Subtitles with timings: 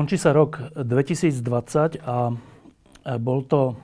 [0.00, 2.32] Končí sa rok 2020 a
[3.20, 3.76] bol to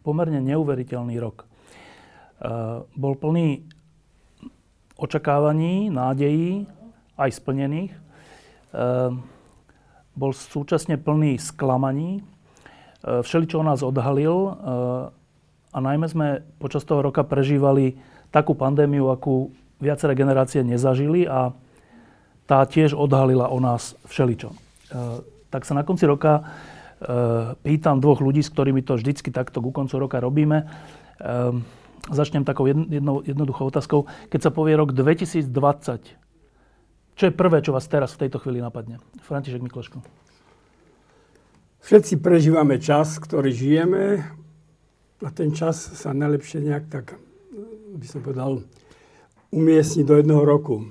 [0.00, 1.44] pomerne neuveriteľný rok.
[2.96, 3.60] Bol plný
[4.96, 6.64] očakávaní, nádejí,
[7.20, 7.92] aj splnených.
[10.16, 12.24] Bol súčasne plný sklamaní.
[13.04, 14.48] Všeličo nás odhalil
[15.68, 18.00] a najmä sme počas toho roka prežívali
[18.32, 21.52] takú pandémiu, akú viaceré generácie nezažili a
[22.48, 24.56] tá tiež odhalila o nás všeličo
[25.54, 26.42] tak sa na konci roka e,
[27.62, 30.66] pýtam dvoch ľudí, s ktorými to vždycky takto ku koncu roka robíme.
[30.66, 31.54] E,
[32.10, 34.10] začnem takou jednou, jednoduchou otázkou.
[34.34, 35.46] Keď sa povie rok 2020,
[37.14, 38.98] čo je prvé, čo vás teraz v tejto chvíli napadne?
[39.22, 40.02] František Mikloško.
[41.86, 44.26] Všetci prežívame čas, ktorý žijeme
[45.22, 47.14] a ten čas sa najlepšie nejak tak,
[47.94, 48.66] by som povedal,
[49.54, 50.90] umiestni do jedného roku.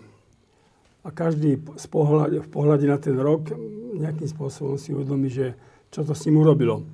[1.03, 3.51] A každý z pohľade, v pohľade na ten rok
[3.99, 5.53] nejakým spôsobom si uvedomí, že
[5.91, 6.87] čo to s ním urobilo.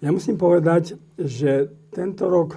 [0.00, 2.56] Ja musím povedať, že tento rok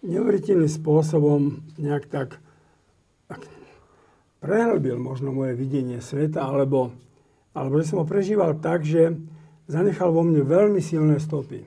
[0.00, 2.40] neuveriteľným spôsobom nejak tak,
[4.40, 6.96] prehlbil možno moje videnie sveta, alebo,
[7.52, 9.14] alebo že som ho prežíval tak, že
[9.68, 11.62] zanechal vo mne veľmi silné stopy.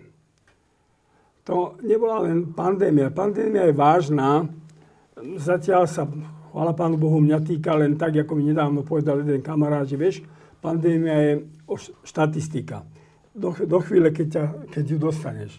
[1.45, 3.13] To nebola len pandémia.
[3.13, 4.47] Pandémia je vážna.
[5.37, 6.09] Zatiaľ sa,
[6.53, 10.21] chvála Pánu Bohu, mňa týka len tak, ako mi nedávno povedal jeden kamarát, že vieš,
[10.61, 11.33] pandémia je
[12.05, 12.85] štatistika.
[13.33, 15.51] Do, do chvíle, keď, ťa, keď ju dostaneš.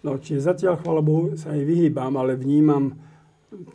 [0.00, 2.96] No, čiže zatiaľ, chvála Bohu, sa jej vyhýbam, ale vnímam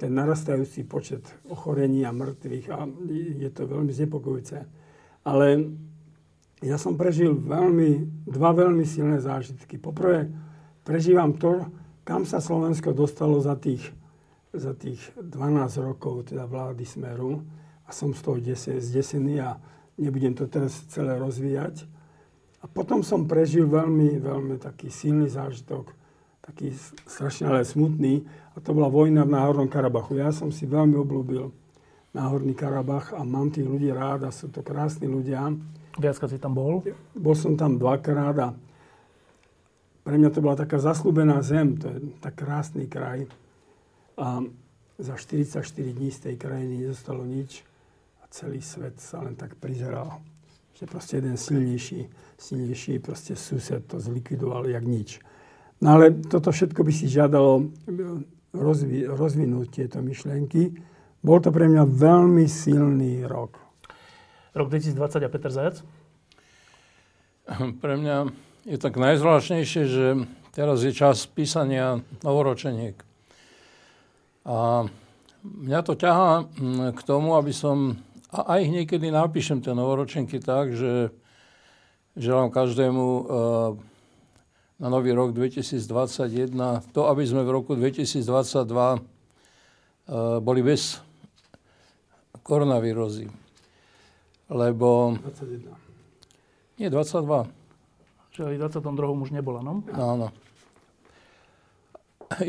[0.02, 2.90] ten narastajúci počet ochorení a mŕtvych a
[3.38, 4.58] je to veľmi znepokojúce.
[5.30, 5.46] Ale
[6.66, 9.78] ja som prežil veľmi, dva veľmi silné zážitky.
[9.78, 10.26] Poprvé,
[10.82, 11.70] prežívam to,
[12.02, 13.94] kam sa Slovensko dostalo za tých,
[14.54, 17.42] za tých 12 rokov teda vlády Smeru
[17.84, 18.38] a som z toho
[18.78, 19.58] zdesený a
[19.98, 21.90] nebudem to teraz celé rozvíjať.
[22.64, 25.92] A potom som prežil veľmi, veľmi taký silný zážitok,
[26.40, 26.72] taký
[27.10, 30.22] strašne ale smutný, a to bola vojna v Náhornom Karabachu.
[30.22, 31.50] Ja som si veľmi oblúbil
[32.14, 35.50] Náhorný Karabach a mám tých ľudí rád a sú to krásni ľudia.
[35.98, 36.86] Viackrát si tam bol?
[37.18, 38.48] Bol som tam dvakrát a
[40.06, 43.26] pre mňa to bola taká zaslúbená zem, to je tak krásny kraj.
[44.18, 44.46] A
[44.98, 47.66] za 44 dní z tej krajiny nezostalo nič
[48.34, 50.18] celý svet sa len tak prizeral.
[50.74, 52.10] Že proste jeden silnejší,
[52.42, 55.22] silnejší proste sused to zlikvidoval jak nič.
[55.78, 57.70] No ale toto všetko by si žiadalo
[58.58, 60.74] rozvi- rozvinúť tieto myšlienky.
[61.22, 63.62] Bol to pre mňa veľmi silný rok.
[64.58, 65.78] Rok 2020 a Peter Zajac?
[67.84, 68.18] Pre mňa
[68.70, 70.06] je tak najzvláštnejšie, že
[70.54, 73.13] teraz je čas písania novoročeniek.
[74.44, 74.88] A
[75.44, 77.96] mňa to ťahá mm, k tomu, aby som
[78.34, 81.14] a aj niekedy napíšem tie novoročenky tak, že
[82.18, 83.24] želám každému uh,
[84.82, 86.50] na nový rok 2021
[86.90, 90.98] to, aby sme v roku 2022 uh, eh, boli bez
[92.42, 93.30] koronavírozy.
[94.50, 95.14] Lebo...
[95.22, 96.82] 21.
[96.82, 97.48] Nie, 22.
[98.34, 99.24] Že aj 22.
[99.24, 99.86] už nebola, no?
[99.94, 100.34] Áno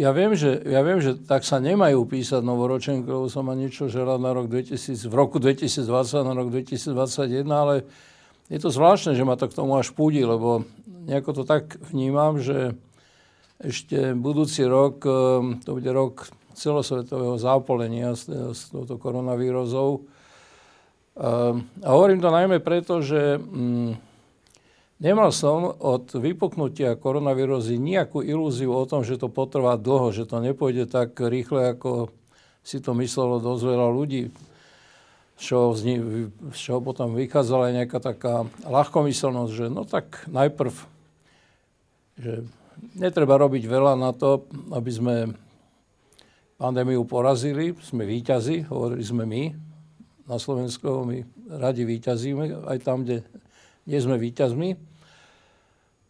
[0.05, 3.91] ja viem, že, ja viem, že tak sa nemajú písať novoročenky, lebo som ma niečo
[3.91, 5.89] želať na rok 2000, v roku 2020,
[6.25, 7.85] na rok 2021, ale
[8.53, 10.69] je to zvláštne, že ma to k tomu až púdi, lebo
[11.09, 12.77] nejako to tak vnímam, že
[13.61, 20.05] ešte budúci rok, ehm, to bude rok celosvetového zápolenia s, s touto koronavírozou.
[21.17, 23.97] Ehm, a hovorím to najmä preto, že mm,
[25.05, 30.41] Nemal som od vypuknutia koronavíruzy nejakú ilúziu o tom, že to potrvá dlho, že to
[30.41, 32.09] nepôjde tak rýchle, ako
[32.65, 34.33] si to myslelo dosť veľa ľudí.
[35.37, 36.01] Čoho, z
[36.57, 40.73] čoho potom vychádzala aj nejaká taká ľahkomyselnosť, že no tak najprv,
[42.17, 42.49] že
[42.97, 45.15] netreba robiť veľa na to, aby sme
[46.57, 47.77] pandémiu porazili.
[47.85, 49.43] Sme výťazi, hovorili sme my
[50.25, 51.21] na Slovensku, my
[51.61, 53.21] radi výťazíme aj tam, kde
[53.85, 54.94] nie sme výťazmi.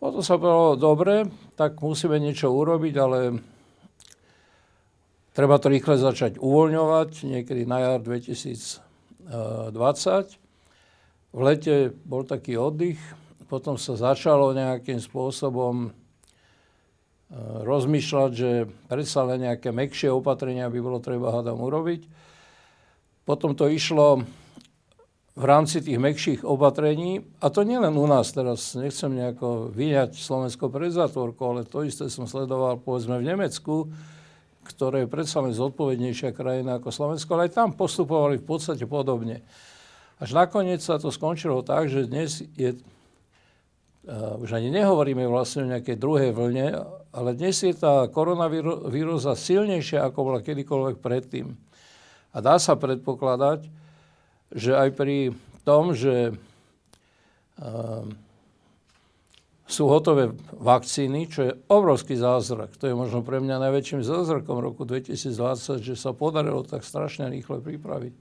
[0.05, 1.25] Potom sa povedalo, dobre,
[1.57, 3.41] tak musíme niečo urobiť, ale
[5.33, 8.85] treba to rýchle začať uvoľňovať, niekedy na jar 2020.
[11.33, 13.01] v lete bol taký oddych,
[13.49, 15.91] potom sa začalo nejakým spôsobom e,
[17.65, 22.05] rozmýšľať, že predsa len nejaké mekšie opatrenia by bolo treba hádam urobiť.
[23.25, 24.21] Potom to išlo
[25.35, 30.71] v rámci tých mekších opatrení, a to nielen u nás, teraz nechcem nejako vyňať Slovensko
[30.71, 33.91] pred zatvorku, ale to isté som sledoval povedzme v Nemecku,
[34.63, 39.43] ktoré je predsa len zodpovednejšia krajina ako Slovensko, ale aj tam postupovali v podstate podobne.
[40.23, 45.71] Až nakoniec sa to skončilo tak, že dnes je, uh, už ani nehovoríme vlastne o
[45.75, 46.79] nejakej druhej vlne,
[47.11, 51.59] ale dnes je tá koronavírusa silnejšia, ako bola kedykoľvek predtým.
[52.31, 53.67] A dá sa predpokladať,
[54.53, 55.33] že aj pri
[55.65, 58.05] tom, že uh,
[59.65, 62.77] sú hotové vakcíny, čo je obrovský zázrak.
[62.77, 67.65] To je možno pre mňa najväčším zázrakom roku 2020, že sa podarilo tak strašne rýchle
[67.65, 68.13] pripraviť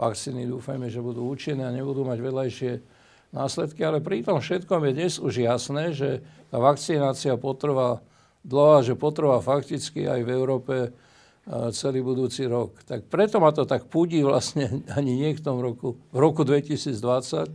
[0.00, 2.72] vakcíny dúfajme, že budú účinné a nebudú mať vedľajšie
[3.36, 8.00] následky, ale pri tom všetkom je dnes už jasné, že tá vakcinácia potrvá
[8.40, 10.74] dlho a že potrvá fakticky aj v Európe
[11.48, 12.84] celý budúci rok.
[12.84, 17.50] Tak preto ma to tak púdi vlastne ani nie k tomu roku, v roku 2020,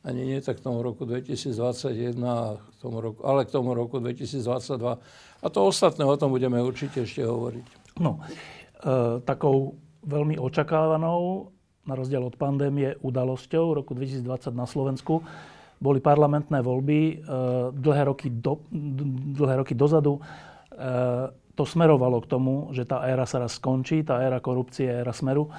[0.00, 2.16] ani nie tak k tomu roku 2021,
[2.56, 4.96] k tomu roku, ale k tomu roku 2022.
[5.40, 7.66] A to ostatné o tom budeme určite ešte hovoriť.
[8.00, 8.24] No, e,
[9.24, 11.52] takou veľmi očakávanou
[11.84, 15.20] na rozdiel od pandémie udalosťou v roku 2020 na Slovensku.
[15.80, 17.14] Boli parlamentné voľby e,
[17.72, 18.64] dlhé roky, do,
[19.36, 20.16] dlhé roky dozadu.
[20.16, 20.20] E,
[21.60, 25.52] to smerovalo k tomu, že tá éra sa raz skončí, tá éra korupcie, éra smeru,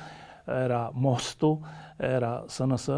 [0.49, 1.61] éra mostu,
[2.01, 2.85] éra SNS.
[2.89, 2.97] E,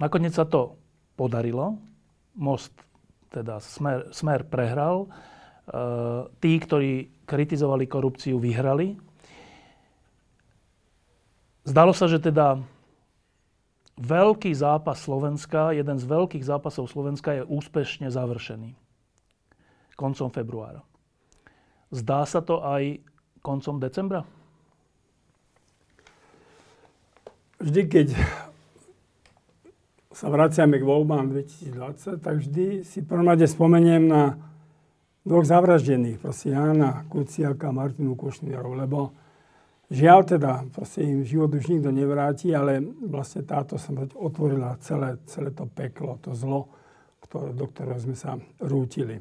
[0.00, 0.80] nakoniec sa to
[1.20, 1.76] podarilo.
[2.40, 2.72] Most,
[3.28, 5.04] teda smer, smer prehral.
[6.40, 8.98] Tí, ktorí kritizovali korupciu, vyhrali
[11.70, 12.58] Zdalo sa, že teda
[14.00, 18.74] veľký zápas Slovenska, jeden z veľkých zápasov Slovenska je úspešne završený.
[20.00, 20.80] Koncom februára.
[21.92, 23.04] Zdá sa to aj
[23.44, 24.24] koncom decembra?
[27.60, 28.08] Vždy, keď
[30.08, 34.40] sa vraciame k voľbám 2020, tak vždy si prvom spomeniem na
[35.28, 39.12] dvoch zavraždených, proste Jána Kuciaka a Martinu Košnierov, lebo
[39.90, 42.78] Žiaľ teda, proste im život už nikto nevráti, ale
[43.10, 46.70] vlastne táto sa otvorila celé, celé to peklo, to zlo,
[47.26, 49.18] ktoré, do ktorého sme sa rútili.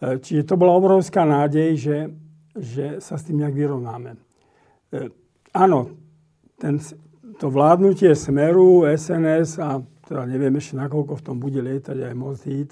[0.00, 1.98] E, čiže to bola obrovská nádej, že,
[2.56, 4.16] že sa s tým nejak vyrovnáme.
[4.16, 4.18] E,
[5.52, 5.92] áno,
[6.56, 6.80] ten,
[7.36, 12.70] to vládnutie Smeru, SNS a teda neviem ešte nakoľko v tom bude lietať aj Heat,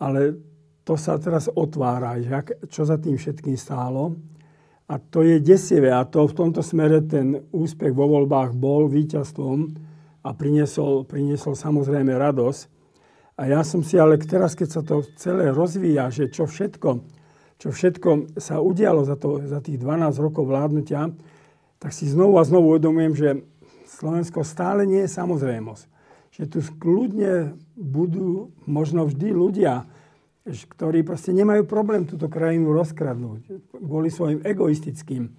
[0.00, 0.38] ale
[0.88, 2.32] to sa teraz otvára, že
[2.72, 4.16] čo za tým všetkým stálo.
[4.88, 5.92] A to je desivé.
[5.92, 9.68] A to v tomto smere ten úspech vo voľbách bol víťazstvom
[10.24, 12.77] a priniesol, priniesol samozrejme radosť.
[13.38, 16.90] A ja som si ale teraz, keď sa to celé rozvíja, že čo všetko,
[17.62, 21.14] čo všetko sa udialo za, to, za tých 12 rokov vládnutia,
[21.78, 23.28] tak si znovu a znovu uvedomujem, že
[23.86, 25.84] Slovensko stále nie je samozrejmosť.
[26.34, 29.86] Že tu kľudne budú možno vždy ľudia,
[30.48, 35.30] ktorí proste nemajú problém túto krajinu rozkradnúť kvôli svojim egoistickým,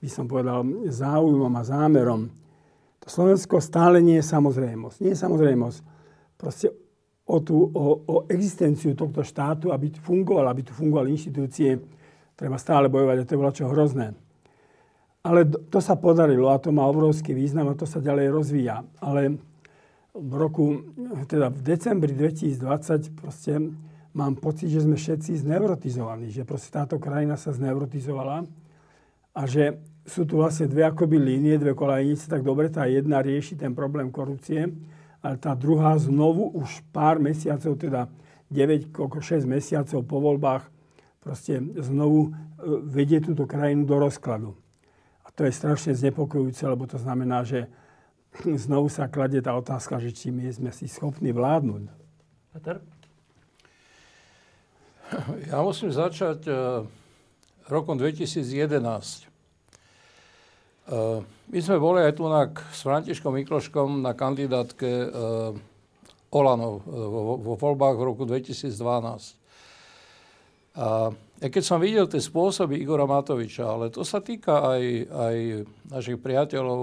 [0.00, 0.60] by som povedal,
[0.92, 2.28] záujmom a zámerom.
[3.00, 4.96] To Slovensko stále nie je samozrejmosť.
[5.00, 5.78] Nie je samozrejmosť.
[6.36, 6.85] Proste
[7.26, 11.82] o, tú, o, o existenciu tohto štátu, aby tu fungoval, aby tu fungovali inštitúcie,
[12.38, 14.14] treba stále bojovať a to bolo čo hrozné.
[15.26, 18.86] Ale to sa podarilo a to má obrovský význam a to sa ďalej rozvíja.
[19.02, 19.42] Ale
[20.14, 20.86] v roku,
[21.26, 23.58] teda v decembri 2020 proste
[24.14, 28.46] mám pocit, že sme všetci zneurotizovaní, že proste táto krajina sa zneurotizovala
[29.34, 33.58] a že sú tu vlastne dve akoby línie, dve kolajnice, tak dobre, tá jedna rieši
[33.58, 34.70] ten problém korupcie,
[35.26, 38.06] ale tá druhá znovu už pár mesiacov, teda
[38.46, 40.70] 9, koľko 6 mesiacov po voľbách,
[41.18, 42.38] proste znovu e,
[42.86, 44.54] vedie túto krajinu do rozkladu.
[45.26, 47.66] A to je strašne znepokojujúce, lebo to znamená, že
[48.70, 51.90] znovu sa kladie tá otázka, že či my sme si schopní vládnuť.
[52.54, 52.78] Peter?
[55.50, 56.82] Ja musím začať uh,
[57.70, 59.35] rokom 2011.
[60.86, 65.50] Uh, e, my sme boli aj tu na, s Františkom Mikloškom na kandidátke uh,
[66.30, 68.70] Olanov vo, vo voľbách v roku 2012.
[70.76, 75.36] A ja keď som videl tie spôsoby Igora Matoviča, ale to sa týka aj, aj
[75.88, 76.82] našich priateľov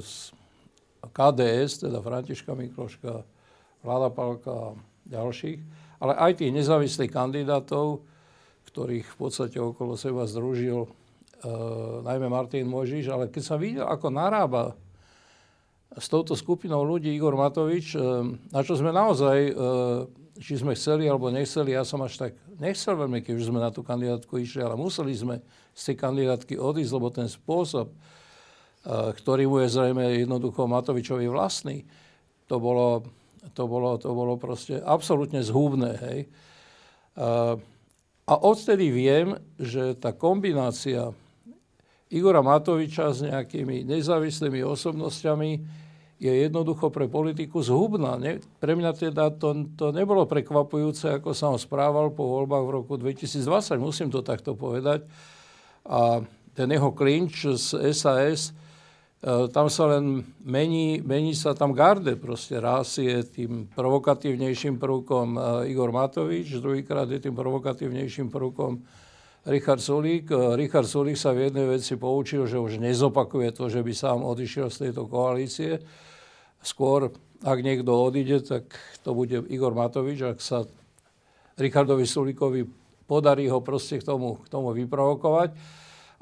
[0.00, 0.32] z
[1.08, 3.24] KDS, teda Františka Mikloška,
[3.84, 4.68] Vláda Palka a
[5.04, 5.60] ďalších,
[6.00, 8.00] ale aj tých nezávislých kandidátov,
[8.72, 10.88] ktorých v podstate okolo seba združil
[12.02, 14.72] najmä Martin Možiš, ale keď som videl, ako narába
[15.94, 17.94] s touto skupinou ľudí Igor Matovič,
[18.50, 19.54] na čo sme naozaj,
[20.42, 23.70] či sme chceli alebo nechceli, ja som až tak nechcel veľmi, keď už sme na
[23.70, 25.38] tú kandidátku išli, ale museli sme
[25.70, 27.94] z tej kandidátky odísť, lebo ten spôsob,
[29.22, 31.86] ktorý mu je zrejme jednoducho Matovičovi vlastný,
[32.50, 33.06] to bolo,
[33.54, 35.92] to bolo, to bolo proste absolútne zhubné.
[36.02, 36.18] Hej.
[38.24, 41.14] A odtedy viem, že tá kombinácia
[42.12, 45.50] Igora Matoviča s nejakými nezávislými osobnosťami
[46.20, 48.16] je jednoducho pre politiku zhubná.
[48.20, 48.38] Ne?
[48.62, 52.94] Pre mňa teda to, to nebolo prekvapujúce, ako sa on správal po voľbách v roku
[52.96, 55.04] 2020, musím to takto povedať.
[55.84, 56.22] A
[56.54, 58.54] ten jeho klinč z SAS,
[59.20, 62.14] e, tam sa len mení, mení sa tam garde.
[62.14, 65.38] Proste raz je tým provokatívnejším prvkom e,
[65.74, 68.80] Igor Matovič, druhýkrát je tým provokatívnejším prvkom
[69.44, 70.28] Richard Sulík.
[70.32, 74.24] E, Richard Sulík sa v jednej veci poučil, že už nezopakuje to, že by sám
[74.24, 75.80] odišiel z tejto koalície
[76.64, 77.12] Skôr,
[77.44, 78.64] ak niekto odíde, tak
[79.04, 80.64] to bude Igor Matovič, ak sa
[81.60, 82.64] Richardovi Sulíkovi
[83.04, 85.52] podarí ho proste k tomu, k tomu vyprovokovať.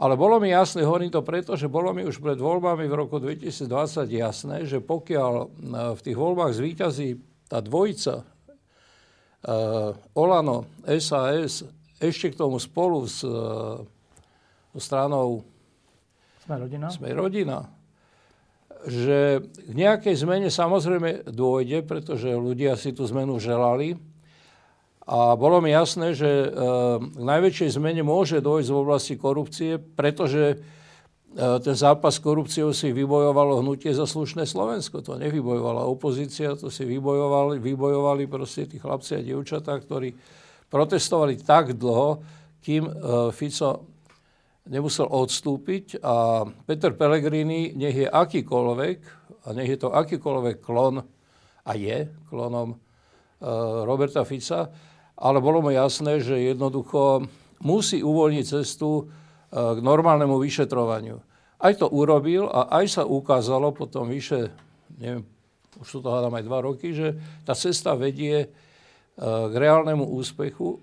[0.02, 3.22] Ale bolo mi jasné, hovorím to preto, že bolo mi už pred voľbami v roku
[3.22, 3.70] 2020
[4.10, 5.46] jasné, že pokiaľ e,
[5.94, 7.08] v tých voľbách zvýťazí
[7.46, 11.68] tá dvojica uh, Olano, SAS,
[12.02, 13.78] ešte k tomu spolu s uh,
[14.74, 15.46] stranou
[16.42, 16.86] Sme rodina.
[16.90, 17.70] Sme rodina
[18.86, 23.94] že k nejakej zmene samozrejme dôjde, pretože ľudia si tú zmenu želali.
[25.02, 26.48] A bolo mi jasné, že e,
[27.02, 30.56] k najväčšej zmene môže dôjsť v oblasti korupcie, pretože e,
[31.34, 35.02] ten zápas s korupciou si vybojovalo hnutie za slušné Slovensko.
[35.02, 40.14] To nevybojovala opozícia, to si vybojovali, vybojovali proste tí chlapci a dievčatá, ktorí
[40.72, 42.24] protestovali tak dlho,
[42.64, 42.92] kým e,
[43.36, 43.92] Fico
[44.66, 48.98] nemusel odstúpiť a Peter Pellegrini, nech je akýkoľvek,
[49.42, 51.02] a nech je to akýkoľvek klon,
[51.62, 52.78] a je klonom uh,
[53.86, 54.70] Roberta Fica,
[55.14, 57.22] ale bolo mu jasné, že jednoducho
[57.62, 59.06] musí uvoľniť cestu uh,
[59.50, 61.22] k normálnemu vyšetrovaniu.
[61.62, 64.50] Aj to urobil a aj sa ukázalo potom vyše,
[64.98, 65.22] neviem,
[65.78, 67.14] už sú to hádam aj dva roky, že
[67.46, 68.50] tá cesta vedie
[69.18, 70.80] k reálnemu úspechu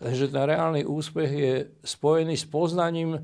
[0.00, 3.16] že ten reálny úspech je spojený s poznaním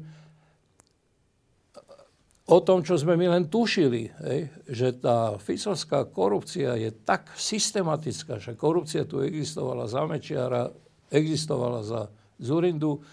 [2.49, 8.40] o tom, čo sme my len tušili, hej, že tá ficovská korupcia je tak systematická,
[8.40, 10.73] že korupcia tu existovala za Mečiara,
[11.12, 12.00] existovala za
[12.40, 13.04] Zurindu,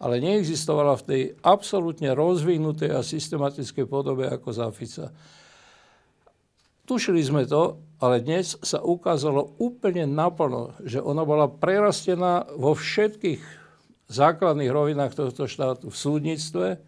[0.00, 5.08] ale neexistovala v tej absolútne rozvinutej a systematickej podobe ako za Fica.
[6.84, 13.44] Tušili sme to, ale dnes sa ukázalo úplne naplno, že ona bola prerastená vo všetkých
[14.08, 15.92] základných rovinách tohto štátu.
[15.92, 16.80] V súdnictve,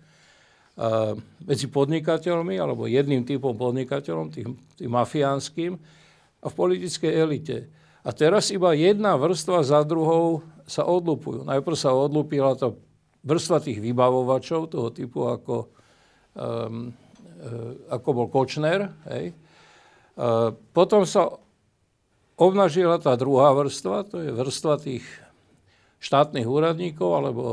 [1.45, 5.77] medzi podnikateľmi, alebo jedným typom podnikateľom, tým, tým mafiánskym,
[6.43, 7.69] a v politickej elite.
[8.03, 11.45] A teraz iba jedna vrstva za druhou sa odlupujú.
[11.45, 12.73] Najprv sa odlúpila tá
[13.23, 15.71] vrstva tých vybavovačov, toho typu ako,
[16.35, 16.91] um,
[17.93, 19.37] ako bol Kočner, hej,
[20.77, 21.41] potom sa
[22.37, 25.05] obnažila tá druhá vrstva, to je vrstva tých
[26.03, 27.45] štátnych úradníkov alebo,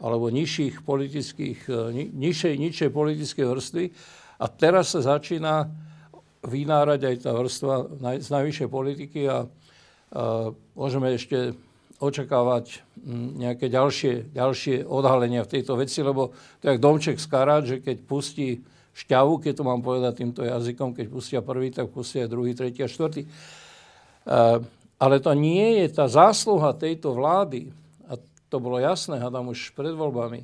[0.00, 3.84] alebo nižších politických, e, nižšej, nižšej politickej vrstvy.
[4.38, 5.68] A teraz sa začína
[6.46, 7.74] vynárať aj tá vrstva
[8.22, 11.52] z najvyššej politiky a, a môžeme ešte
[11.98, 12.86] očakávať
[13.34, 16.30] nejaké ďalšie, ďalšie odhalenia v tejto veci, lebo
[16.62, 18.62] to je jak domček z karát, že keď pustí
[18.98, 22.90] šťavu, keď to mám povedať týmto jazykom, keď pustia prvý, tak pustia druhý, tretí a
[22.90, 23.30] štvrtý.
[24.26, 24.58] Uh,
[24.98, 27.70] ale to nie je tá zásluha tejto vlády,
[28.10, 28.18] a
[28.50, 30.42] to bolo jasné, hádam už pred voľbami,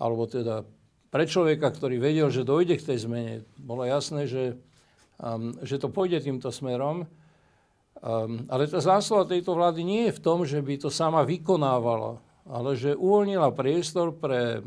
[0.00, 0.64] alebo teda
[1.12, 4.56] pre človeka, ktorý vedel, že dojde k tej zmene, bolo jasné, že,
[5.20, 10.24] um, že to pôjde týmto smerom, um, ale tá zásluha tejto vlády nie je v
[10.24, 12.16] tom, že by to sama vykonávala,
[12.48, 14.64] ale že uvoľnila priestor pre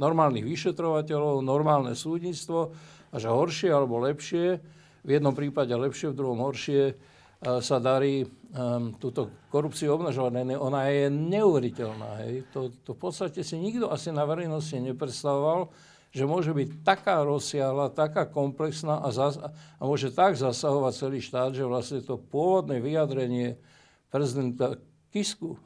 [0.00, 2.72] normálnych vyšetrovateľov, normálne súdnictvo
[3.12, 4.58] a že horšie alebo lepšie,
[5.04, 6.96] v jednom prípade lepšie, v druhom horšie,
[7.40, 10.60] sa darí um, túto korupciu obnažovať.
[10.60, 12.10] Ona je neuveriteľná.
[12.20, 12.44] Hej.
[12.52, 15.72] To, to v podstate si nikto asi na verejnosti nepredstavoval,
[16.12, 21.56] že môže byť taká rozsiahla, taká komplexná a, zas, a môže tak zasahovať celý štát,
[21.56, 23.56] že vlastne to pôvodné vyjadrenie
[24.12, 24.76] prezidenta
[25.08, 25.56] Kisku,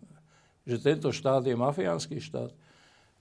[0.62, 2.54] že tento štát je mafiánsky štát,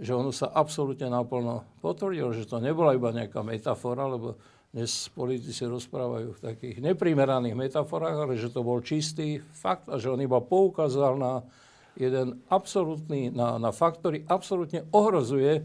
[0.03, 4.35] že ono sa absolútne naplno potvrdilo, že to nebola iba nejaká metafora, lebo
[4.73, 10.11] dnes politici rozprávajú v takých neprimeraných metaforách, ale že to bol čistý fakt a že
[10.11, 11.45] on iba poukázal na
[11.93, 15.63] jeden absolútny, na, na fakt, ktorý absolútne ohrozuje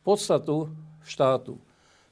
[0.00, 0.72] podstatu
[1.04, 1.60] štátu.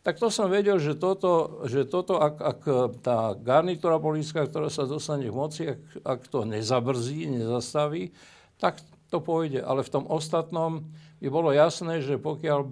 [0.05, 2.61] tak to som vedel, že toto, že toto ak, ak
[3.03, 8.15] tá garnitúra politická, ktorá sa dostane k moci, ak, ak to nezabrzí, nezastaví,
[8.61, 9.65] tak to pôjde.
[9.65, 10.85] Ale v tom ostatnom
[11.27, 12.71] by bolo jasné, že pokiaľ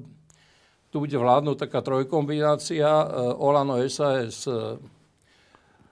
[0.95, 4.79] tu bude vládnuť taká trojkombinácia e, Olano, SAS, e,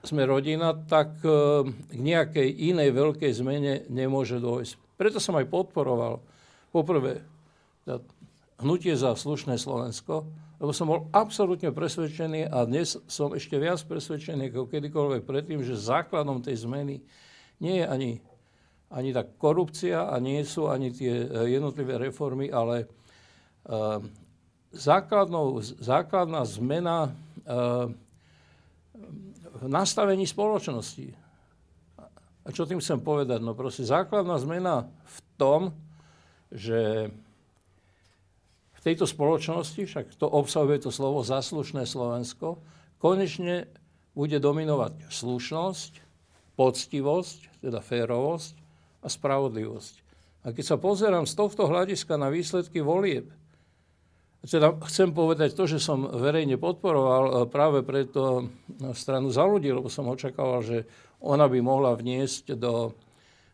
[0.06, 4.78] sme rodina, tak e, k nejakej inej veľkej zmene nemôže dôjsť.
[4.94, 6.22] Preto som aj podporoval
[6.70, 7.18] poprvé
[8.62, 10.22] hnutie za slušné Slovensko,
[10.62, 15.74] lebo som bol absolútne presvedčený a dnes som ešte viac presvedčený ako kedykoľvek predtým, že
[15.74, 17.02] základom tej zmeny
[17.58, 18.10] nie je ani,
[18.92, 24.04] ani tá korupcia a nie sú ani tie jednotlivé reformy, ale uh,
[24.68, 27.88] základnou, základná zmena uh,
[29.62, 31.16] v nastavení spoločnosti.
[32.42, 33.40] A čo tým chcem povedať?
[33.40, 35.60] No proste základná zmena v tom,
[36.52, 37.08] že
[38.76, 42.58] v tejto spoločnosti, však to obsahuje to slovo zaslušné Slovensko,
[42.98, 43.70] konečne
[44.12, 45.92] bude dominovať slušnosť,
[46.58, 48.61] poctivosť, teda férovosť
[49.02, 49.94] a spravodlivosť.
[50.42, 53.30] A keď sa pozerám z tohto hľadiska na výsledky volieb,
[54.42, 59.70] teda chcem povedať to, že som verejne podporoval e, práve preto e, stranu za ľudí,
[59.70, 60.82] lebo som očakával, že
[61.22, 62.90] ona by mohla vniesť do,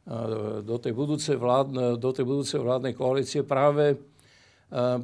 [0.08, 4.00] e, do, tej, budúcej vládne, do tej budúcej vládnej koalície práve,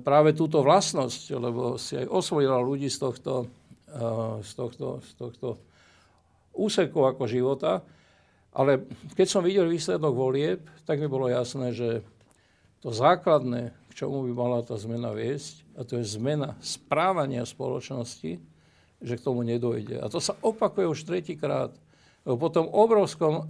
[0.04, 3.48] práve túto vlastnosť, lebo si aj osvojila ľudí z tohto,
[4.44, 5.48] z tohto, z tohto
[6.52, 7.80] úseku ako života.
[8.54, 8.86] Ale
[9.18, 12.06] keď som videl výsledok volieb, tak mi bolo jasné, že
[12.78, 18.38] to základné, k čomu by mala tá zmena viesť, a to je zmena správania spoločnosti,
[19.02, 19.98] že k tomu nedojde.
[19.98, 21.74] A to sa opakuje už tretíkrát.
[22.22, 23.44] Po tom obrovskom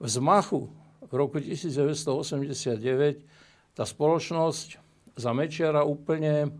[0.00, 0.72] vzmachu
[1.04, 3.22] v roku 1989
[3.76, 4.68] tá spoločnosť
[5.18, 6.50] za Mečiara úplne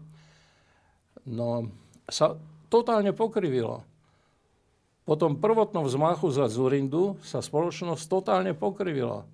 [1.27, 1.71] no,
[2.07, 2.39] sa
[2.71, 3.83] totálne pokrivila.
[5.09, 9.25] Po tom prvotnom vzmachu za Zurindu sa spoločnosť totálne pokrivila.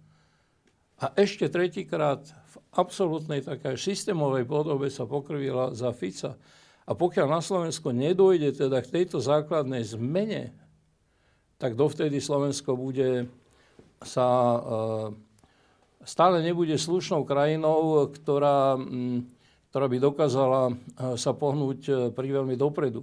[1.02, 6.38] A ešte tretíkrát v absolútnej takej systémovej podobe sa pokrvila za Fica.
[6.87, 10.54] A pokiaľ na Slovensko nedojde teda k tejto základnej zmene,
[11.58, 13.26] tak dovtedy Slovensko bude
[13.98, 14.58] sa e,
[16.06, 18.78] stále nebude slušnou krajinou, ktorá,
[19.74, 20.72] ktorá by dokázala e,
[21.18, 23.02] sa pohnúť e, pri veľmi dopredu.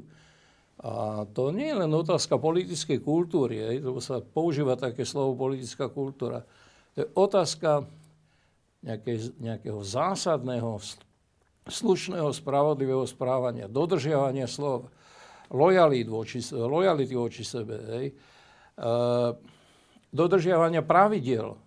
[0.82, 6.42] A to nie je len otázka politickej kultúry, lebo sa používa také slovo politická kultúra.
[6.98, 7.86] To je otázka
[8.82, 10.82] nejakej, nejakého zásadného,
[11.70, 14.90] slušného, spravodlivého správania, dodržiavania slov,
[15.54, 18.06] lojality voči, lojality voči sebe, hej.
[18.10, 18.14] E,
[20.10, 21.62] dodržiavania pravidel,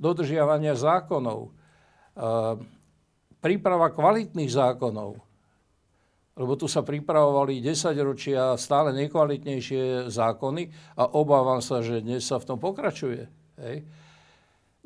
[0.00, 1.50] dodržiavania zákonov, e,
[3.44, 5.20] príprava kvalitných zákonov,
[6.38, 10.62] lebo tu sa pripravovali 10 ročia stále nekvalitnejšie zákony
[10.94, 13.26] a obávam sa, že dnes sa v tom pokračuje.
[13.58, 13.82] Hej.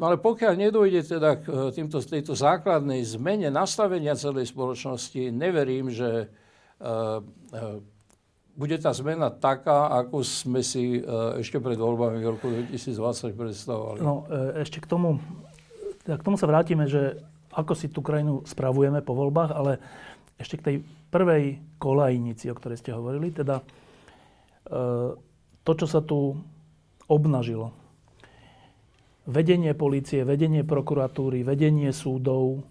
[0.01, 5.93] No ale pokiaľ nedojde teda k e, týmto, tejto základnej zmene nastavenia celej spoločnosti, neverím,
[5.93, 6.33] že
[6.81, 7.79] uh, uh,
[8.57, 13.99] bude tá zmena taká, ako sme si uh, ešte pred voľbami v roku 2020 predstavovali.
[14.01, 14.25] No,
[14.57, 15.21] ešte k tomu,
[16.09, 17.21] k tomu sa vrátime, že
[17.53, 19.77] ako si tú krajinu spravujeme po voľbách, ale
[20.41, 20.77] ešte k tej
[21.13, 23.61] prvej kolajnici, o ktorej ste hovorili, teda
[25.63, 26.33] to, čo sa tu
[27.07, 27.83] obnažilo
[29.27, 32.67] vedenie policie, vedenie prokuratúry, vedenie súdov,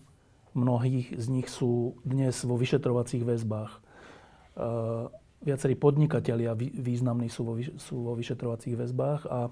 [0.51, 3.71] mnohých z nich sú dnes vo vyšetrovacích väzbách.
[3.71, 3.79] E,
[5.47, 9.47] viacerí podnikatelia významní sú vo, sú vo vyšetrovacích väzbách a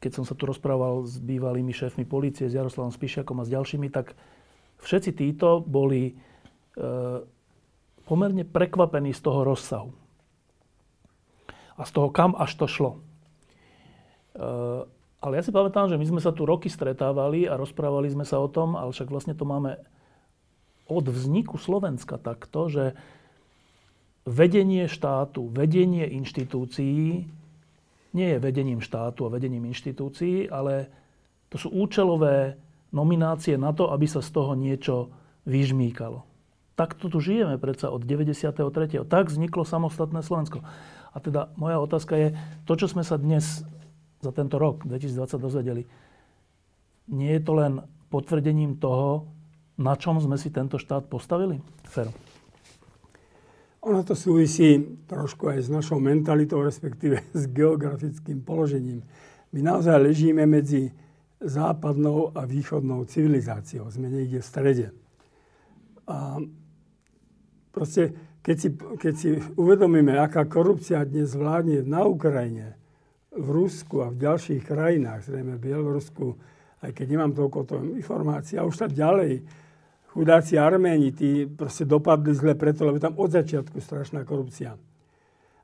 [0.00, 3.92] keď som sa tu rozprával s bývalými šéfmi policie, s Jaroslavom Spišiakom a s ďalšími,
[3.92, 4.16] tak
[4.80, 6.14] všetci títo boli e,
[8.12, 9.96] pomerne prekvapení z toho rozsahu.
[11.80, 13.00] A z toho, kam až to šlo.
[14.36, 14.44] E,
[15.24, 18.36] ale ja si pamätám, že my sme sa tu roky stretávali a rozprávali sme sa
[18.36, 19.80] o tom, ale však vlastne to máme
[20.92, 22.92] od vzniku Slovenska takto, že
[24.28, 27.24] vedenie štátu, vedenie inštitúcií
[28.12, 30.92] nie je vedením štátu a vedením inštitúcií, ale
[31.48, 32.60] to sú účelové
[32.92, 35.08] nominácie na to, aby sa z toho niečo
[35.48, 36.31] vyžmýkalo.
[36.82, 39.06] Takto tu žijeme predsa od 93.
[39.06, 40.66] Tak vzniklo samostatné Slovensko.
[41.14, 42.28] A teda moja otázka je,
[42.66, 43.62] to, čo sme sa dnes
[44.18, 45.86] za tento rok 2020 dozvedeli,
[47.06, 49.30] nie je to len potvrdením toho,
[49.78, 51.62] na čom sme si tento štát postavili?
[51.86, 52.10] Fero.
[53.86, 59.06] Ono to súvisí trošku aj s našou mentalitou, respektíve s geografickým položením.
[59.54, 60.90] My naozaj ležíme medzi
[61.38, 63.86] západnou a východnou civilizáciou.
[63.86, 64.86] Sme niekde v strede.
[66.10, 66.42] A
[67.72, 72.76] proste keď si, keď si uvedomíme, aká korupcia dnes vládne na Ukrajine,
[73.32, 76.36] v Rusku a v ďalších krajinách, zrejme v Bielorusku,
[76.84, 79.40] aj keď nemám toľko to informácií, a už tak ďalej,
[80.12, 84.76] chudáci Arméni, tí proste dopadli zle preto, lebo tam od začiatku strašná korupcia.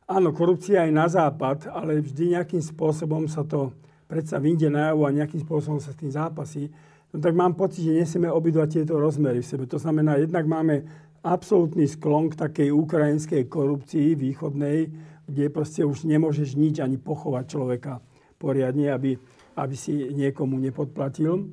[0.08, 3.76] Áno, korupcia aj na západ, ale vždy nejakým spôsobom sa to
[4.08, 6.72] predsa vyjde na javu a nejakým spôsobom sa s tým zápasí.
[7.12, 9.64] No tak mám pocit, že nesieme obidva tieto rozmery v sebe.
[9.68, 10.88] To znamená, jednak máme
[11.28, 14.88] absolútny sklon k takej ukrajinskej korupcii východnej,
[15.28, 18.00] kde proste už nemôžeš nič ani pochovať človeka
[18.40, 19.18] poriadne, aby,
[19.58, 21.52] aby si niekomu nepodplatil.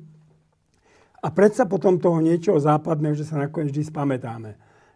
[1.20, 4.50] A predsa potom toho niečoho západného, že sa nakoniec vždy spamätáme.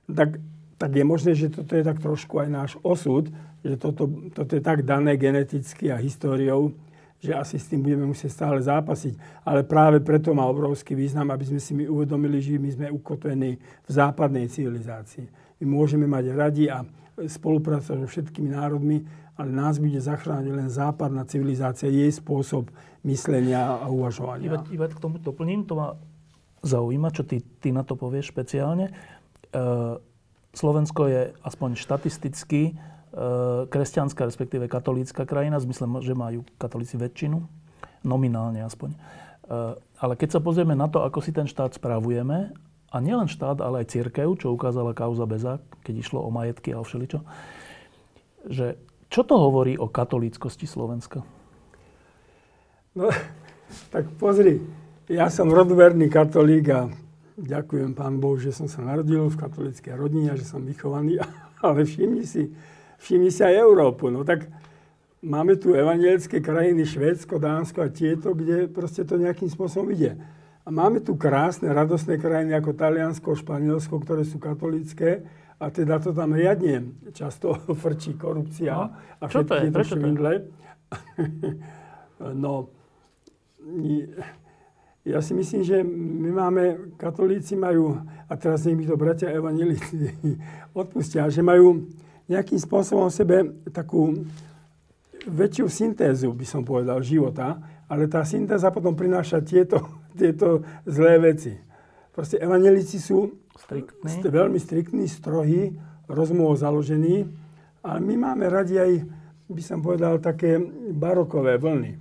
[0.06, 0.38] Tak,
[0.78, 3.28] tak je možné, že toto je tak trošku aj náš osud,
[3.60, 6.72] že toto, toto je tak dané geneticky a históriou,
[7.20, 9.44] že asi s tým budeme musieť stále zápasiť.
[9.44, 13.60] Ale práve preto má obrovský význam, aby sme si my uvedomili, že my sme ukotvení
[13.60, 15.28] v západnej civilizácii.
[15.60, 16.80] My môžeme mať radi a
[17.20, 19.04] spolupracovať so všetkými národmi,
[19.36, 22.72] ale nás bude zachrániť len západná civilizácia, jej spôsob
[23.04, 24.48] myslenia a uvažovania.
[24.48, 25.96] Iba, iba k tomu doplním, to ma
[26.64, 28.88] zaujíma, čo ty, ty na to povieš špeciálne.
[28.88, 28.92] E,
[30.52, 32.76] Slovensko je aspoň štatisticky
[33.66, 37.42] kresťanská, respektíve katolícka krajina, v zmysle, že majú katolíci väčšinu,
[38.06, 38.94] nominálne aspoň.
[38.94, 38.98] E,
[39.98, 42.54] ale keď sa pozrieme na to, ako si ten štát správujeme,
[42.90, 46.82] a nielen štát, ale aj církev, čo ukázala kauza Bezák, keď išlo o majetky a
[46.82, 47.22] o všeličo,
[48.50, 48.74] že
[49.06, 51.22] čo to hovorí o katolíckosti Slovenska?
[52.98, 53.06] No,
[53.94, 54.58] tak pozri,
[55.06, 56.90] ja som rodverný katolík a
[57.38, 61.22] ďakujem Pán Bohu, že som sa narodil v katolíckej rodine a že som vychovaný,
[61.66, 62.50] ale všimni si,
[63.00, 64.12] všimni si aj Európu.
[64.12, 64.46] No tak
[65.24, 70.20] máme tu evangelické krajiny, Švédsko, Dánsko a tieto, kde proste to nejakým spôsobom ide.
[70.64, 75.24] A máme tu krásne, radostné krajiny ako Taliansko, Španielsko, ktoré sú katolické
[75.60, 80.48] a teda to tam riadne často frčí korupcia no, a všetky tieto švindle.
[82.44, 82.72] no,
[85.04, 86.62] ja si myslím, že my máme,
[86.96, 90.16] katolíci majú, a teraz nech mi to bratia evangelíci
[90.80, 91.88] odpustia, že majú
[92.30, 93.36] nejakým spôsobom v sebe
[93.74, 94.22] takú
[95.26, 97.58] väčšiu syntézu, by som povedal, života,
[97.90, 99.82] ale tá syntéza potom prináša tieto,
[100.20, 101.58] tieto zlé veci.
[102.14, 104.06] Proste evanelici sú striktní.
[104.06, 105.74] St- veľmi striktní, strohí,
[106.06, 107.26] rozmovo založení,
[107.82, 108.92] ale my máme radi aj,
[109.50, 110.58] by som povedal, také
[110.94, 111.98] barokové vlny.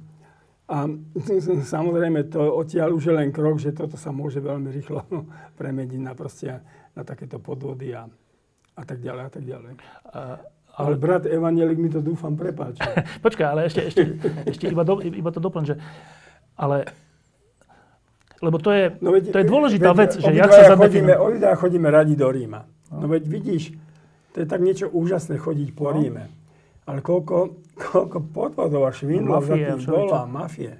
[0.69, 0.85] A
[1.73, 5.01] samozrejme, to odtiaľ už je len krok, že toto sa môže veľmi rýchlo
[5.59, 6.61] premeniť na, proste,
[6.93, 8.05] na takéto podvody a
[8.79, 9.71] a tak ďalej a tak ďalej.
[10.15, 10.21] A,
[10.79, 12.79] ale brat Evanielik mi to dúfam prepáči.
[13.25, 14.03] Počkaj, ale ešte, ešte,
[14.47, 15.75] ešte iba, do, iba to doplň, že
[16.55, 16.87] ale
[18.39, 21.15] lebo to je, no veď, to je dôležitá veď, vec, že jak sa zadefinuje.
[21.19, 22.63] Chodíme, chodíme radi do Ríma.
[22.87, 23.03] No.
[23.03, 23.75] no veď vidíš,
[24.31, 25.99] to je tak niečo úžasné chodiť po no.
[25.99, 26.31] Ríme.
[26.87, 30.79] Ale koľko, koľko podvodov a švindlov za tých dola, mafie.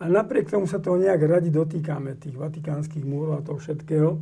[0.00, 4.16] A napriek tomu sa toho nejak radi dotýkame, tých vatikánskych múrov a toho všetkého.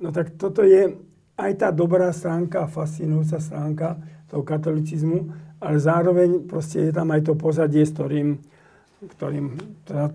[0.00, 0.94] No tak toto je,
[1.40, 3.96] aj tá dobrá stránka, fascinujúca stránka
[4.28, 8.40] toho katolicizmu, ale zároveň proste je tam aj to pozadie, s ktorým,
[9.16, 10.12] ktorým teda,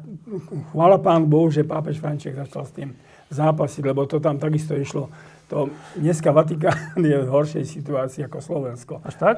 [0.73, 2.89] chvála pán Bohu, že pápež Franček začal s tým
[3.29, 5.09] zápasiť, lebo to tam takisto išlo.
[5.53, 8.93] To, dneska Vatikán je v horšej situácii ako Slovensko.
[9.05, 9.37] Až tak?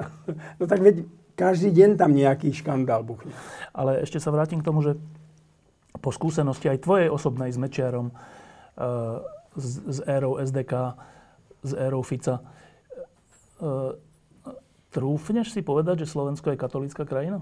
[0.55, 1.03] No tak veď
[1.35, 3.35] každý deň tam nejaký škandál buchne.
[3.75, 4.95] Ale ešte sa vrátim k tomu, že
[5.99, 9.19] po skúsenosti aj tvojej osobnej s Mečiarom, uh,
[9.57, 10.95] z, z érou SDK,
[11.63, 12.41] z érou Fica.
[12.41, 12.43] E,
[14.93, 17.41] trúfneš si povedať, že Slovensko je katolícka krajina?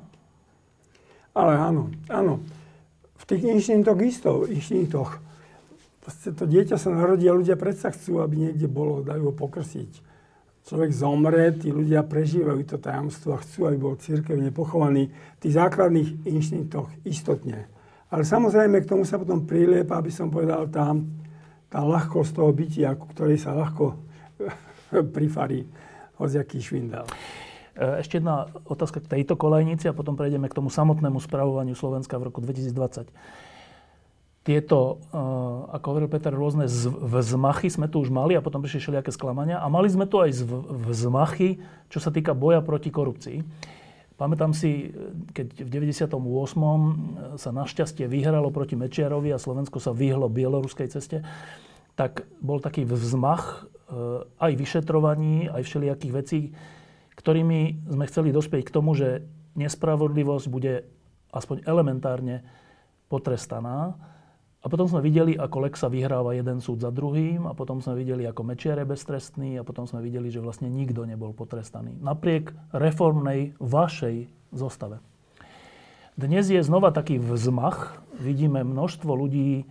[1.36, 2.40] Ale áno, áno.
[3.16, 5.20] V tých inštinktoch isto, inštinktoch.
[6.06, 10.16] Proste to dieťa sa narodí a ľudia predsa chcú, aby niekde bolo, dajú ho pokrsiť.
[10.66, 15.58] Človek zomre, tí ľudia prežívajú to tajomstvo a chcú, aby bol církevne pochovaný v tých
[15.62, 17.70] základných inštinktoch istotne.
[18.10, 20.94] Ale samozrejme k tomu sa potom priliepa, aby som povedal, tá,
[21.76, 24.00] tá ľahkosť toho bytia, ku ktorej sa ľahko
[25.20, 25.68] prifarí
[26.16, 27.04] hociaký švindel.
[27.76, 32.16] E, ešte jedna otázka k tejto kolejnici a potom prejdeme k tomu samotnému spravovaniu Slovenska
[32.16, 33.12] v roku 2020.
[34.48, 35.20] Tieto, e,
[35.76, 36.64] ako hovoril Peter, rôzne
[37.12, 39.60] vzmachy sme tu už mali a potom prišli všelijaké sklamania.
[39.60, 40.32] A mali sme tu aj
[40.88, 41.60] vzmachy,
[41.92, 43.44] čo sa týka boja proti korupcii.
[44.16, 44.96] Pamätám si,
[45.36, 46.16] keď v 98.
[47.36, 51.20] sa našťastie vyhralo proti Mečiarovi a Slovensko sa vyhlo bieloruskej ceste,
[52.00, 56.40] tak bol taký vzmach Eh, aj vyšetrovaní, aj všelijakých vecí,
[57.22, 59.22] ktorými sme chceli dospieť k tomu, že
[59.54, 60.90] nespravodlivosť bude
[61.30, 62.42] aspoň elementárne
[63.14, 63.94] potrestaná.
[64.66, 68.26] A potom sme videli, ako Lexa vyhráva jeden súd za druhým a potom sme videli,
[68.26, 71.94] ako Mečiar je beztrestný a potom sme videli, že vlastne nikto nebol potrestaný.
[72.02, 75.06] Napriek reformnej vašej zostave.
[76.18, 78.02] Dnes je znova taký vzmach.
[78.18, 79.70] Vidíme množstvo ľudí,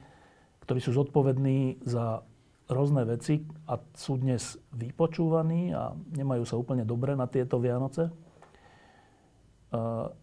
[0.63, 2.23] ktorí sú zodpovední za
[2.71, 8.15] rôzne veci a sú dnes vypočúvaní a nemajú sa úplne dobre na tieto Vianoce.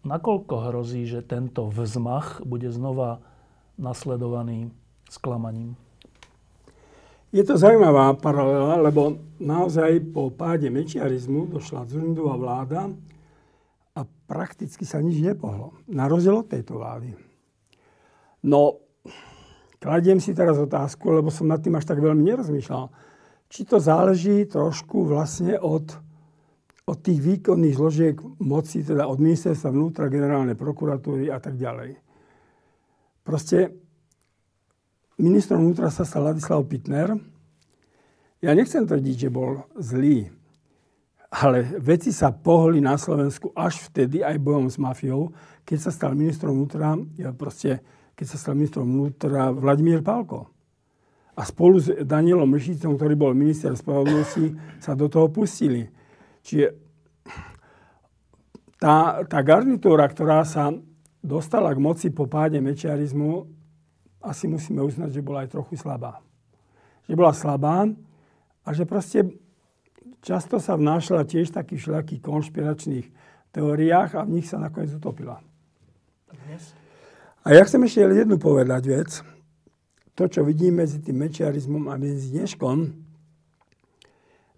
[0.00, 3.20] Nakoľko hrozí, že tento vzmach bude znova
[3.82, 4.70] nasledovaný
[5.10, 5.74] sklamaním.
[7.32, 12.92] Je to zaujímavá paralela, lebo naozaj po páde mečiarizmu došla Zurindová vláda
[13.96, 15.72] a prakticky sa nič nepohlo.
[15.88, 17.16] Na rozdiel od tejto vlády.
[18.44, 18.84] No,
[19.80, 22.92] kladiem si teraz otázku, lebo som nad tým až tak veľmi nerozmýšľal,
[23.48, 25.88] či to záleží trošku vlastne od,
[26.84, 32.11] od tých výkonných zložiek moci, teda od ministerstva vnútra, generálnej prokuratúry a tak ďalej.
[33.22, 33.70] Proste
[35.18, 37.14] ministrom vnútra sa stal Ladislav Pitner.
[38.42, 40.26] Ja nechcem tvrdiť, že bol zlý,
[41.30, 45.30] ale veci sa pohli na Slovensku až vtedy aj bojom s mafiou,
[45.62, 47.78] keď sa stal ministrom vnútra, ja proste,
[48.18, 50.50] keď sa stal ministrom vnútra Vladimír Pálko.
[51.32, 55.88] A spolu s Danielom Mršicom, ktorý bol minister spravodlivosti, sa do toho pustili.
[56.44, 56.76] Čiže
[58.76, 60.74] tá, tá garnitúra, ktorá sa
[61.22, 63.46] dostala k moci po páde mečiarizmu,
[64.22, 66.22] asi musíme uznať, že bola aj trochu slabá.
[67.06, 67.86] Že bola slabá
[68.62, 69.34] a že proste
[70.22, 73.06] často sa vnášala tiež takých všelijakých konšpiračných
[73.50, 75.42] teóriách a v nich sa nakoniec utopila.
[77.42, 79.10] A ja chcem ešte jednu povedať vec.
[80.14, 83.01] To, čo vidím medzi tým mečiarizmom a medzi dneškom,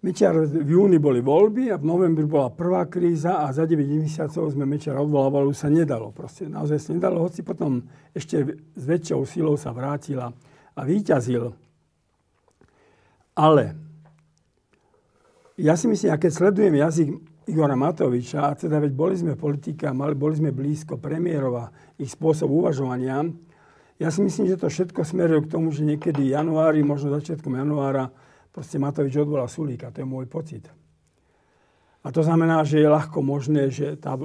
[0.05, 4.53] Mečiar v júni boli voľby a v novembri bola prvá kríza a za 9 mesiacov
[4.53, 6.13] sme Mečiara odvolávali, sa nedalo.
[6.13, 7.81] Proste naozaj sa nedalo, hoci potom
[8.13, 10.29] ešte s väčšou silou sa vrátila
[10.77, 11.49] a výťazil.
[13.33, 13.73] Ale
[15.57, 17.09] ja si myslím, a keď sledujem jazyk
[17.49, 22.53] Igora Matoviča, a teda veď boli sme politika, mali, boli sme blízko premiérova, ich spôsob
[22.53, 23.25] uvažovania,
[23.97, 28.13] ja si myslím, že to všetko smeruje k tomu, že niekedy januári, možno začiatkom januára,
[28.55, 30.63] Proste Matovič odvolal Sulíka, to je môj pocit.
[32.05, 34.15] A to znamená, že je ľahko možné, že tá,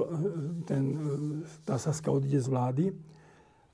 [0.63, 0.83] ten,
[1.67, 2.85] tá Saska odíde z vlády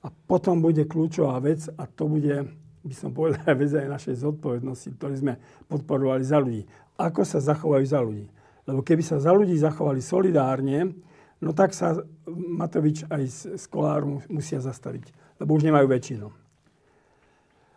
[0.02, 2.50] a potom bude kľúčová vec a to bude,
[2.82, 5.34] by som povedal, vec aj našej zodpovednosti, ktorý sme
[5.70, 6.66] podporovali za ľudí.
[6.98, 8.26] Ako sa zachovajú za ľudí.
[8.66, 10.90] Lebo keby sa za ľudí zachovali solidárne,
[11.38, 13.22] no tak sa Matovič aj
[13.54, 16.26] s Kolárom musia zastaviť, lebo už nemajú väčšinu.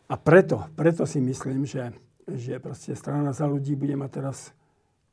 [0.10, 1.94] A preto, preto si myslím, že
[2.38, 4.38] že proste strana za ľudí bude mať teraz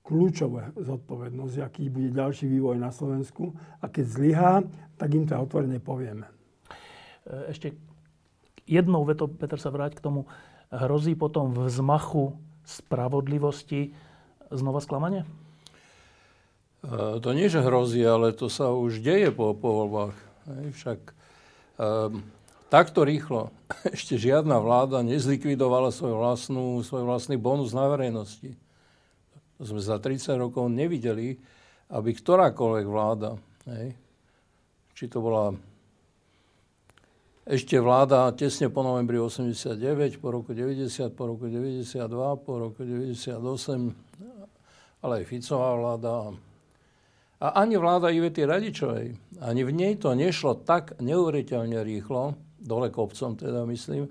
[0.09, 3.53] kľúčové zodpovednosť, aký bude ďalší vývoj na Slovensku.
[3.85, 4.53] A keď zlyhá,
[4.97, 6.25] tak im to otvorene povieme.
[7.29, 7.77] E, ešte
[8.65, 10.25] jednou vetou, Peter, sa vráť k tomu.
[10.73, 13.93] Hrozí potom v zmachu spravodlivosti
[14.49, 15.29] znova sklamanie?
[16.81, 20.17] E, to nie, že hrozí, ale to sa už deje po, po voľbách.
[20.49, 21.13] Však
[21.77, 22.25] um,
[22.69, 23.53] takto rýchlo
[23.97, 28.55] ešte žiadna vláda nezlikvidovala svoj, vlastnú, svoj vlastný bonus na verejnosti.
[29.59, 31.35] To sme za 30 rokov nevideli,
[31.91, 33.35] aby ktorákoľvek vláda,
[33.67, 33.97] hej,
[34.95, 35.51] či to bola
[37.49, 41.97] ešte vláda tesne po novembri 89, po roku 90, po roku 92,
[42.45, 43.41] po roku 98,
[45.01, 46.37] ale aj Ficová vláda.
[47.41, 53.39] A ani vláda Ivety Radičovej, ani v nej to nešlo tak neuveriteľne rýchlo, dole kopcom
[53.39, 54.11] teda myslím,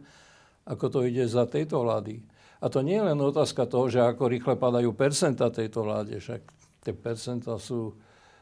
[0.68, 2.20] ako to ide za tejto vlády.
[2.58, 6.42] A to nie je len otázka toho, že ako rýchle padajú percenta tejto vláde, však
[6.82, 7.94] tie percenta sú,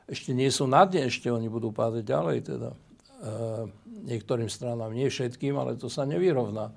[0.08, 2.70] ešte nie sú na dne, ešte oni budú pádať ďalej teda.
[2.72, 2.78] E,
[4.06, 6.72] niektorým stranám, nie všetkým, ale to sa nevyrovná.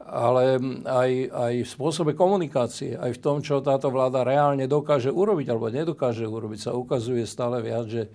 [0.00, 0.56] Ale
[0.88, 5.68] aj, aj v spôsobe komunikácie, aj v tom, čo táto vláda reálne dokáže urobiť alebo
[5.68, 8.08] nedokáže urobiť, sa ukazuje stále viac, že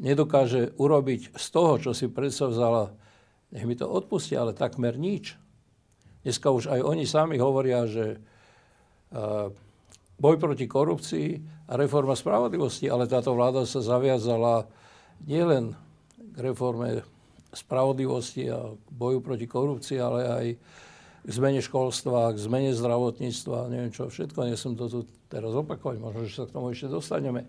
[0.00, 2.96] nedokáže urobiť z toho, čo si predsavzala
[3.56, 5.40] nech mi to odpustia, ale takmer nič.
[6.20, 8.20] Dneska už aj oni sami hovoria, že
[9.16, 9.48] uh,
[10.20, 11.28] boj proti korupcii
[11.64, 14.68] a reforma spravodlivosti, ale táto vláda sa zaviazala
[15.24, 15.72] nielen
[16.20, 17.00] k reforme
[17.56, 20.46] spravodlivosti a boju proti korupcii, ale aj
[21.26, 25.00] k zmene školstva, k zmene zdravotníctva, neviem čo všetko, nie som to tu
[25.32, 27.48] teraz opakovať, možno, že sa k tomu ešte dostaneme.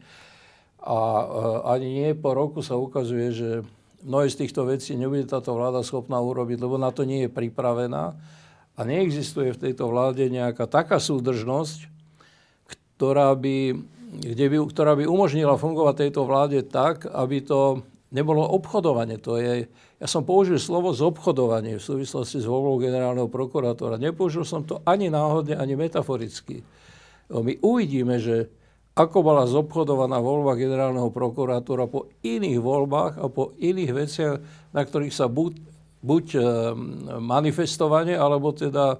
[0.79, 1.23] A uh,
[1.67, 3.49] ani nie po roku sa ukazuje, že
[4.07, 8.15] mnohé z týchto vecí nebude táto vláda schopná urobiť, lebo na to nie je pripravená.
[8.77, 11.91] A neexistuje v tejto vláde nejaká taká súdržnosť,
[12.95, 13.75] ktorá by,
[14.23, 19.19] kde by, ktorá by umožnila fungovať tejto vláde tak, aby to nebolo obchodovanie.
[19.27, 19.67] To je,
[19.99, 23.99] ja som použil slovo zobchodovanie v súvislosti s voľbou generálneho prokurátora.
[23.99, 26.63] Nepoužil som to ani náhodne, ani metaforicky.
[27.27, 28.47] My uvidíme, že
[28.97, 34.35] ako bola zobchodovaná voľba generálneho prokurátora po iných voľbách a po iných veciach,
[34.73, 35.53] na ktorých sa buď,
[36.01, 36.39] buď e,
[37.21, 38.97] manifestovanie, alebo teda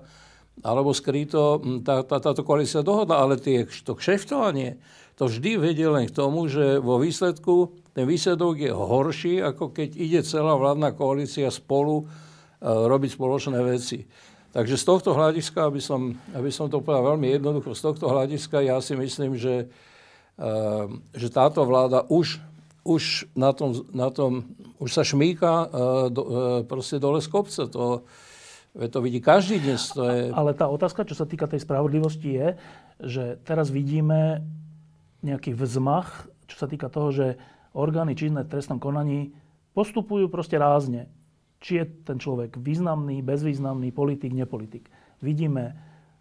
[0.65, 4.81] alebo skryto tá, tá, táto koalícia dohodla, ale tie, to kšeftovanie,
[5.17, 9.89] to vždy vedie len k tomu, že vo výsledku ten výsledok je horší, ako keď
[9.97, 12.05] ide celá vládna koalícia spolu uh,
[12.62, 14.05] robiť spoločné veci.
[14.57, 18.65] Takže z tohto hľadiska, aby som, aby som to povedal veľmi jednoducho, z tohto hľadiska
[18.65, 19.69] ja si myslím, že
[20.37, 22.37] Ehm, že táto vláda už,
[22.85, 24.45] už, na tom, na tom,
[24.77, 25.65] už sa šmíka
[26.13, 27.65] do, uh, proste dole z kopca.
[27.65, 28.05] To,
[28.77, 29.89] to vidí každý dnes.
[29.97, 30.29] To je...
[30.29, 32.47] Ale tá otázka, čo sa týka tej spravodlivosti, je,
[33.01, 34.45] že teraz vidíme
[35.25, 37.27] nejaký vzmach, čo sa týka toho, že
[37.73, 39.33] orgány činné v trestnom konaní
[39.73, 41.09] postupujú proste rázne.
[41.57, 44.89] Či je ten človek významný, bezvýznamný, politik, nepolitik.
[45.21, 45.73] Vidíme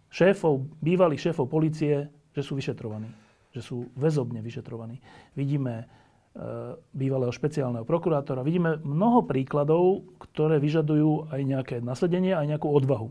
[0.09, 5.01] šéfov, bývalých šéfov policie, že sú vyšetrovaní že sú väzobne vyšetrovaní.
[5.33, 5.85] Vidíme e,
[6.93, 8.45] bývalého špeciálneho prokurátora.
[8.45, 13.09] Vidíme mnoho príkladov, ktoré vyžadujú aj nejaké nasledenie, aj nejakú odvahu.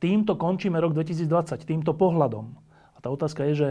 [0.00, 2.56] Týmto končíme rok 2020, týmto pohľadom.
[2.96, 3.68] A tá otázka je, že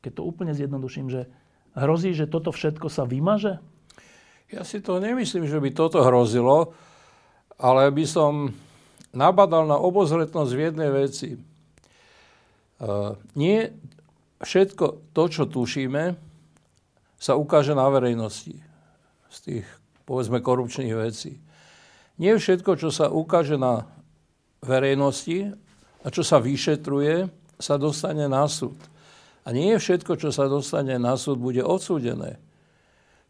[0.00, 1.28] keď to úplne zjednoduším, že
[1.76, 3.60] hrozí, že toto všetko sa vymaže?
[4.48, 6.72] Ja si to nemyslím, že by toto hrozilo,
[7.60, 8.56] ale by som
[9.12, 11.36] nabadal na obozretnosť v jednej veci.
[12.78, 13.68] Uh, nie
[14.40, 16.16] všetko to, čo tušíme,
[17.18, 18.56] sa ukáže na verejnosti
[19.28, 19.66] z tých,
[20.06, 21.36] povedzme, korupčných vecí.
[22.16, 23.84] Nie všetko, čo sa ukáže na
[24.64, 25.52] verejnosti
[26.00, 28.78] a čo sa vyšetruje, sa dostane na súd.
[29.44, 32.38] A nie všetko, čo sa dostane na súd, bude odsúdené.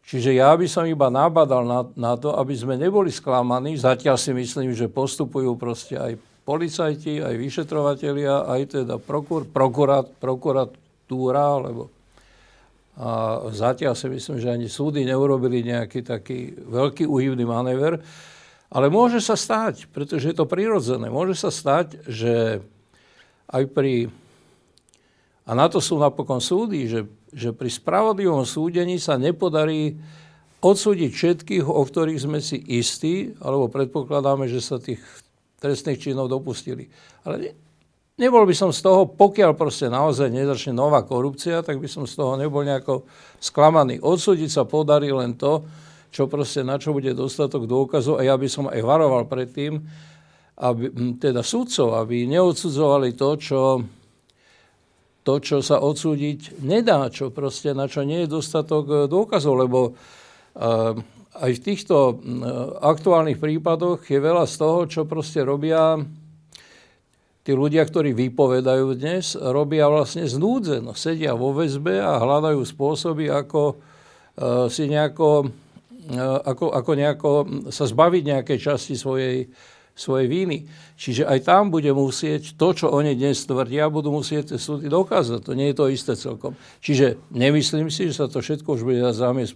[0.09, 3.77] Čiže ja by som iba nabadal na, na to, aby sme neboli sklamaní.
[3.77, 6.17] Zatiaľ si myslím, že postupujú proste aj
[6.49, 10.73] policajti, aj vyšetrovatelia, aj teda prokur, prokurát, prokurát,
[11.05, 11.93] túra, lebo
[12.99, 18.03] a zatiaľ si myslím, že ani súdy neurobili nejaký taký veľký uhybný manéver.
[18.67, 22.59] Ale môže sa stať, pretože je to prirodzené, môže sa stať, že
[23.47, 24.11] aj pri,
[25.47, 29.97] a na to sú napokon súdy, že, že pri spravodlivom súdení sa nepodarí
[30.59, 34.99] odsúdiť všetkých, o ktorých sme si istí, alebo predpokladáme, že sa tých
[35.63, 36.91] trestných činov dopustili.
[37.23, 37.55] Ale
[38.19, 42.19] Nebol by som z toho, pokiaľ proste naozaj nezačne nová korupcia, tak by som z
[42.19, 43.07] toho nebol nejako
[43.39, 44.03] sklamaný.
[44.03, 45.63] Odsúdiť sa podarí len to,
[46.11, 49.79] čo proste, na čo bude dostatok dôkazov a ja by som aj varoval pred tým,
[50.59, 53.59] aby, teda súdcov, aby neodsudzovali to, čo,
[55.23, 59.79] to, čo sa odsúdiť nedá, čo proste, na čo nie je dostatok e, dôkazov, lebo
[59.91, 60.95] uh,
[61.39, 62.15] aj v týchto uh,
[62.81, 65.99] aktuálnych prípadoch je veľa z toho, čo proste robia
[67.43, 70.95] tí ľudia, ktorí vypovedajú dnes, robia vlastne znúdzeno.
[70.95, 73.79] Sedia vo väzbe a hľadajú spôsoby, ako
[74.69, 75.49] si nejako,
[76.45, 77.31] ako, ako nejako
[77.73, 79.49] sa zbaviť nejakej časti svojej,
[79.99, 80.71] svojej víny.
[80.95, 85.43] Čiže aj tam bude musieť to, čo oni dnes tvrdia, budú musieť súdy dokázať.
[85.43, 86.55] To nie je to isté celkom.
[86.79, 89.53] Čiže nemyslím si, že sa to všetko už bude zamiesť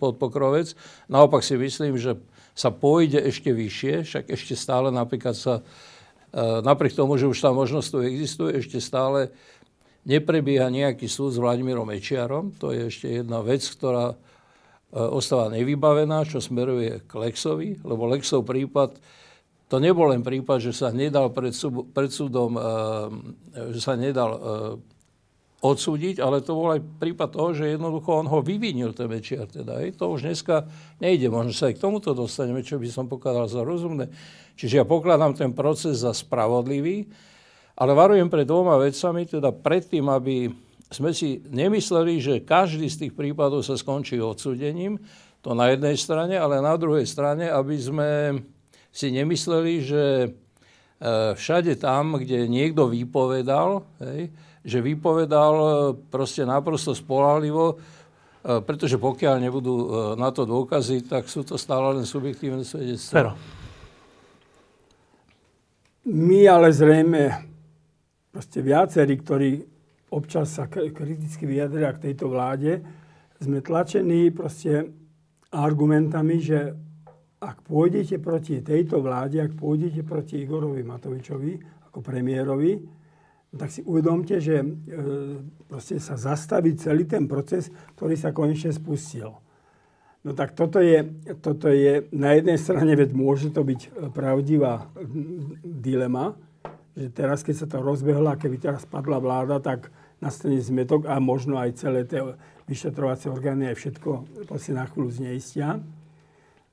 [0.00, 0.72] pod pokrovec.
[1.12, 2.16] Naopak si myslím, že
[2.56, 5.60] sa pôjde ešte vyššie, však ešte stále napríklad sa
[6.32, 9.28] E, napriek tomu, že už tá možnosť tu existuje, ešte stále
[10.08, 12.56] neprebieha nejaký súd s Vladimírom Mečiarom.
[12.56, 14.16] To je ešte jedna vec, ktorá e,
[14.96, 18.96] ostáva nevybavená, čo smeruje k Lexovi, lebo Lexov prípad,
[19.72, 22.62] to nebol len prípad, že sa nedal pred, súd, pred súdom, e,
[23.72, 24.36] že sa nedal
[25.62, 29.46] odsúdiť, ale to bol aj prípad toho, že jednoducho on ho vyvinil, ten Mečiar.
[29.46, 29.94] Teda, hej.
[29.94, 30.66] To už dneska
[30.98, 34.10] nejde, možno sa aj k tomuto dostaneme, čo by som pokladal za rozumné.
[34.58, 37.06] Čiže ja pokladám ten proces za spravodlivý,
[37.78, 40.50] ale varujem pred dvoma vecami, teda predtým, aby
[40.90, 44.98] sme si nemysleli, že každý z tých prípadov sa skončí odsúdením,
[45.46, 48.10] to na jednej strane, ale na druhej strane, aby sme
[48.92, 50.28] si nemysleli, že e,
[51.32, 54.28] všade tam, kde niekto vypovedal, hej,
[54.62, 55.68] že vypovedal e,
[56.12, 57.76] proste naprosto spolahlivo, e,
[58.60, 59.74] pretože pokiaľ nebudú
[60.20, 63.32] na to dôkazy, tak sú to stále len subjektívne svedectvá.
[66.12, 67.48] My ale zrejme
[68.28, 69.50] proste viacerí, ktorí
[70.12, 72.84] občas sa kriticky vyjadria k tejto vláde,
[73.40, 74.92] sme tlačení proste
[75.50, 76.76] argumentami, že
[77.42, 81.58] ak pôjdete proti tejto vláde, ak pôjdete proti Igorovi Matovičovi
[81.90, 82.78] ako premiérovi,
[83.52, 84.66] tak si uvedomte, že e,
[85.68, 87.68] proste sa zastaví celý ten proces,
[87.98, 89.34] ktorý sa konečne spustil.
[90.22, 91.02] No tak toto je,
[91.42, 94.86] toto je na jednej strane, veď môže to byť pravdivá
[95.66, 96.38] dilema,
[96.94, 99.90] že teraz, keď sa to rozbehlo a keby teraz padla vláda, tak
[100.22, 102.22] nastane zmetok a možno aj celé tie
[102.70, 104.10] vyšetrovacie orgány aj všetko
[104.46, 105.82] proste na chvíľu zneistia.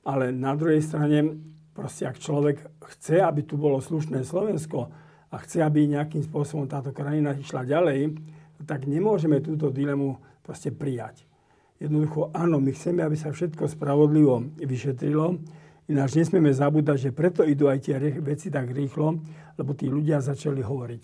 [0.04, 1.36] Ale na druhej strane,
[1.76, 2.64] proste ak človek
[2.96, 4.88] chce, aby tu bolo slušné Slovensko
[5.30, 8.16] a chce, aby nejakým spôsobom táto krajina išla ďalej,
[8.64, 11.24] tak nemôžeme túto dilemu proste prijať.
[11.80, 15.40] Jednoducho, áno, my chceme, aby sa všetko spravodlivo vyšetrilo,
[15.88, 19.16] ináč nesmieme zabúdať, že preto idú aj tie veci tak rýchlo,
[19.56, 21.02] lebo tí ľudia začali hovoriť.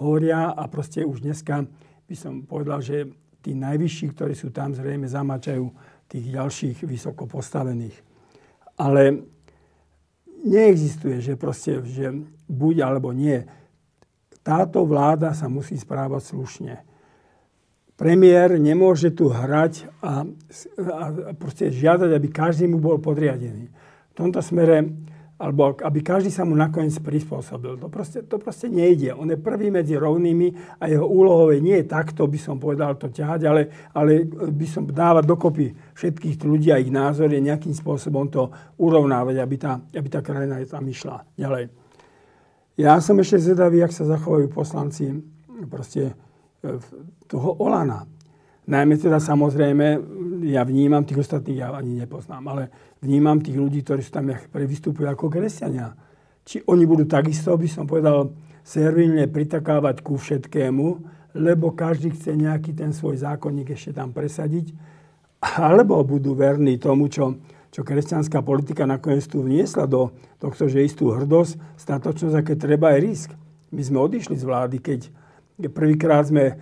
[0.00, 1.64] Hovoria a proste už dneska
[2.04, 3.08] by som povedal, že
[3.40, 5.64] tí najvyšší, ktorí sú tam, zrejme zamačajú
[6.04, 8.09] tých ďalších vysoko postavených.
[8.80, 9.28] Ale
[10.40, 12.08] neexistuje, že proste, že
[12.48, 13.44] buď alebo nie.
[14.40, 16.74] Táto vláda sa musí správať slušne
[18.00, 21.04] premiér nemôže tu hrať a, a
[21.36, 23.68] proste žiadať, aby každý mu bol podriadený.
[23.68, 24.88] V tomto smere,
[25.40, 27.80] alebo aby každý sa mu nakoniec prispôsobil.
[27.80, 29.16] To proste, to proste nejde.
[29.16, 33.08] On je prvý medzi rovnými a jeho úlohové nie je takto, by som povedal, to
[33.08, 33.62] ťahať, ale,
[33.96, 39.56] ale by som dávať dokopy všetkých ľudí a ich názory nejakým spôsobom to urovnávať, aby
[39.56, 41.72] tá, aby tá krajina tam išla ďalej.
[42.76, 45.08] Ja som ešte zvedavý, jak sa zachovajú poslanci
[45.72, 46.12] proste
[47.24, 48.04] toho Olana.
[48.68, 49.86] Najmä teda samozrejme,
[50.44, 52.64] ja vnímam tých ostatných, ja ani nepoznám, ale
[53.00, 55.96] vnímam tých ľudí, ktorí sú tam vystupujú ako kresťania.
[56.44, 60.86] Či oni budú takisto, by som povedal, servilne pritakávať ku všetkému,
[61.40, 64.74] lebo každý chce nejaký ten svoj zákonník ešte tam presadiť,
[65.40, 67.40] alebo budú verní tomu, čo,
[67.72, 73.00] čo kresťanská politika nakoniec tu vniesla do tohto, že istú hrdosť, statočnosť, aké treba aj
[73.00, 73.30] risk.
[73.72, 75.00] My sme odišli z vlády, keď
[75.68, 76.56] Prvýkrát sme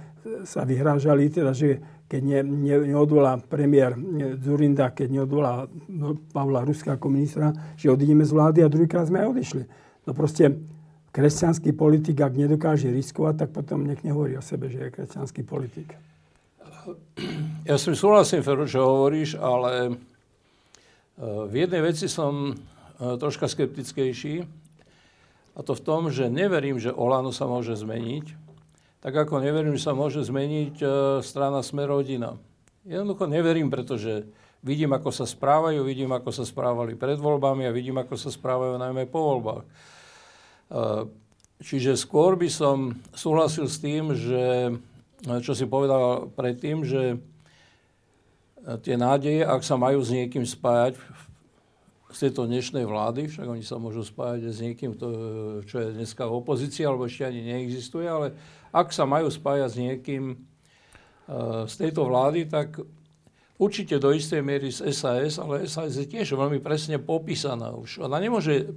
[0.44, 3.92] sa vyhrážali, teda, že keď ne, ne, neodvolá premiér
[4.40, 9.20] Zurinda, keď neodvolá no, Pavla Ruska ako ministra, že odídeme z vlády a druhýkrát sme
[9.20, 9.62] aj odišli.
[10.08, 10.56] No proste
[11.12, 15.92] kresťanský politik, ak nedokáže riskovať, tak potom nech nehovorí o sebe, že je kresťanský politik.
[17.68, 19.92] Ja som súhlasím, Feru, čo hovoríš, ale e,
[21.20, 22.54] v jednej veci som e,
[23.20, 24.48] troška skeptickejší.
[25.52, 28.47] A to v tom, že neverím, že Olano sa môže zmeniť
[28.98, 30.86] tak ako neverím, že sa môže zmeniť e,
[31.22, 32.34] strana Smerodina.
[32.82, 34.26] Jednoducho neverím, pretože
[34.58, 38.74] vidím, ako sa správajú, vidím, ako sa správali pred voľbami a vidím, ako sa správajú
[38.74, 39.62] najmä po voľbách.
[39.62, 39.68] E,
[41.62, 44.74] čiže skôr by som súhlasil s tým, že,
[45.22, 47.22] e, čo si povedal predtým, že
[48.82, 50.98] tie nádeje, ak sa majú s niekým spájať
[52.08, 54.96] z tejto dnešnej vlády, však oni sa môžu spájať s niekým,
[55.64, 58.36] čo je dneska v opozícii, alebo ešte ani neexistuje, ale
[58.72, 60.36] ak sa majú spájať s niekým e,
[61.68, 62.80] z tejto vlády, tak
[63.58, 68.06] určite do istej miery z SAS, ale SAS je tiež veľmi presne popísaná už.
[68.06, 68.70] Ona nemôže,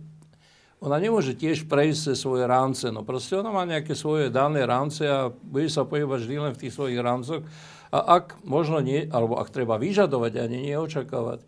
[0.81, 2.89] ona nemôže tiež prejsť cez svoje rámce.
[2.89, 6.61] No proste ona má nejaké svoje dané rámce a bude sa pohybať vždy len v
[6.65, 7.45] tých svojich rámcoch.
[7.91, 11.43] A ak možno nie, alebo ak treba vyžadovať, ani neočakávať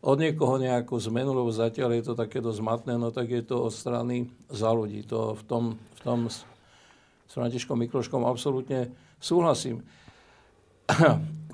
[0.00, 3.68] od niekoho nejakú zmenu, lebo zatiaľ je to také dosť matné, no tak je to
[3.68, 5.04] od strany za ľudí.
[5.12, 6.20] To v tom, v tom
[7.30, 8.90] s Františkom Mikloškom absolútne
[9.22, 9.86] súhlasím.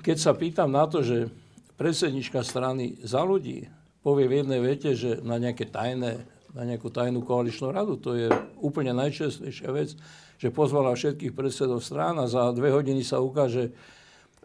[0.05, 1.29] Keď sa pýtam na to, že
[1.77, 3.69] predsednička strany za ľudí
[4.01, 6.17] povie v jednej vete, že na nejaké tajné,
[6.57, 8.25] na nejakú tajnú koaličnú radu, to je
[8.57, 9.93] úplne najčastejšia vec,
[10.41, 13.69] že pozvala všetkých predsedov strán a za dve hodiny sa ukáže,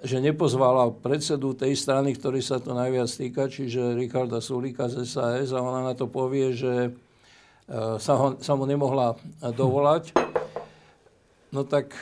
[0.04, 5.56] že nepozvala predsedu tej strany, ktorý sa to najviac týka, čiže Richarda Sulíka z SAS
[5.56, 9.16] a ona na to povie, že eh, sa, ho, sa mu nemohla
[9.56, 10.12] dovolať.
[11.52, 11.92] No tak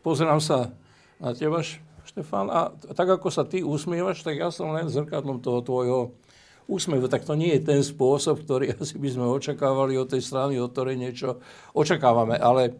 [0.00, 0.72] pozerám sa
[1.20, 1.60] na teba,
[2.08, 6.16] Štefán, a tak ako sa ty usmievaš, tak ja som len zrkadlom toho tvojho
[6.64, 7.12] úsmevu.
[7.12, 10.72] Tak to nie je ten spôsob, ktorý asi by sme očakávali od tej strany, od
[10.72, 11.44] ktorej niečo
[11.76, 12.40] očakávame.
[12.40, 12.72] Ale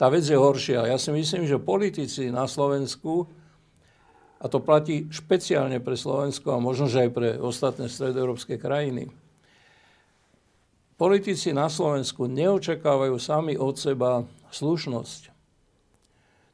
[0.00, 0.88] tá vec je horšia.
[0.88, 3.28] Ja si myslím, že politici na Slovensku,
[4.42, 9.06] a to platí špeciálne pre Slovensko a možno, že aj pre ostatné stredoeurópske krajiny,
[10.98, 15.32] politici na Slovensku neočakávajú sami od seba slušnosť.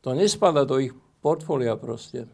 [0.06, 2.30] To nespada do ich portfólia proste.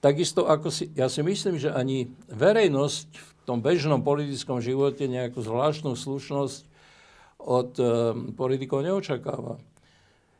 [0.00, 5.40] Takisto ako si, ja si myslím, že ani verejnosť v tom bežnom politickom živote nejakú
[5.40, 6.62] zvláštnu slušnosť
[7.40, 7.84] od e,
[8.34, 9.56] politikov neočakáva.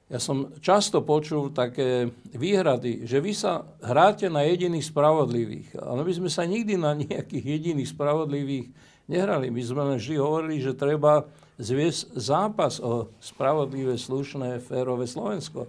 [0.07, 5.83] Ja som často počul také výhrady, že vy sa hráte na jediných spravodlivých.
[5.83, 8.71] Ale my sme sa nikdy na nejakých jediných spravodlivých
[9.11, 9.51] nehrali.
[9.51, 11.27] My sme len vždy hovorili, že treba
[11.57, 15.69] zviesť zápas o spravodlivé, slušné, férové Slovensko.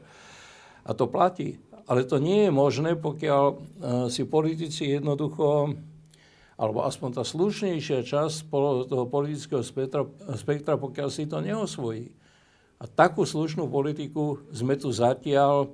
[0.87, 1.59] A to platí.
[1.87, 3.55] Ale to nie je možné, pokiaľ e,
[4.11, 5.75] si politici jednoducho
[6.57, 8.49] alebo aspoň tá slušnejšia časť
[8.89, 12.09] toho politického spektra, spektra, pokiaľ si to neosvojí.
[12.81, 15.69] A takú slušnú politiku sme tu zatiaľ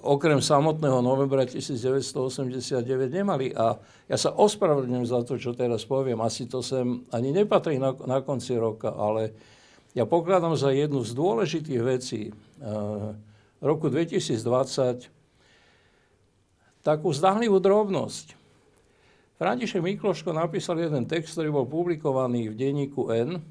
[0.00, 2.80] okrem samotného novembra 1989
[3.12, 3.52] nemali.
[3.52, 3.76] A
[4.08, 6.16] ja sa ospravedlňujem za to, čo teraz poviem.
[6.24, 9.36] Asi to sem ani nepatrí na, na konci roka, ale
[9.92, 13.12] ja pokladám za jednu z dôležitých vecí uh,
[13.60, 15.12] roku 2020
[16.80, 18.36] takú zdahlivú drobnosť.
[19.36, 23.44] František Mikloško napísal jeden text, ktorý bol publikovaný v denníku N,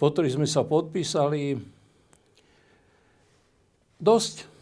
[0.00, 1.60] po ktorý sme sa podpísali
[4.00, 4.53] dosť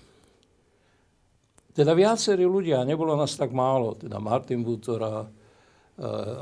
[1.72, 5.28] teda viacerí ľudia, nebolo nás tak málo, teda Martin Butora, uh,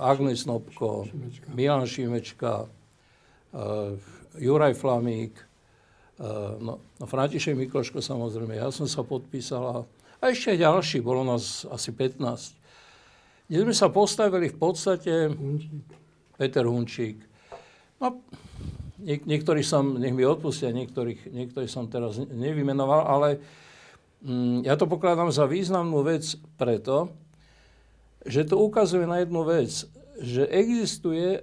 [0.03, 1.47] Agnes Nopko, Šimečka.
[1.55, 3.95] Milan Šimečka, uh,
[4.35, 5.39] Juraj Flamík,
[6.19, 9.87] uh, no, no František Mikloško samozrejme, ja som sa podpísal
[10.21, 12.61] a ešte aj ďalší, bolo nás asi 15.
[13.49, 15.33] Kde sme sa postavili v podstate...
[15.33, 16.01] Hunčík.
[16.41, 17.21] Peter Hunčík.
[18.01, 18.25] No,
[18.97, 23.29] niek- niektorí som, nech mi odpustia, niektorých, niektorých som teraz nevymenoval, ale
[24.65, 27.09] ja to pokladám za významnú vec preto,
[28.29, 29.89] že to ukazuje na jednu vec,
[30.21, 31.41] že existuje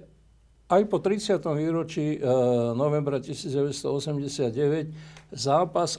[0.68, 1.42] aj po 30.
[1.58, 2.18] výročí e,
[2.76, 5.98] novembra 1989 zápas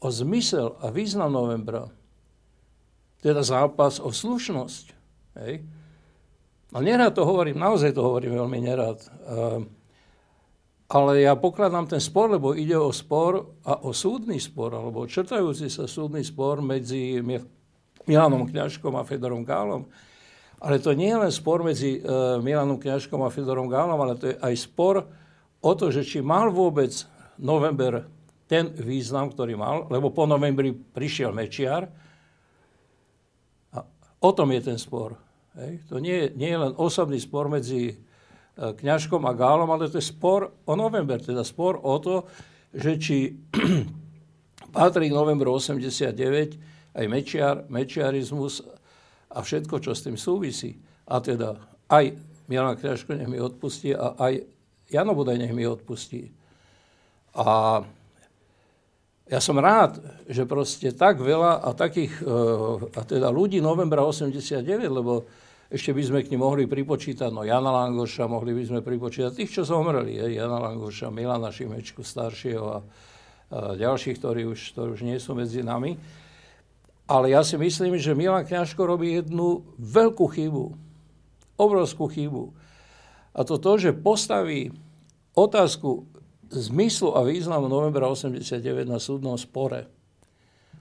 [0.00, 1.92] o zmysel a význam novembra.
[3.20, 4.84] Teda zápas o slušnosť.
[5.44, 5.60] Hej?
[6.72, 8.98] A nerád to hovorím, naozaj to hovorím veľmi nerád.
[10.84, 15.08] E, ale ja pokladám ten spor, lebo ide o spor a o súdny spor, alebo
[15.08, 17.24] črtajúci sa súdny spor medzi
[18.04, 19.88] Milanom Kňažkom a Fedorom Gálom.
[20.60, 24.32] Ale to nie je len spor medzi uh, Milanom Kňažkom a Fedorom Gálom, ale to
[24.32, 25.08] je aj spor
[25.64, 26.92] o to, že či mal vôbec
[27.40, 28.04] november
[28.44, 31.88] ten význam, ktorý mal, lebo po novembri prišiel Mečiar.
[33.72, 33.80] A
[34.20, 35.16] o tom je ten spor.
[35.56, 35.80] Hej.
[35.88, 38.03] To nie, nie je len osobný spor medzi E,
[38.54, 42.22] kňažkom a Gálom, ale to je spor o november, teda spor o to,
[42.70, 43.16] že či
[44.76, 48.62] patrí k novembru 89 aj mečiar, mečiarizmus
[49.34, 50.78] a všetko, čo s tým súvisí.
[51.10, 51.58] A teda
[51.90, 52.14] aj
[52.46, 54.46] Milan Kňažko nech mi odpustí a aj
[54.90, 56.30] Jano Budaj nech mi odpustí.
[57.34, 57.82] A
[59.24, 59.98] ja som rád,
[60.28, 62.38] že proste tak veľa a takých, e,
[62.92, 65.24] a teda ľudí novembra 89, lebo
[65.74, 69.50] ešte by sme k nim mohli pripočítať, no Jana Langoša, mohli by sme pripočítať tých,
[69.50, 72.78] čo zomreli, je, Jana Langoša, Milana Šimečku staršieho a, a
[73.74, 75.98] ďalších, ktorí už, ktorí už nie sú medzi nami.
[77.10, 80.72] Ale ja si myslím, že Milan Kňažko robí jednu veľkú chybu,
[81.58, 82.54] obrovskú chybu.
[83.34, 84.70] A to to, že postaví
[85.34, 86.06] otázku
[86.54, 89.90] zmyslu a významu novembra 89 na súdnom spore.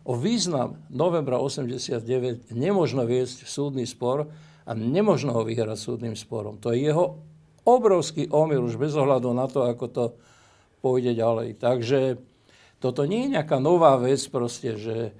[0.06, 4.30] O význam novembra 89 nemôžno viesť súdny spor,
[4.64, 6.60] a nemožno ho vyhrať súdnym sporom.
[6.64, 7.20] To je jeho
[7.64, 10.06] obrovský omyl už bez ohľadu na to, ako to
[10.84, 11.60] pôjde ďalej.
[11.60, 12.20] Takže
[12.84, 15.16] toto nie je nejaká nová vec proste, že,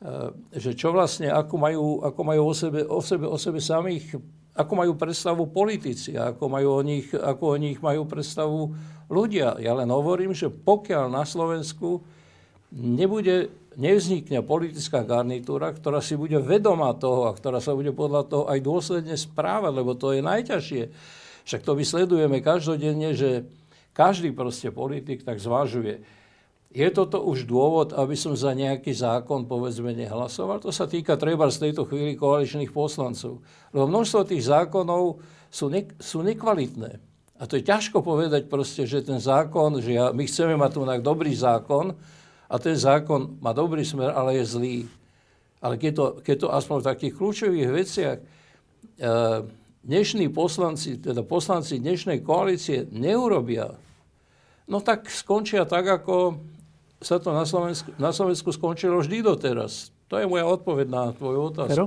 [0.00, 0.14] e,
[0.52, 4.20] že čo vlastne, ako majú, ako majú o, sebe, o, sebe, o sebe samých,
[4.56, 8.72] ako majú predstavu politici, ako, majú o nich, ako o nich majú predstavu
[9.08, 9.56] ľudia.
[9.60, 12.04] Ja len hovorím, že pokiaľ na Slovensku
[12.72, 18.44] nebude nevznikne politická garnitúra, ktorá si bude vedomá toho a ktorá sa bude podľa toho
[18.48, 20.82] aj dôsledne správať, lebo to je najťažšie.
[21.46, 23.46] Však to my sledujeme každodenne, že
[23.92, 26.02] každý proste politik tak zvažuje.
[26.76, 30.60] Je toto už dôvod, aby som za nejaký zákon, povedzme, nehlasoval?
[30.60, 33.40] To sa týka treba z tejto chvíli koaličných poslancov.
[33.72, 37.00] Lebo množstvo tých zákonov sú, ne, sú nekvalitné.
[37.36, 40.80] A to je ťažko povedať proste, že ten zákon, že ja, my chceme mať tu
[41.00, 41.96] dobrý zákon,
[42.46, 44.78] a ten zákon má dobrý smer, ale je zlý.
[45.58, 48.24] Ale keď to, keď to aspoň v takých kľúčových veciach e,
[49.82, 53.74] dnešní poslanci, teda poslanci dnešnej koalície neurobia,
[54.70, 56.38] no tak skončia tak, ako
[57.02, 59.90] sa to na Slovensku, na Slovensku skončilo vždy doteraz.
[60.06, 61.74] To je moja odpoveď na tvoju otázku.
[61.74, 61.86] Pero?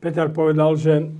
[0.00, 1.12] Peter povedal, že,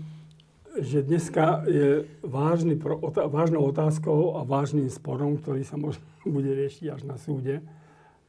[0.79, 2.79] že dneska je vážny,
[3.11, 7.67] vážnou otázkou a vážnym sporom, ktorý sa možno bude riešiť až na súde,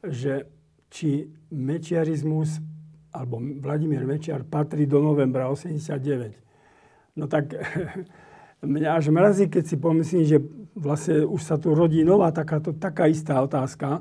[0.02, 0.50] že
[0.90, 2.58] či mečiarizmus
[3.12, 7.20] alebo Vladimír Mečiar patrí do novembra 89.
[7.20, 7.52] No tak
[8.64, 10.38] mňa až mrazí, keď si pomyslím, že
[10.72, 14.00] vlastne už sa tu rodí nová takáto, taká istá otázka,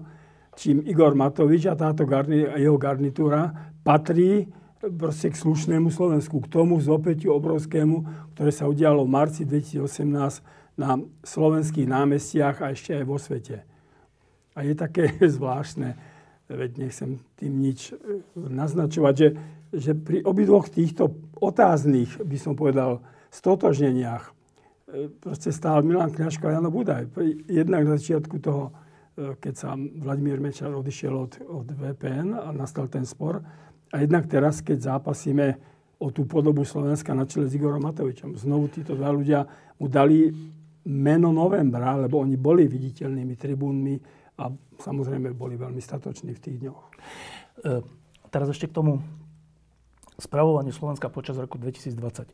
[0.55, 3.51] čím Igor Matovič a táto garni, jeho garnitúra
[3.83, 4.47] patrí
[4.89, 10.41] proste k slušnému Slovensku, k tomu zopätiu obrovskému, ktoré sa udialo v marci 2018
[10.79, 13.61] na slovenských námestiach a ešte aj vo svete.
[14.57, 15.93] A je také zvláštne,
[16.49, 19.29] veď nechcem tým nič e, naznačovať, že,
[19.71, 24.31] že pri obidvoch týchto otáznych, by som povedal, stotožneniach e,
[25.21, 27.07] proste stál Milan Kňažko a Jano Budaj.
[27.47, 28.73] Jednak na začiatku toho,
[29.15, 33.39] e, keď sa Vladimír Mečar odišiel od, od VPN a nastal ten spor.
[33.91, 35.59] A jednak teraz, keď zápasíme
[36.01, 38.33] o tú podobu Slovenska na čele s Igorom Matovičom.
[38.33, 39.45] Znovu títo dva ľudia
[39.77, 40.33] mu dali
[40.89, 43.95] meno novembra, lebo oni boli viditeľnými tribúnmi
[44.41, 44.49] a
[44.81, 46.79] samozrejme boli veľmi statoční v tých dňoch.
[46.81, 46.91] E,
[48.33, 48.97] teraz ešte k tomu
[50.17, 51.93] spravovaniu Slovenska počas roku 2020.
[51.93, 52.33] E,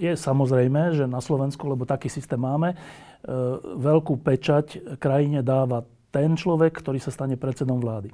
[0.00, 2.76] je samozrejme, že na Slovensku, lebo taký systém máme, e,
[3.76, 8.08] veľkú pečať krajine dáva ten človek, ktorý sa stane predsedom vlády.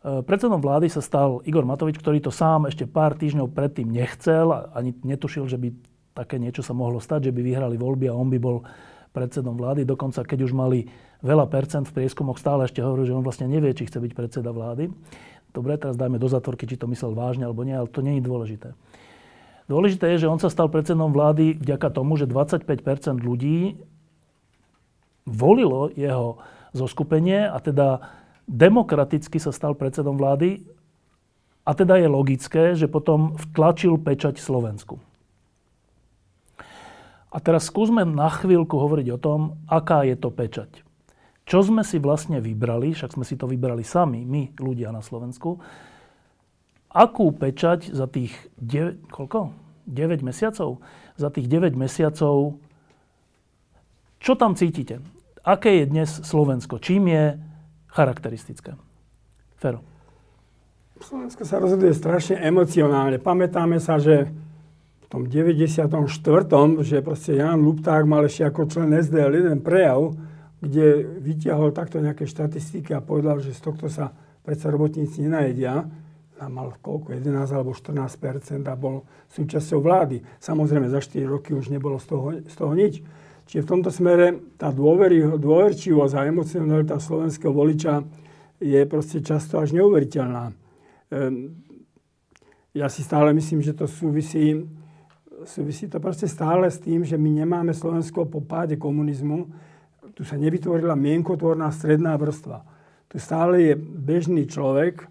[0.00, 4.72] E, predsedom vlády sa stal Igor Matovič, ktorý to sám ešte pár týždňov predtým nechcel
[4.72, 5.68] ani netušil, že by
[6.16, 8.64] také niečo sa mohlo stať, že by vyhrali voľby a on by bol
[9.12, 9.84] predsedom vlády.
[9.84, 10.88] Dokonca, keď už mali
[11.20, 14.50] veľa percent v prieskumoch, stále ešte hovoril, že on vlastne nevie, či chce byť predseda
[14.54, 14.88] vlády.
[15.50, 18.24] Dobre, teraz dajme do zatvorky, či to myslel vážne alebo nie, ale to nie je
[18.24, 18.68] dôležité.
[19.66, 22.66] Dôležité je, že on sa stal predsedom vlády vďaka tomu, že 25%
[23.22, 23.78] ľudí
[25.26, 26.42] volilo jeho
[26.74, 28.19] zoskupenie a teda
[28.50, 30.66] demokraticky sa stal predsedom vlády
[31.62, 34.98] a teda je logické, že potom vtlačil pečať Slovensku.
[37.30, 39.40] A teraz skúsme na chvíľku hovoriť o tom,
[39.70, 40.82] aká je to pečať.
[41.46, 45.62] Čo sme si vlastne vybrali, však sme si to vybrali sami, my, ľudia na Slovensku,
[46.90, 49.54] akú pečať za tých 9, koľko?
[49.86, 50.82] 9 mesiacov?
[51.14, 52.58] Za tých 9 mesiacov,
[54.18, 54.98] čo tam cítite?
[55.46, 56.82] Aké je dnes Slovensko?
[56.82, 57.24] Čím je
[57.92, 58.74] charakteristické?
[59.60, 59.84] Fero.
[61.00, 63.16] Slovensko sa rozhoduje strašne emocionálne.
[63.16, 64.28] Pamätáme sa, že
[65.10, 65.90] tom 94.,
[66.86, 70.14] že proste Jan Lupták mal ešte ako člen SDL jeden prejav,
[70.62, 74.14] kde vyťahol takto nejaké štatistiky a povedal, že z tohto sa
[74.46, 75.82] predsa robotníci nenajedia.
[76.40, 77.12] A mal koľko?
[77.12, 80.24] 11 alebo 14% a bol súčasťou vlády.
[80.40, 83.04] Samozrejme, za 4 roky už nebolo z toho, z toho nič.
[83.50, 88.06] Čiže v tomto smere tá dôvery, dôverčivosť a emocionalita slovenského voliča
[88.62, 90.54] je proste často až neuveriteľná.
[91.10, 91.58] Ehm,
[92.70, 94.70] ja si stále myslím, že to súvisí
[95.46, 99.48] súvisí to proste stále s tým, že my nemáme Slovensko po páde komunizmu.
[100.12, 102.60] Tu sa nevytvorila mienkotvorná stredná vrstva.
[103.08, 105.08] Tu stále je bežný človek,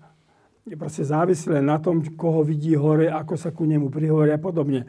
[0.69, 4.85] je proste závislé na tom, koho vidí hore, ako sa ku nemu prihovorí a podobne.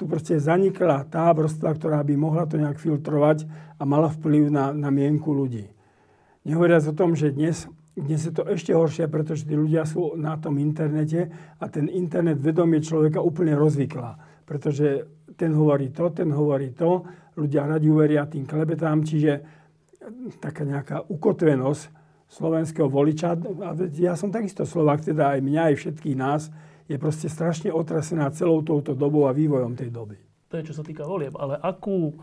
[0.00, 3.44] Tu proste zanikla tá vrstva, ktorá by mohla to nejak filtrovať
[3.76, 5.68] a mala vplyv na, na mienku ľudí.
[6.48, 10.40] Nehovoriac o tom, že dnes, dnes je to ešte horšie, pretože tí ľudia sú na
[10.40, 11.28] tom internete
[11.60, 15.06] a ten internet vedomie človeka úplne rozvyklá pretože
[15.38, 17.06] ten hovorí to, ten hovorí to,
[17.38, 19.46] ľudia radi uveria tým klebetám, čiže
[20.42, 21.82] taká nejaká ukotvenosť
[22.26, 26.50] slovenského voliča, a ja som takisto Slovak, teda aj mňa, aj všetkých nás,
[26.90, 30.18] je proste strašne otrasená celou touto dobou a vývojom tej doby.
[30.50, 31.38] To je, čo sa týka volieb.
[31.38, 32.14] Ale akú e,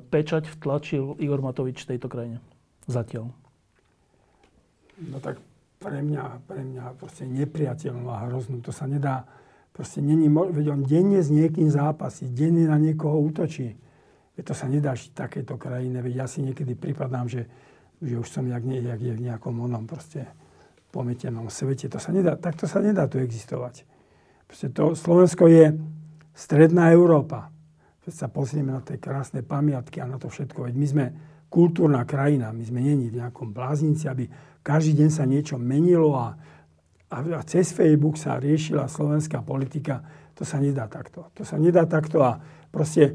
[0.00, 2.40] pečať vtlačil Igor Matovič v tejto krajine
[2.88, 3.28] zatiaľ?
[4.96, 5.36] No tak
[5.76, 8.64] pre mňa, pre mňa proste nepriateľnú a hroznú.
[8.64, 9.28] To sa nedá,
[9.72, 13.72] Proste není, veď on denne s niekým zápasí, denne na niekoho útočí.
[14.36, 17.48] Veď to sa nedá v takejto krajine, veď ja si niekedy pripadám, že,
[18.04, 20.28] že už som jak, jak, jak v nejakom onom proste
[20.92, 21.88] pometenom svete.
[21.88, 23.88] To sa nedá, takto sa nedá tu existovať.
[24.44, 25.72] Proste to, Slovensko je
[26.36, 27.48] stredná Európa.
[28.04, 30.68] Keď sa pozrieme na tie krásne pamiatky a na to všetko.
[30.68, 31.04] Veď my sme
[31.48, 34.28] kultúrna krajina, my sme není v nejakom bláznici, aby
[34.60, 36.36] každý deň sa niečo menilo a
[37.12, 40.00] a cez Facebook sa riešila slovenská politika,
[40.32, 41.28] to sa nedá takto.
[41.36, 42.40] To sa nedá takto a
[42.72, 43.12] proste,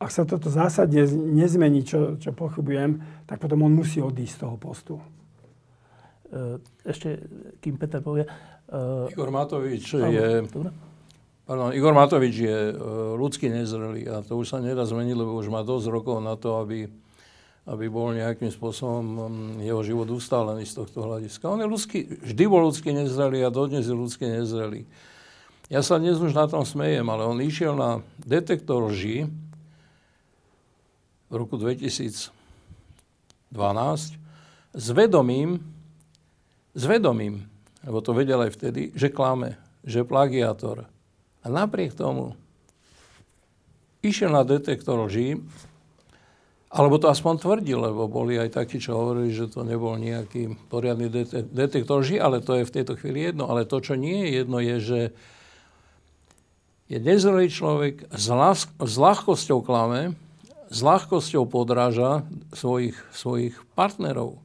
[0.00, 4.56] ak sa toto zásadne nezmení, čo, čo pochybujem, tak potom on musí odísť z toho
[4.56, 4.94] postu.
[6.34, 7.22] E, ešte,
[7.62, 8.26] kým Peter povie...
[8.66, 10.42] Uh, Igor Matovič je...
[11.44, 15.46] Pardon, Igor Matovič je uh, ľudský nezrelý a to už sa nedá zmeniť, lebo už
[15.46, 16.90] má dosť rokov na to, aby
[17.64, 21.48] aby bol nejakým spôsobom jeho život ustálený z tohto hľadiska.
[21.48, 24.84] On je ľudský, vždy bol ľudský nezrelý a dodnes je ľudský nezrelý.
[25.72, 29.32] Ja sa dnes už na tom smejem, ale on išiel na detektor lži
[31.32, 32.28] v roku 2012
[34.76, 35.64] s vedomím,
[36.74, 37.46] s vedomím,
[37.86, 39.56] lebo to vedel aj vtedy, že klame,
[39.86, 40.90] že plagiátor.
[41.44, 42.34] A napriek tomu
[44.04, 45.40] išiel na detektor lži
[46.74, 51.06] alebo to aspoň tvrdil, lebo boli aj takí, čo hovorili, že to nebol nejaký poriadny
[51.54, 53.46] detektor lži, ale to je v tejto chvíli jedno.
[53.46, 55.00] Ale to, čo nie je jedno, je, že
[56.90, 60.18] je nezrelý človek s, ľah- s ľahkosťou klame,
[60.66, 64.42] s ľahkosťou podráža svojich, svojich partnerov.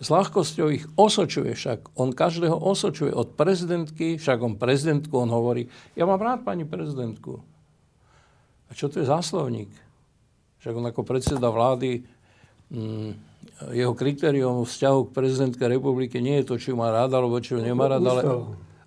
[0.00, 1.92] S ľahkosťou ich osočuje však.
[2.00, 7.44] On každého osočuje od prezidentky, však on prezidentku, on hovorí, ja mám rád pani prezidentku.
[8.66, 9.68] A čo to je záslovník?
[10.64, 12.00] Však on ako predseda vlády,
[12.72, 13.12] mm,
[13.76, 17.52] jeho kritérium vzťahu k prezidentke republiky nie je to, či ju má rád, alebo či
[17.52, 18.22] ju nemá rád, ale,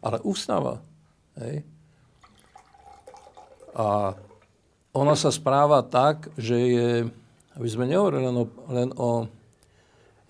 [0.01, 0.81] ale ústava.
[1.37, 1.61] Hej?
[3.77, 4.17] A
[4.93, 6.89] ona sa správa tak, že je,
[7.53, 9.09] aby sme nehovorili len o, len o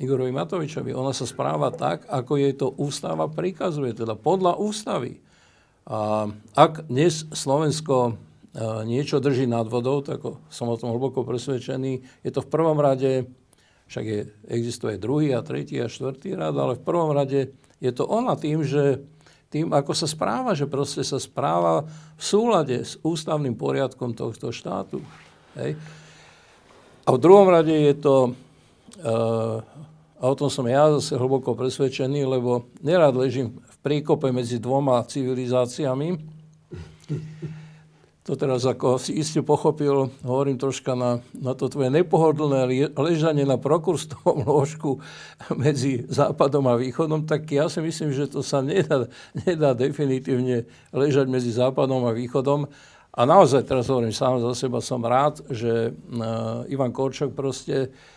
[0.04, 0.92] Igorovi Matovičovi.
[0.92, 5.24] Ona sa správa tak, ako jej to ústava prikazuje, teda podľa ústavy.
[5.88, 8.14] A ak dnes Slovensko e,
[8.84, 13.28] niečo drží nad vodou, tak som o tom hlboko presvedčený, je to v prvom rade,
[13.88, 17.52] však je, existuje druhý a tretí a štvrtý rad, ale v prvom rade
[17.84, 19.04] je to ona tým, že
[19.52, 21.86] tým, ako sa správa, že proste sa správa
[22.18, 25.04] v súlade s ústavným poriadkom tohto štátu.
[25.54, 25.78] Hej.
[27.06, 28.34] A v druhom rade je to
[30.24, 35.04] a o tom som ja zase hlboko presvedčený, lebo nerád ležím v príkope medzi dvoma
[35.04, 36.16] civilizáciami.
[38.24, 43.60] To teraz, ako si iste pochopil, hovorím troška na, na to tvoje nepohodlné ležanie na
[43.60, 45.04] prokurstovom lôžku
[45.60, 49.12] medzi západom a východom, tak ja si myslím, že to sa nedá,
[49.44, 50.64] nedá definitívne
[50.96, 52.72] ležať medzi západom a východom.
[53.12, 58.13] A naozaj, teraz hovorím sám za seba, som rád, že uh, Ivan Korčok proste E,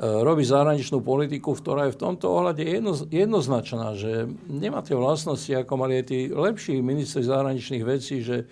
[0.00, 5.72] robí zahraničnú politiku, ktorá je v tomto ohľade jedno, jednoznačná, že nemá tie vlastnosti, ako
[5.76, 8.48] mali aj tí lepší ministri zahraničných vecí, že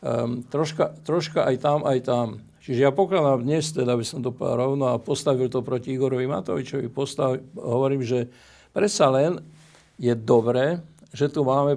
[0.00, 2.26] um, troška, troška aj tam, aj tam.
[2.64, 6.24] Čiže ja pokladám dnes, teda by som to povedal rovno a postavil to proti Igorovi
[6.28, 8.28] Matovičovi, postav, hovorím, že
[8.72, 9.40] predsa len
[10.00, 10.80] je dobré,
[11.12, 11.76] že tu máme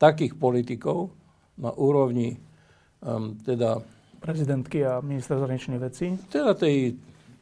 [0.00, 1.12] takých politikov
[1.60, 2.40] na úrovni
[3.04, 3.84] um, teda
[4.18, 6.18] prezidentky a ministra zahraničných vecí?
[6.30, 6.98] Teda tej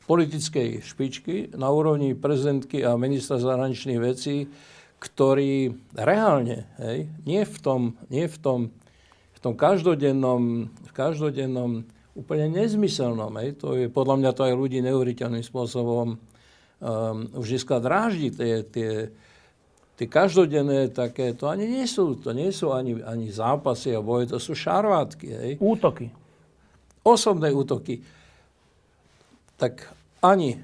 [0.07, 4.47] politickej špičky na úrovni prezidentky a ministra zahraničných vecí,
[5.03, 8.61] ktorí reálne, hej, nie v tom, nie v tom,
[9.37, 11.85] v tom každodennom, v každodennom
[12.17, 17.77] úplne nezmyselnom, hej, to je podľa mňa to aj ľudí neuveriteľným spôsobom um, už dneska
[17.77, 19.13] dráždi tie, tie,
[20.01, 24.33] tie každodenné také, to ani nie sú, to nie sú ani, ani zápasy a boje,
[24.33, 25.29] to sú šarvátky.
[25.29, 25.53] Hej.
[25.61, 26.09] Útoky.
[27.05, 28.01] Osobné útoky.
[29.57, 29.96] Tak
[30.27, 30.59] ani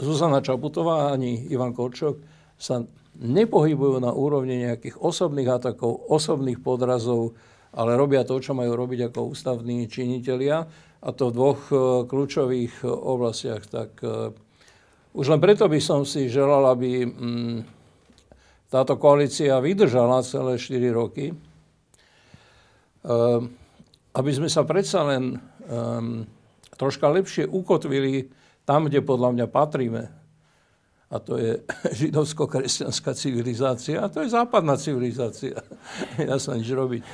[0.00, 2.16] Zuzana Čaputová, ani Ivan Korčok
[2.56, 2.80] sa
[3.20, 7.36] nepohybujú na úrovni nejakých osobných atakov, osobných podrazov,
[7.76, 10.64] ale robia to, čo majú robiť ako ústavní činitelia
[11.00, 11.76] a to v dvoch e,
[12.08, 13.64] kľúčových e, oblastiach.
[13.68, 14.08] Tak e,
[15.16, 17.58] už len preto by som si želal, aby mm,
[18.72, 21.34] táto koalícia vydržala celé 4 roky,
[24.14, 25.42] aby sme sa predsa len
[26.80, 28.32] troška lepšie ukotvili
[28.64, 30.08] tam, kde podľa mňa patríme.
[31.12, 31.60] A to je
[32.00, 35.60] židovsko-kresťanská civilizácia a to je západná civilizácia.
[36.16, 37.04] Ja sa nič robiť.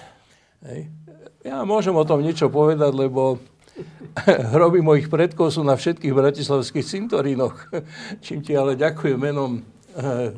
[0.70, 0.94] Hej.
[1.42, 3.42] Ja môžem o tom niečo povedať, lebo
[4.54, 7.74] hroby mojich predkov sú na všetkých bratislavských cintorínoch.
[8.22, 9.58] Čím ti ale ďakujem menom
[9.98, 10.30] eh,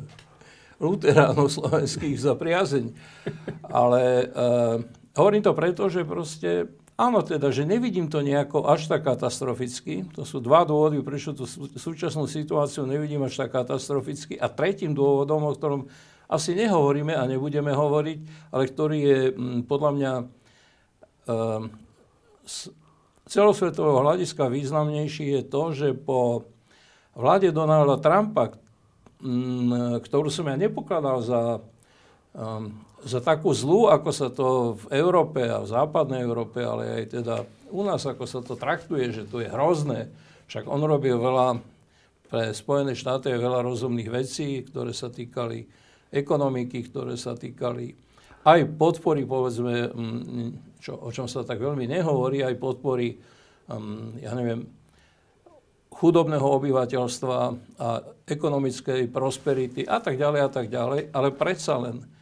[0.79, 2.95] luteránov slovenských za priazeň.
[3.67, 4.79] Ale uh,
[5.19, 6.65] hovorím to preto, že proste
[6.99, 10.03] Áno, teda, že nevidím to nejako až tak katastroficky.
[10.19, 11.47] To sú dva dôvody, prečo tú
[11.79, 14.35] súčasnú situáciu nevidím až tak katastroficky.
[14.35, 15.87] A tretím dôvodom, o ktorom
[16.27, 20.23] asi nehovoríme a nebudeme hovoriť, ale ktorý je mm, podľa mňa e,
[22.43, 22.57] z
[23.31, 26.51] celosvetového hľadiska významnejší, je to, že po
[27.15, 28.59] vláde Donalda Trumpa,
[29.23, 31.41] m, ktorú som ja nepokladal za
[32.35, 32.75] um,
[33.05, 37.35] za takú zlú, ako sa to v Európe a v západnej Európe, ale aj teda
[37.71, 40.09] u nás, ako sa to traktuje, že to je hrozné.
[40.49, 41.61] Však on robil veľa,
[42.29, 45.65] pre Spojené štáty veľa rozumných vecí, ktoré sa týkali
[46.09, 47.93] ekonomiky, ktoré sa týkali
[48.45, 53.19] aj podpory, povedzme, mm, čo, o čom sa tak veľmi nehovorí, aj podpory,
[53.69, 54.65] um, ja neviem,
[55.89, 57.37] chudobného obyvateľstva
[57.81, 57.89] a
[58.23, 62.18] ekonomickej prosperity a tak ďalej a tak ďalej, ale predsa len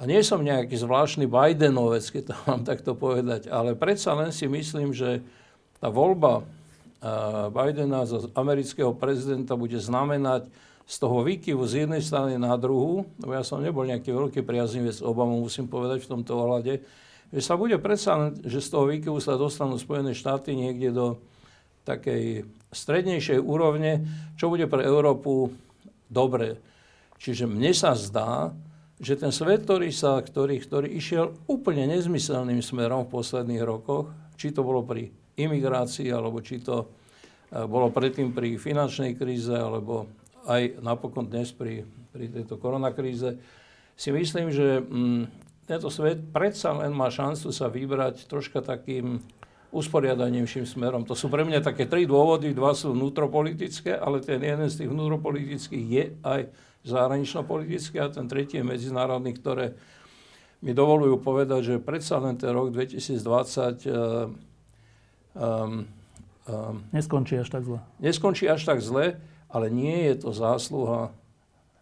[0.00, 4.48] a nie som nejaký zvláštny Bidenovec, keď to mám takto povedať, ale predsa len si
[4.48, 5.20] myslím, že
[5.80, 10.48] tá voľba uh, Bidena za amerického prezidenta bude znamenať
[10.90, 14.98] z toho výkyvu z jednej strany na druhú, lebo ja som nebol nejaký veľký priaznivec
[15.06, 16.82] Obama, musím povedať v tomto ohľade,
[17.30, 21.06] že sa bude predsa že z toho výkyvu sa dostanú Spojené štáty niekde do
[21.86, 22.42] takej
[22.74, 24.02] strednejšej úrovne,
[24.34, 25.54] čo bude pre Európu
[26.10, 26.58] dobre.
[27.20, 28.56] Čiže mne sa zdá,
[28.96, 34.08] že ten svet, ktorý, sa, ktorý, ktorý išiel úplne nezmyselným smerom v posledných rokoch,
[34.40, 36.88] či to bolo pri imigrácii, alebo či to
[37.50, 40.08] bolo predtým pri finančnej kríze, alebo
[40.48, 43.36] aj napokon dnes pri, pri tejto koronakríze,
[44.00, 45.22] si myslím, že mm,
[45.68, 49.20] tento svet predsa len má šancu sa vybrať troška takým
[49.70, 51.06] usporiadanejším smerom.
[51.06, 54.90] To sú pre mňa také tri dôvody, dva sú vnútropolitické, ale ten jeden z tých
[54.90, 56.40] vnútropolitických je aj
[56.84, 59.76] zahranično-politický a ten tretí je medzinárodný, ktoré
[60.60, 63.20] mi dovolujú povedať, že predsa len ten rok 2020
[63.88, 64.28] uh,
[65.36, 65.88] um,
[66.50, 67.78] Um, neskončí až tak zle.
[68.02, 71.14] Neskončí až tak zle, ale nie je to zásluha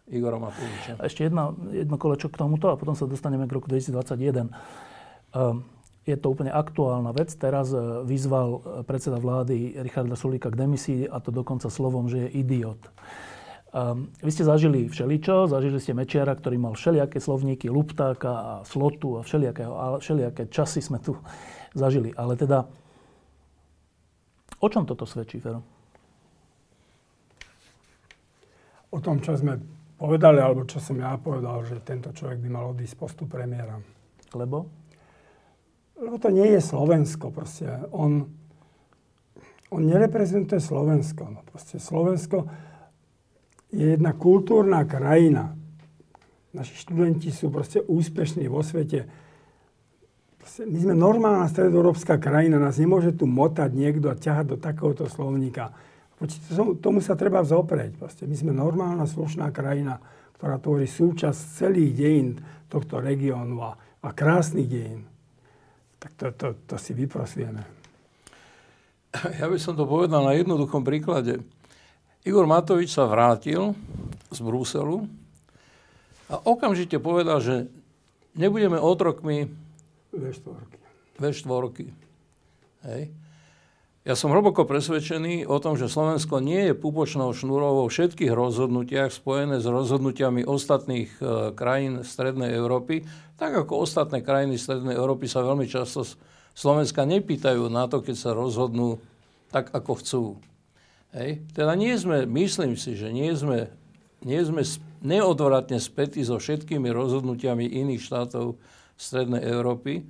[0.09, 0.99] Igora Matoviča.
[1.01, 4.51] A ešte jedna, jedno kolečo k tomuto a potom sa dostaneme k roku 2021.
[5.33, 5.65] Um,
[6.09, 7.29] je to úplne aktuálna vec.
[7.37, 7.77] Teraz e,
[8.09, 12.81] vyzval e, predseda vlády Richarda Sulíka k demisii a to dokonca slovom, že je idiot.
[13.69, 19.21] Um, vy ste zažili všeličo, zažili ste Mečiara, ktorý mal všelijaké slovníky, Luptáka a Slotu
[19.21, 19.69] a všelijaké,
[20.01, 21.21] všelijaké časy sme tu
[21.83, 22.17] zažili.
[22.17, 22.65] Ale teda
[24.59, 25.63] O čom toto svedčí, Fero?
[28.91, 29.55] O tom, čo sme
[29.95, 33.79] povedali, alebo čo som ja povedal, že tento človek by mal odísť z postu premiéra.
[34.35, 34.67] Lebo?
[35.95, 37.31] Lebo to nie je Slovensko.
[37.31, 37.87] Proste.
[37.95, 38.27] On,
[39.71, 41.31] on nereprezentuje Slovensko.
[41.31, 42.51] No, proste Slovensko
[43.69, 45.53] je jedna kultúrna krajina.
[46.57, 49.29] Naši študenti sú proste úspešní vo svete
[50.65, 55.77] my sme normálna stredoeurópska krajina, nás nemôže tu motať niekto a ťahať do takéhoto slovníka.
[56.83, 57.95] Tomu sa treba vzoprieť.
[57.95, 58.25] Proste.
[58.25, 60.01] My sme normálna, slušná krajina,
[60.41, 62.29] ktorá tvorí súčasť celých dejín
[62.67, 65.07] tohto regiónu a, a krásnych dejín.
[65.99, 67.63] Tak to, to, to si vyprosujeme.
[69.39, 71.43] Ja by som to povedal na jednoduchom príklade.
[72.29, 73.73] Igor Matovič sa vrátil
[74.29, 75.09] z Bruselu
[76.29, 77.73] a okamžite povedal, že
[78.37, 79.49] nebudeme otrokmi
[80.13, 80.61] V4.
[81.17, 81.89] V4.
[82.85, 83.03] Hej.
[84.05, 89.09] Ja som hlboko presvedčený o tom, že Slovensko nie je pupočnou šnúrou vo všetkých rozhodnutiach
[89.09, 93.09] spojené s rozhodnutiami ostatných e, krajín Strednej Európy,
[93.41, 96.05] tak ako ostatné krajiny Strednej Európy sa veľmi často
[96.53, 99.01] Slovenska nepýtajú na to, keď sa rozhodnú
[99.49, 100.25] tak, ako chcú.
[101.17, 101.41] Hej.
[101.57, 103.73] Teda nie sme, myslím si, že nie sme,
[104.21, 104.61] nie sme
[105.01, 108.59] neodvratne spätí so všetkými rozhodnutiami iných štátov
[108.99, 110.03] Strednej Európy.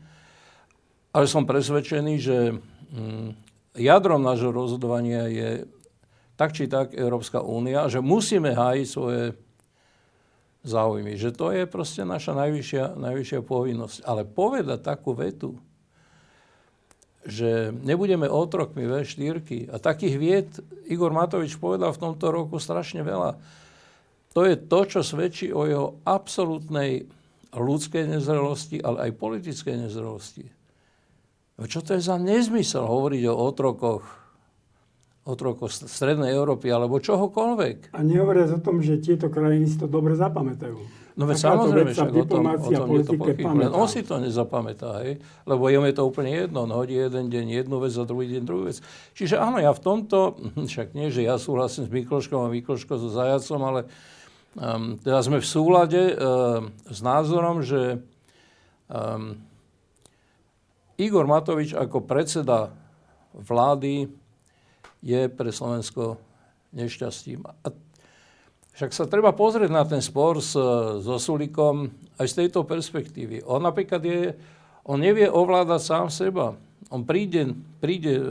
[1.12, 3.28] Ale som presvedčený, že mm,
[3.76, 5.51] jadrom nášho rozhodovania je
[6.38, 9.34] tak či tak Európska únia, že musíme hájiť svoje
[10.62, 11.18] záujmy.
[11.18, 13.96] Že to je proste naša najvyššia, najvyššia povinnosť.
[14.07, 15.59] Ale povedať takú vetu,
[17.26, 20.50] že nebudeme otrokmi V4 a takých vied
[20.86, 23.36] Igor Matovič povedal v tomto roku strašne veľa.
[24.36, 27.08] To je to, čo svedčí o jeho absolútnej
[27.52, 30.46] ľudskej nezrelosti, ale aj politickej nezrelosti.
[31.58, 34.04] No čo to je za nezmysel hovoriť o otrokoch,
[35.26, 37.98] otrokoch Strednej Európy alebo čohokoľvek?
[37.98, 40.97] A nehovoriac o tom, že tieto krajiny si to dobre zapamätajú.
[41.18, 43.66] No veď samozrejme, však o tom, o tom je to pochybné.
[43.74, 45.18] On si to nezapamätá, hej?
[45.42, 46.62] lebo jemu je to úplne jedno.
[46.62, 48.78] On hodí jeden deň jednu vec a druhý deň druhú vec.
[49.18, 50.38] Čiže áno, ja v tomto,
[50.70, 53.80] však nie, že ja súhlasím s Mikloškom a Mikloško so Zajacom, ale
[54.58, 58.02] Um, teda sme v súlade uh, s názorom, že
[58.90, 59.38] um,
[60.98, 62.72] Igor Matovič ako predseda
[63.36, 64.10] vlády
[64.98, 66.18] je pre Slovensko
[66.74, 67.46] nešťastím.
[67.46, 67.70] A
[68.79, 70.55] však sa treba pozrieť na ten spor s,
[71.03, 73.43] so Sulikom aj z tejto perspektívy.
[73.43, 74.39] On napríklad je,
[74.87, 76.55] on nevie ovládať sám seba.
[76.95, 78.24] On príde, príde e,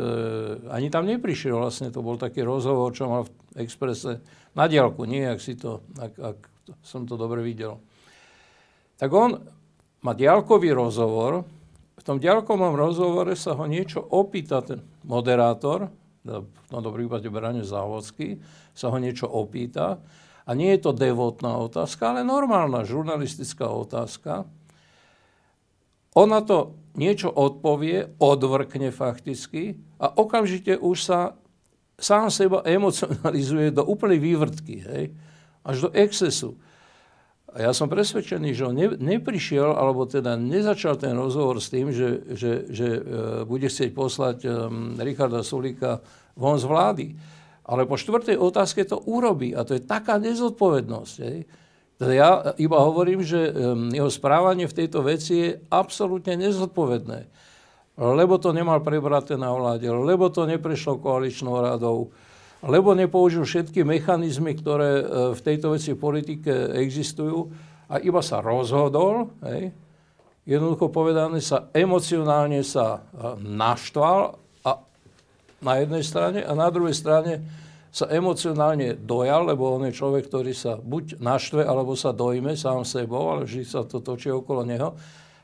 [0.72, 4.24] ani tam neprišiel vlastne, to bol taký rozhovor, čo mal v Exprese
[4.56, 6.38] na diálku, nie ak, si to, ak, ak
[6.80, 7.84] som to dobre videl.
[8.96, 9.44] Tak on
[10.00, 11.44] má diálkový rozhovor.
[12.00, 15.92] V tom diálkovom rozhovore sa ho niečo opýta ten moderátor,
[16.24, 18.40] v tomto prípade Brane Závodský,
[18.72, 20.00] sa ho niečo opýta.
[20.48, 24.48] A nie je to devotná otázka, ale normálna žurnalistická otázka.
[26.16, 31.20] On na to niečo odpovie, odvrkne fakticky a okamžite už sa
[32.00, 35.04] sám seba emocionalizuje do úplnej vývrtky, hej?
[35.68, 36.56] až do excesu.
[37.52, 41.90] A ja som presvedčený, že on ne, neprišiel, alebo teda nezačal ten rozhovor s tým,
[41.90, 43.02] že, že, že e,
[43.50, 44.50] bude chcieť poslať e,
[45.02, 46.00] Richarda Sulíka
[46.38, 47.06] von z vlády.
[47.68, 49.52] Ale po štvrtej otázke to urobí.
[49.52, 51.16] A to je taká nezodpovednosť.
[51.28, 51.38] Hej?
[52.00, 53.52] Teda ja iba hovorím, že
[53.92, 57.48] jeho správanie v tejto veci je absolútne nezodpovedné
[57.98, 62.14] lebo to nemal prebraté na vláde, lebo to neprešlo koaličnou radou,
[62.62, 65.04] lebo nepoužil všetky mechanizmy, ktoré e,
[65.34, 67.50] v tejto veci v politike existujú
[67.90, 69.74] a iba sa rozhodol, hej,
[70.46, 74.38] jednoducho povedané sa emocionálne sa e, naštval
[75.62, 77.42] na jednej strane a na druhej strane
[77.90, 82.86] sa emocionálne dojal, lebo on je človek, ktorý sa buď naštve, alebo sa dojme sám
[82.86, 84.94] sebou, ale vždy sa to točí okolo neho,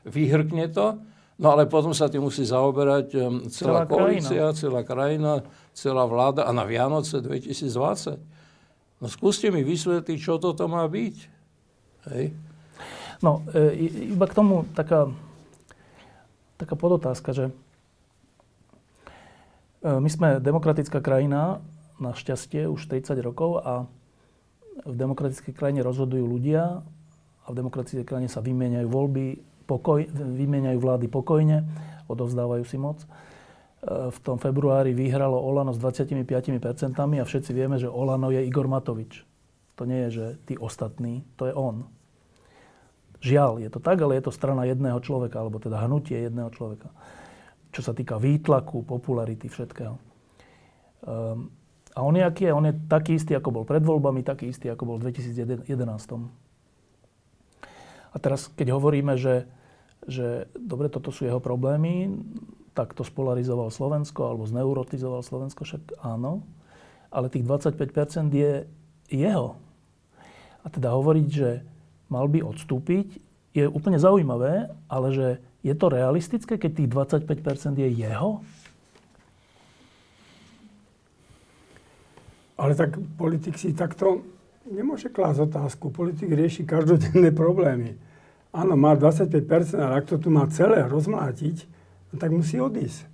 [0.06, 1.00] vyhrkne to,
[1.40, 4.60] no ale potom sa tým musí zaoberať um, celá, celá koalícia, krajina.
[4.60, 5.32] celá krajina,
[5.74, 9.02] celá vláda a na Vianoce 2020.
[9.02, 11.16] No skúste mi vysvetliť, čo toto má byť.
[12.14, 12.36] Hej.
[13.24, 15.08] No, e, iba k tomu taká,
[16.60, 17.44] taká podotázka, že
[19.84, 21.60] my sme demokratická krajina,
[22.00, 23.84] našťastie už 30 rokov a
[24.82, 26.82] v demokratickej krajine rozhodujú ľudia
[27.44, 29.26] a v demokratickej krajine sa vymieňajú voľby,
[29.68, 31.62] pokoj, vymieňajú vlády pokojne,
[32.08, 33.04] odovzdávajú si moc.
[33.04, 33.06] E,
[34.10, 39.22] v tom februári vyhralo Olano s 25% a všetci vieme, že Olano je Igor Matovič.
[39.76, 41.86] To nie je, že tí ostatní, to je on.
[43.24, 46.92] Žiaľ, je to tak, ale je to strana jedného človeka, alebo teda hnutie jedného človeka.
[47.74, 49.98] Čo sa týka výtlaku, popularity, všetkého.
[51.02, 51.50] Um,
[51.94, 52.54] a on je aký?
[52.54, 55.66] On je taký istý, ako bol pred voľbami, taký istý, ako bol v 2011.
[58.14, 59.50] A teraz, keď hovoríme, že,
[60.06, 62.14] že dobre, toto sú jeho problémy,
[62.74, 66.46] tak to spolarizoval Slovensko, alebo zneurotizoval Slovensko, však áno,
[67.10, 68.66] ale tých 25% je
[69.10, 69.58] jeho.
[70.62, 71.62] A teda hovoriť, že
[72.10, 73.22] mal by odstúpiť,
[73.54, 75.28] je úplne zaujímavé, ale že
[75.64, 78.44] je to realistické, keď tých 25% je jeho?
[82.60, 84.22] Ale tak politik si takto
[84.68, 85.88] nemôže klásť otázku.
[85.88, 87.96] Politik rieši každodenné problémy.
[88.54, 91.66] Áno, má 25%, ale ak to tu má celé rozmlátiť,
[92.14, 93.10] tak musí odísť.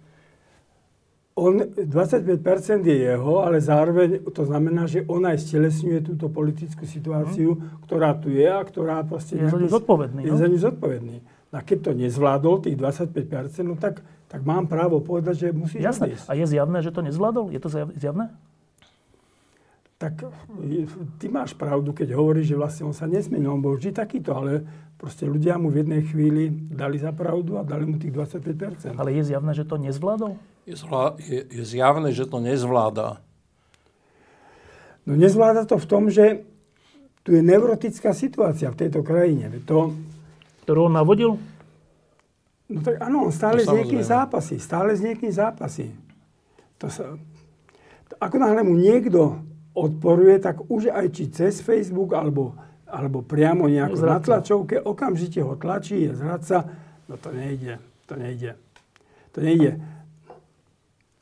[1.40, 2.36] On, 25%
[2.84, 7.80] je jeho, ale zároveň to znamená, že on aj stelesňuje túto politickú situáciu, hmm.
[7.88, 9.40] ktorá tu je a ktorá proste...
[9.40, 10.28] Je za ňu zodpovedný.
[10.28, 10.36] Je no?
[10.36, 11.16] za ňu zodpovedný.
[11.50, 16.14] A keď to nezvládol, tých 25%, no tak, tak mám právo povedať, že musí Jasné.
[16.14, 16.26] odísť.
[16.30, 17.50] A je zjavné, že to nezvládol?
[17.50, 18.30] Je to zjavné?
[20.00, 20.16] tak
[21.20, 24.64] ty máš pravdu, keď hovoríš, že vlastne on sa nesmenil, on bol vždy takýto, ale
[24.96, 28.96] proste ľudia mu v jednej chvíli dali za pravdu a dali mu tých 25%.
[28.96, 30.40] Ale je zjavné, že to nezvládol?
[30.64, 33.20] Je, zla, je, je zjavné, že to nezvláda.
[35.04, 36.48] No nezvláda to v tom, že
[37.20, 39.52] tu je neurotická situácia v tejto krajine.
[39.68, 39.92] To,
[40.70, 41.34] Ktorú on navodil?
[42.70, 44.62] No tak áno, on stále no, s niekým zápasí.
[44.62, 45.90] Stále s niekým zápasí.
[46.78, 47.18] To sa,
[48.22, 49.42] ako náhle mu niekto
[49.74, 52.54] odporuje, tak už aj či cez Facebook alebo,
[52.86, 56.62] alebo priamo nejako na tlačovke, okamžite ho tlačí, je zradca.
[57.10, 58.54] No to nejde, to nejde.
[59.34, 59.74] To nejde.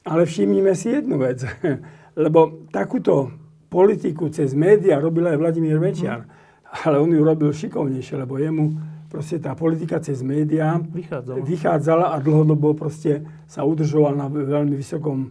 [0.04, 1.40] Ale všimnime si jednu vec,
[2.28, 3.32] lebo takúto
[3.72, 6.84] politiku cez médiá robil aj Vladimír Mečiar, hmm.
[6.84, 11.42] ale on ju robil šikovnejšie, lebo jemu proste tá politika cez médiá vychádzala.
[11.42, 15.30] vychádzala a dlhodobo proste sa udržoval na veľmi vysokom e,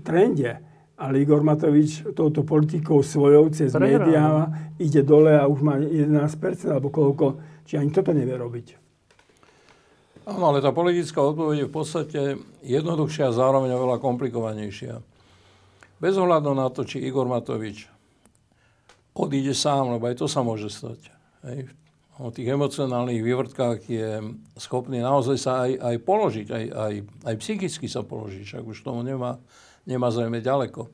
[0.00, 0.64] trende
[0.98, 4.02] ale Igor Matovič touto politikou svojou cez Prehral.
[4.02, 4.26] médiá
[4.82, 6.26] ide dole a už má 11%
[6.74, 8.66] alebo koľko, či ani toto nevie robiť.
[10.28, 12.20] Áno, ale tá politická odpoveď je v podstate
[12.66, 15.00] jednoduchšia a zároveň oveľa komplikovanejšia.
[16.02, 17.88] Bez ohľadu na to, či Igor Matovič
[19.14, 21.14] odíde sám, lebo aj to sa môže stať.
[21.46, 21.70] Hej.
[22.18, 26.94] O tých emocionálnych vývrtkách je schopný naozaj sa aj, aj položiť, aj, aj,
[27.30, 29.38] aj psychicky sa položiť, však už tomu nemá
[29.88, 30.92] nemá zrejme ďaleko.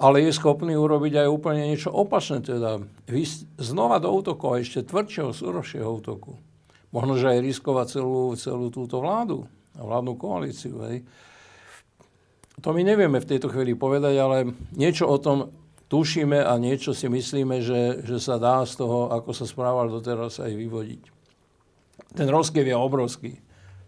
[0.00, 2.82] Ale je schopný urobiť aj úplne niečo opačné, teda
[3.60, 6.40] znova do útoku a ešte tvrdšieho, súrovšieho útoku.
[6.90, 9.46] Možno, že aj riskovať celú, celú túto vládu
[9.78, 10.82] a vládnu koalíciu.
[10.90, 11.06] Hej.
[12.58, 15.54] To my nevieme v tejto chvíli povedať, ale niečo o tom
[15.94, 20.42] tušíme a niečo si myslíme, že, že sa dá z toho, ako sa správal doteraz,
[20.42, 21.02] aj vyvodiť.
[22.18, 23.38] Ten rozkiev je obrovský.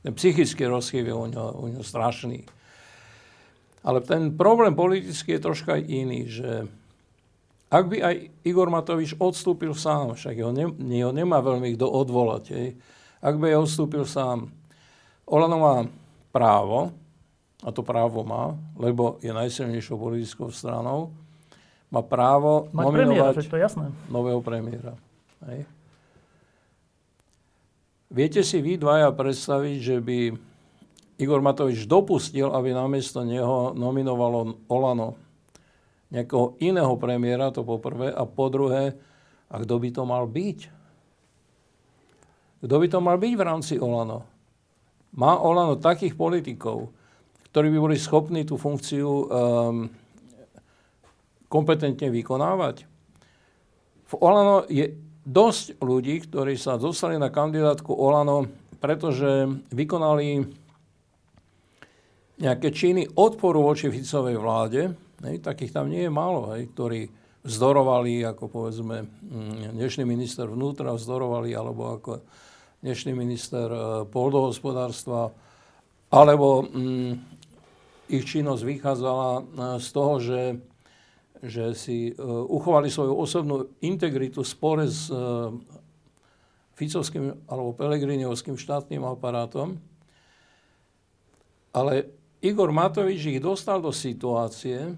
[0.07, 2.47] Ten psychický rozkiev je u ňo, u ňo strašný.
[3.83, 6.71] Ale ten problém politický je troška iný, že
[7.67, 8.15] ak by aj
[8.47, 10.71] Igor Matovič odstúpil sám, však ho, ne,
[11.03, 12.69] ho nemá veľmi kto odvolať, hej,
[13.19, 14.55] ak by odstúpil sám,
[15.27, 15.77] Olano má
[16.31, 16.95] právo,
[17.67, 21.11] a to právo má, lebo je najsilnejšou politickou stranou,
[21.97, 23.87] má právo Mať nominovať premiéra, to je jasné.
[24.13, 24.93] nového premiéra.
[25.49, 25.65] Hej.
[28.13, 30.19] Viete si vy dvaja predstaviť, že by
[31.17, 35.17] Igor Matovič dopustil, aby namiesto neho nominovalo Olano
[36.13, 38.95] nejakého iného premiéra, to po prvé, a po druhé,
[39.51, 40.59] a kto by to mal byť?
[42.63, 44.23] Kto by to mal byť v rámci Olano?
[45.17, 46.93] Má Olano takých politikov,
[47.51, 49.27] ktorí by boli schopní tú funkciu um,
[51.47, 52.87] kompetentne vykonávať?
[54.07, 54.95] V Olano je
[55.27, 58.47] dosť ľudí, ktorí sa dostali na kandidátku Olano,
[58.79, 60.47] pretože vykonali
[62.37, 64.95] nejaké činy odporu voči Ficovej vláde,
[65.25, 67.11] hej, takých tam nie je málo, hej, ktorí
[67.47, 72.13] vzdorovali, ako povedzme mm, dnešný minister vnútra vzdorovali, alebo ako
[72.83, 73.81] dnešný minister e,
[74.11, 75.33] pôdohospodárstva,
[76.11, 77.13] alebo mm,
[78.13, 79.43] ich činnosť vychádzala e,
[79.79, 80.41] z toho, že,
[81.45, 85.11] že si e, uchovali svoju osobnú integritu spore s
[86.77, 89.81] Ficovským alebo Pelegriniovským štátnym aparátom.
[91.73, 92.13] Ale
[92.45, 94.93] Igor Matovič ich dostal do situácie,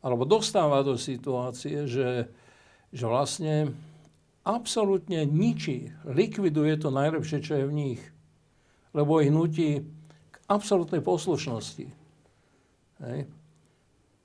[0.00, 2.32] alebo dostáva do situácie, že,
[2.88, 3.76] že vlastne
[4.40, 8.02] absolútne ničí, likviduje to najlepšie, čo je v nich.
[8.96, 9.84] Lebo ich nutí
[10.32, 11.86] k absolútnej poslušnosti.
[13.04, 13.18] Hej.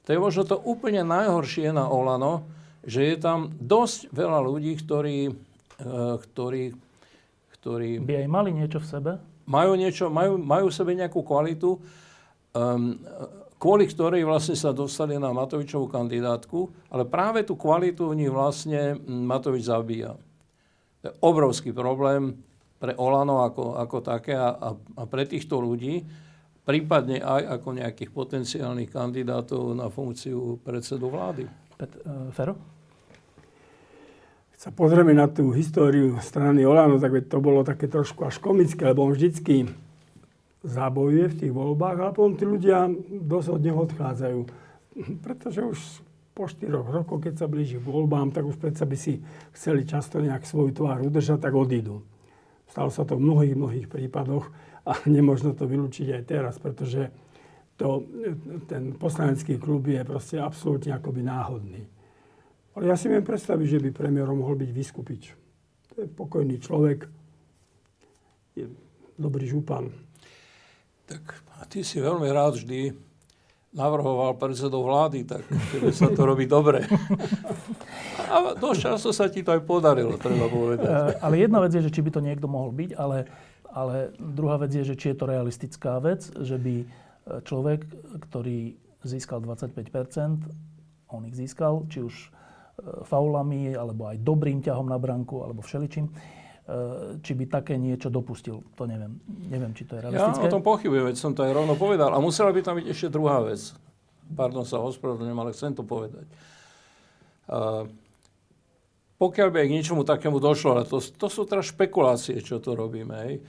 [0.05, 2.45] To je možno to úplne najhoršie na Olano,
[2.85, 5.33] že je tam dosť veľa ľudí, ktorí, e,
[6.21, 6.63] ktorí,
[7.57, 7.89] ktorí...
[8.05, 9.11] By aj mali niečo v sebe?
[9.49, 11.77] Majú, niečo, majú, majú v sebe nejakú kvalitu,
[12.57, 12.97] um,
[13.61, 18.97] kvôli ktorej vlastne sa dostali na Matovičovú kandidátku, ale práve tú kvalitu v nich vlastne
[19.05, 20.17] Matovič zabíja.
[21.01, 22.41] To je obrovský problém
[22.81, 26.05] pre Olano ako, ako také a, a, a pre týchto ľudí,
[26.65, 31.45] prípadne aj ako nejakých potenciálnych kandidátov na funkciu predsedu vlády.
[31.77, 32.57] Pet, uh, Fero?
[34.57, 38.89] Keď sa pozrieme na tú históriu strany Olano, tak to bolo také trošku až komické,
[38.89, 39.69] lebo on vždycky
[40.65, 42.89] zabojuje v tých voľbách, ale potom tí ľudia
[43.21, 44.39] dosť od neho odchádzajú.
[45.21, 45.79] Pretože už
[46.35, 49.23] po štyroch rokoch, keď sa blíži k voľbám, tak už predsa by si
[49.55, 52.03] chceli často nejak svoju tvár udržať, tak odídu.
[52.67, 54.51] Stalo sa to v mnohých, mnohých prípadoch
[54.85, 57.09] a nemožno to vylúčiť aj teraz, pretože
[57.75, 58.07] to,
[58.69, 61.83] ten poslanecký klub je proste absolútne akoby náhodný.
[62.75, 65.23] Ale ja si viem predstaviť, že by premiérom mohol byť Vyskupič.
[65.95, 67.07] To je pokojný človek,
[68.55, 68.67] je
[69.15, 69.91] dobrý župan,
[71.07, 72.91] tak a ty si veľmi rád vždy
[73.75, 76.87] navrhoval predsedov vlády, tak keď sa to robí dobre.
[78.31, 80.87] A dosť často sa ti to aj podarilo, treba povedať.
[80.87, 83.27] E, ale jedna vec je, že či by to niekto mohol byť, ale,
[83.75, 86.85] ale druhá vec je, že či je to realistická vec, že by e,
[87.43, 87.83] človek,
[88.31, 92.27] ktorý získal 25%, on ich získal, či už e,
[93.03, 96.07] faulami, alebo aj dobrým ťahom na branku, alebo všeličím,
[96.65, 98.65] Eh, či by také niečo dopustil.
[98.73, 99.21] To neviem.
[99.53, 100.41] Neviem, či to je realistické.
[100.41, 102.09] Ja o tom pochybujem, veď som to aj rovno povedal.
[102.09, 103.69] A musela by tam byť ešte druhá vec.
[104.33, 106.25] Pardon, sa ospravedlňujem, ale chcem to povedať.
[107.45, 107.85] Uh,
[109.21, 112.73] pokiaľ by aj k niečomu takému došlo, ale to, to sú teraz špekulácie, čo to
[112.73, 113.45] robíme, hej.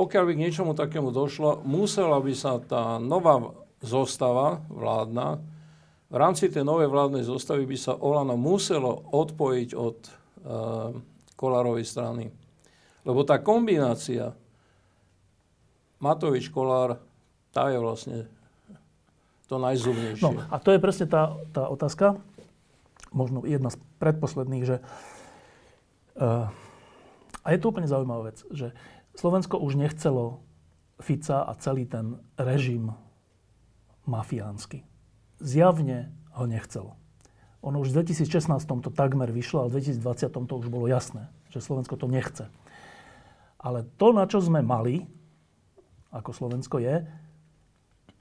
[0.00, 3.52] Pokiaľ by k niečomu takému došlo, musela by sa tá nová
[3.84, 5.44] zostava vládna,
[6.10, 10.90] v rámci tej novej vládnej zostavy by sa Olano muselo odpojiť od uh,
[11.36, 12.32] Kolárovej strany.
[13.06, 14.34] Lebo tá kombinácia
[16.00, 16.98] Matovič Kolár,
[17.52, 18.18] tá je vlastne
[19.46, 20.24] to najzubnejšie.
[20.24, 22.18] No, a to je presne tá, tá otázka,
[23.12, 24.76] možno jedna z predposledných, že
[26.18, 26.48] uh,
[27.40, 28.74] a je to úplne zaujímavá vec, že
[29.14, 30.42] Slovensko už nechcelo
[31.00, 32.92] Fica a celý ten režim
[34.04, 34.84] mafiánsky.
[35.40, 37.00] Zjavne ho nechcelo.
[37.60, 41.60] Ono už v 2016 to takmer vyšlo, ale v 2020 to už bolo jasné, že
[41.60, 42.48] Slovensko to nechce.
[43.60, 45.04] Ale to, na čo sme mali,
[46.08, 47.04] ako Slovensko je,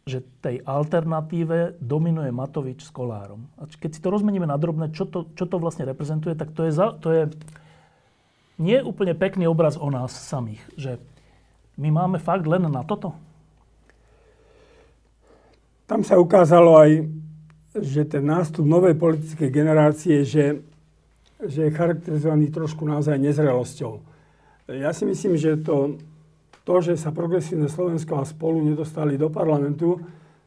[0.09, 3.47] že tej alternatíve dominuje Matovič s Kolárom.
[3.61, 6.65] A keď si to rozmeníme na drobné, čo to, čo to vlastne reprezentuje, tak to
[6.65, 7.21] je, za, to je
[8.59, 10.61] nie úplne pekný obraz o nás samých.
[10.75, 10.91] Že
[11.79, 13.15] my máme fakt len na toto.
[15.87, 17.07] Tam sa ukázalo aj,
[17.79, 20.61] že ten nástup novej politickej generácie, že,
[21.41, 24.03] že je charakterizovaný trošku naozaj nezrelosťou.
[24.69, 25.97] Ja si myslím, že to,
[26.61, 29.97] to, že sa progresívne Slovensko a spolu nedostali do parlamentu,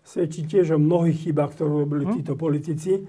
[0.06, 2.12] svedčí tiež o mnohých chybách, ktoré robili hm.
[2.22, 3.02] títo politici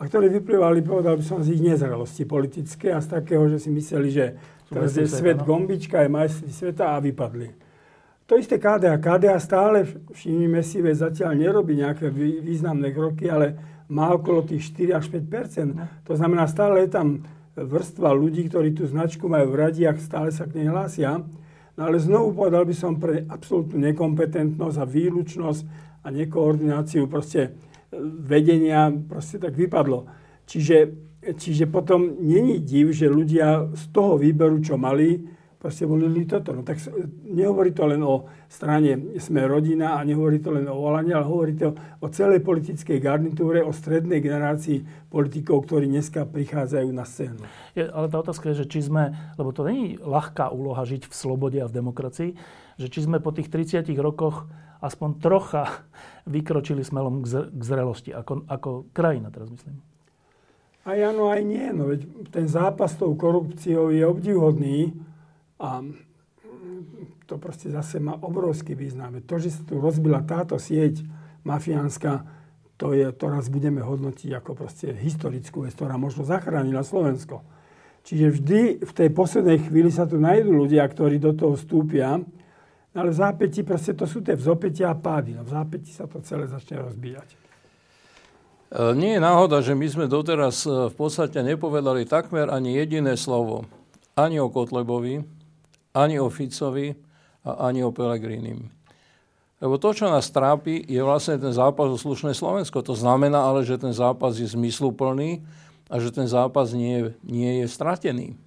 [0.00, 3.68] a ktoré vyplývali, povedal by som, z ich nezrelosti politické a z takého, že si
[3.68, 4.32] mysleli, že
[4.72, 5.44] teraz je svet no.
[5.44, 7.52] gombička, je majstri sveta a vypadli.
[8.24, 8.96] To isté KDA.
[8.96, 9.84] KDA stále,
[10.16, 12.08] všimnime si, veď zatiaľ nerobí nejaké
[12.40, 13.60] významné kroky, ale
[13.92, 15.84] má okolo tých 4 až 5 no.
[16.08, 17.26] To znamená, stále je tam
[17.58, 21.20] vrstva ľudí, ktorí tú značku majú v radiach, stále sa k nej hlásia.
[21.76, 25.62] No ale znovu povedal by som pre absolútnu nekompetentnosť a výlučnosť
[26.00, 27.52] a nekoordináciu proste
[27.98, 30.06] vedenia proste tak vypadlo.
[30.46, 30.76] Čiže,
[31.38, 35.22] čiže potom není div, že ľudia z toho výberu, čo mali,
[35.60, 36.56] proste volili toto.
[36.56, 36.80] No tak
[37.28, 41.52] nehovorí to len o strane Sme rodina a nehovorí to len o Olane, ale hovorí
[41.52, 47.44] to o celej politickej garnitúre, o strednej generácii politikov, ktorí dneska prichádzajú na scénu.
[47.76, 51.14] Je, ale tá otázka je, že či sme, lebo to není ľahká úloha žiť v
[51.14, 52.30] slobode a v demokracii,
[52.80, 54.48] že či sme po tých 30 rokoch
[54.80, 55.84] aspoň trocha
[56.34, 59.84] vykročili smelom k zrelosti, ako, ako krajina teraz myslím.
[60.88, 61.68] Aj áno, aj nie.
[61.76, 64.96] No veď ten zápas s tou korupciou je obdivhodný
[65.60, 65.84] a
[67.28, 69.20] to proste zase má obrovský význam.
[69.22, 71.04] To, že sa tu rozbila táto sieť
[71.44, 72.24] mafiánska,
[72.80, 77.44] to, je, to raz budeme hodnotiť ako proste historickú vec, ktorá možno zachránila Slovensko.
[78.08, 82.24] Čiže vždy v tej poslednej chvíli sa tu nájdú ľudia, ktorí do toho vstúpia,
[82.94, 85.38] ale v zápäti proste to sú tie vzopätia a pády.
[85.38, 87.28] No v zápäti sa to celé začne rozbíjať.
[87.30, 87.38] E,
[88.98, 93.66] nie je náhoda, že my sme doteraz e, v podstate nepovedali takmer ani jediné slovo.
[94.18, 95.22] Ani o Kotlebovi,
[95.94, 96.90] ani o Ficovi
[97.46, 98.68] a ani o Pelegrinim.
[99.60, 102.80] Lebo to, čo nás trápi, je vlastne ten zápas o slušné Slovensko.
[102.80, 105.44] To znamená ale, že ten zápas je zmysluplný
[105.92, 108.40] a že ten zápas nie, nie je stratený.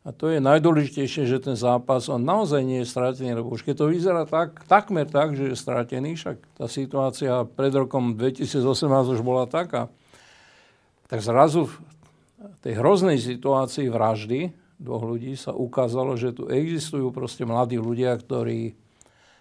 [0.00, 3.84] A to je najdôležitejšie, že ten zápas, on naozaj nie je stratený, lebo už keď
[3.84, 9.20] to vyzerá tak, takmer tak, že je stratený, však tá situácia pred rokom 2018 už
[9.20, 9.92] bola taká,
[11.04, 11.74] tak zrazu v
[12.64, 18.72] tej hroznej situácii vraždy dvoch ľudí sa ukázalo, že tu existujú proste mladí ľudia, ktorí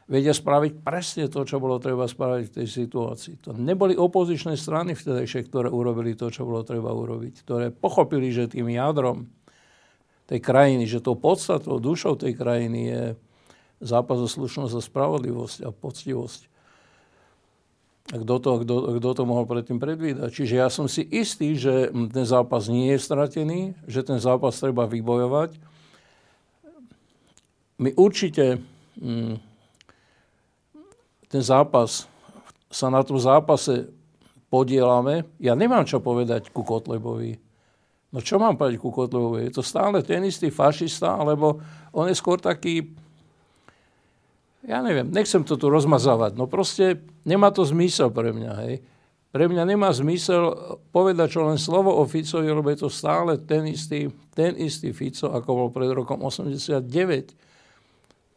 [0.10, 3.34] vedia spraviť presne to, čo bolo treba spraviť v tej situácii.
[3.48, 7.45] To neboli opozičné strany vtedajšie, ktoré urobili to, čo bolo treba urobiť.
[7.45, 9.30] Ktoré pochopili, že tým jadrom
[10.30, 13.03] tej krajiny, že tou podstatou, dušou tej krajiny je
[13.81, 16.41] zápas o slušnosť a spravodlivosť a poctivosť.
[18.14, 20.30] A kto to, kto, kto to mohol predtým predvídať?
[20.30, 24.85] Čiže ja som si istý, že ten zápas nie je stratený, že ten zápas treba
[24.85, 25.57] vybojovať.
[27.81, 28.61] My určite
[28.97, 29.38] mm,
[31.30, 32.10] ten zápas,
[32.69, 33.89] sa na tom zápase
[34.53, 35.26] podielame.
[35.41, 37.48] Ja nemám čo povedať ku Kotlebovi.
[38.10, 39.49] No čo mám povedať ku Kotlebovi?
[39.49, 41.61] Je to stále ten istý fašista, alebo
[41.94, 42.90] on je skôr taký,
[44.65, 48.81] ja neviem, nechcem to tu rozmazávať, no proste nemá to zmysel pre mňa, hej.
[49.30, 50.57] Pre mňa nemá zmysel
[50.90, 55.30] povedať čo len slovo o Ficovi, lebo je to stále ten istý, ten istý Fico,
[55.30, 56.81] ako bol pred rokom 89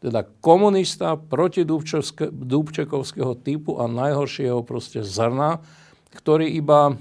[0.03, 5.63] teda komunista proti Dubčekovského typu a najhoršieho proste zrna,
[6.11, 6.99] ktorý iba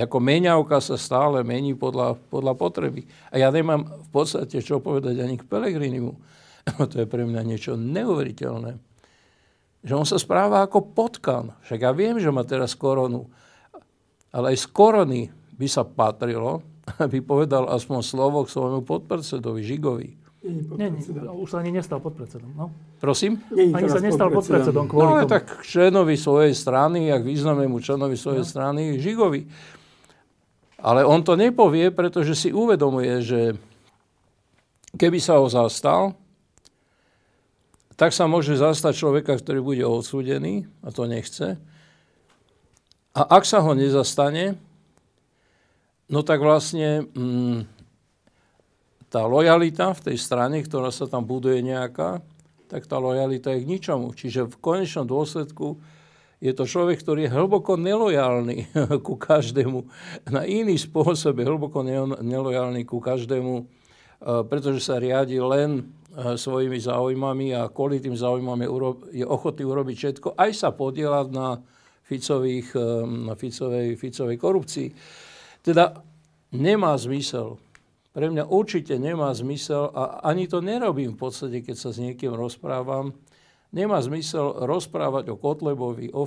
[0.00, 3.04] ako meňavka sa stále mení podľa, podľa potreby.
[3.28, 6.12] A ja nemám v podstate čo povedať ani k Pelegrinimu.
[6.90, 8.80] to je pre mňa niečo neuveriteľné.
[9.80, 11.56] Že on sa správa ako potkan.
[11.64, 13.28] Však ja viem, že má teraz koronu.
[14.30, 15.22] Ale aj z korony
[15.56, 16.60] by sa patrilo,
[17.04, 20.10] aby povedal aspoň slovo k svojmu podpredsedovi Žigovi.
[20.40, 22.56] Nie, nie, už sa ani nestal podpredsedom.
[22.56, 22.72] No.
[22.96, 23.44] Prosím?
[23.52, 25.32] Nie, ani sa nestal podpredsedom kvôli no, tomu.
[25.36, 28.48] tak členovi svojej strany, ak významnému členovi svojej no.
[28.48, 29.44] strany, Žigovi.
[30.80, 33.40] Ale on to nepovie, pretože si uvedomuje, že
[34.96, 36.16] keby sa ho zastal,
[38.00, 41.60] tak sa môže zastať človeka, ktorý bude odsúdený, a to nechce.
[43.12, 44.56] A ak sa ho nezastane,
[46.08, 47.68] no tak vlastne mm,
[49.12, 52.24] tá lojalita v tej strane, ktorá sa tam buduje nejaká,
[52.70, 54.14] tak tá lojalita je k ničomu.
[54.14, 55.76] Čiže v konečnom dôsledku
[56.40, 58.72] je to človek, ktorý je hlboko nelojálny
[59.06, 59.84] ku každému.
[60.32, 61.84] Na iný spôsob je hlboko
[62.24, 63.64] nelojálny ku každému, e,
[64.48, 65.84] pretože sa riadi len
[66.16, 68.56] e, svojimi záujmami a kvôli tým záujmom
[69.12, 71.60] je ochotný urobiť všetko, aj sa podielať na,
[72.08, 74.88] Ficových, e, na Ficovej, Ficovej korupcii.
[75.60, 76.00] Teda
[76.56, 77.60] nemá zmysel
[78.10, 82.34] pre mňa určite nemá zmysel, a ani to nerobím v podstate, keď sa s niekým
[82.34, 83.14] rozprávam,
[83.70, 86.26] nemá zmysel rozprávať o Kotlebovi, o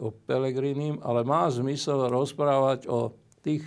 [0.00, 3.12] o Pelegrinim, ale má zmysel rozprávať o
[3.44, 3.64] tých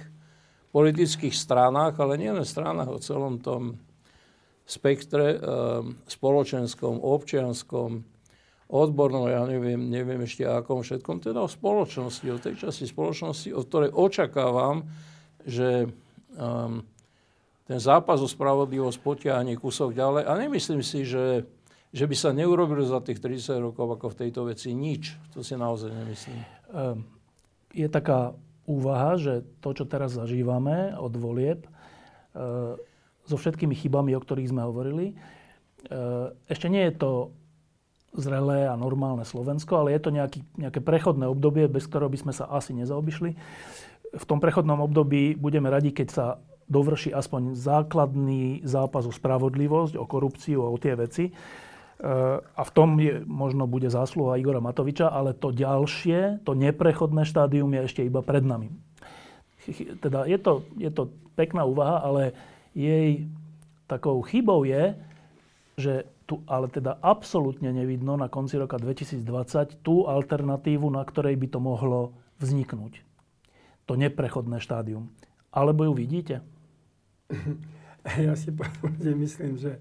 [0.72, 3.78] politických stranách, ale nielen stranách, o celom tom
[4.64, 5.38] spektre e,
[6.08, 8.08] spoločenskom, občianskom,
[8.72, 13.62] odbornom, ja neviem, neviem ešte akom všetkom, teda o spoločnosti, o tej časti spoločnosti, o
[13.68, 14.88] ktorej očakávam,
[15.44, 15.92] že
[16.40, 16.80] um,
[17.68, 20.24] ten zápas o spravodlivosť potiahne kúsok ďalej.
[20.24, 21.44] A nemyslím si, že,
[21.92, 25.16] že by sa neurobilo za tých 30 rokov ako v tejto veci nič.
[25.36, 26.40] To si naozaj nemyslím.
[26.40, 27.04] Ehm,
[27.76, 28.32] je taká
[28.64, 32.80] úvaha, že to, čo teraz zažívame od volieb, ehm,
[33.28, 35.20] so všetkými chybami, o ktorých sme hovorili,
[35.92, 37.12] ehm, ešte nie je to
[38.16, 42.34] zrelé a normálne Slovensko, ale je to nejaký, nejaké prechodné obdobie, bez ktorého by sme
[42.36, 43.32] sa asi nezaobišli.
[44.12, 46.26] V tom prechodnom období budeme radi, keď sa
[46.68, 51.32] dovrší aspoň základný zápas o spravodlivosť, o korupciu, o tie veci.
[52.02, 57.30] E, a v tom je, možno bude zásluha Igora Matoviča, ale to ďalšie, to neprechodné
[57.30, 58.74] štádium je ešte iba pred nami.
[60.02, 62.34] Teda je to, je to pekná úvaha, ale
[62.74, 63.30] jej
[63.86, 64.98] takou chybou je,
[65.78, 65.94] že
[66.26, 71.60] tu ale teda absolútne nevidno na konci roka 2020 tú alternatívu, na ktorej by to
[71.62, 73.04] mohlo vzniknúť.
[73.86, 75.14] To neprechodné štádium.
[75.54, 76.42] Alebo ju vidíte?
[78.18, 78.50] Ja si
[79.22, 79.78] myslím, že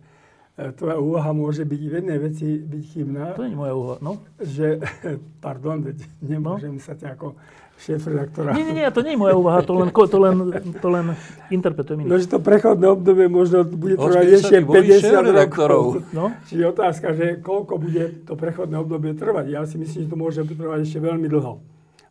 [0.76, 3.24] tvoja úvaha môže byť v jednej veci byť chybná.
[3.38, 4.12] To nie je moja úvaha, no.
[4.36, 4.66] Že,
[5.44, 6.82] pardon, veď nemôžem no?
[6.82, 7.38] sa ťa ako
[7.80, 8.52] šéf-redaktora...
[8.52, 10.36] Nie, nie, nie, to nie je moja úvaha, to len, to len,
[10.84, 11.06] to len
[11.48, 16.04] interpretujem No, že to prechodné obdobie možno bude trvať ešte 50 rokov.
[16.12, 16.36] No?
[16.44, 19.46] Čiže otázka, že koľko bude to prechodné obdobie trvať.
[19.48, 21.64] Ja si myslím, že to môže trvať ešte veľmi dlho.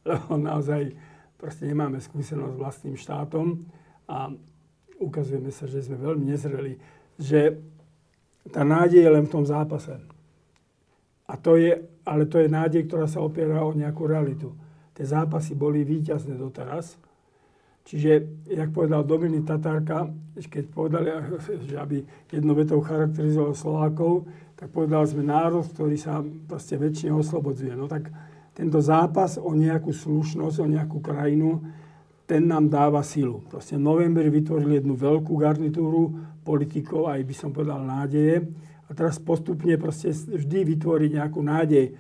[0.10, 0.98] Lebo naozaj
[1.38, 3.62] proste nemáme skúsenosť s vlastným štátom
[4.10, 4.34] a
[4.98, 6.82] ukazujeme sa, že sme veľmi nezreli.
[7.22, 7.62] Že
[8.48, 10.00] tá nádej je len v tom zápase.
[11.28, 11.76] A to je,
[12.08, 14.56] ale to je nádej, ktorá sa opiera o nejakú realitu
[15.00, 17.00] tie zápasy boli víťazné doteraz.
[17.88, 21.08] Čiže, jak povedal Dominik Tatárka, keď povedali,
[21.64, 24.28] že aby jednou vetou charakterizoval Slovákov,
[24.60, 27.80] tak povedal sme národ, ktorý sa proste väčšine oslobodzuje.
[27.80, 28.12] No tak
[28.52, 31.64] tento zápas o nejakú slušnosť, o nejakú krajinu,
[32.28, 33.40] ten nám dáva silu.
[33.48, 38.48] Proste v novembri vytvorili jednu veľkú garnitúru politikov, aj by som povedal nádeje.
[38.90, 41.94] A teraz postupne proste vždy vytvoriť nejakú nádej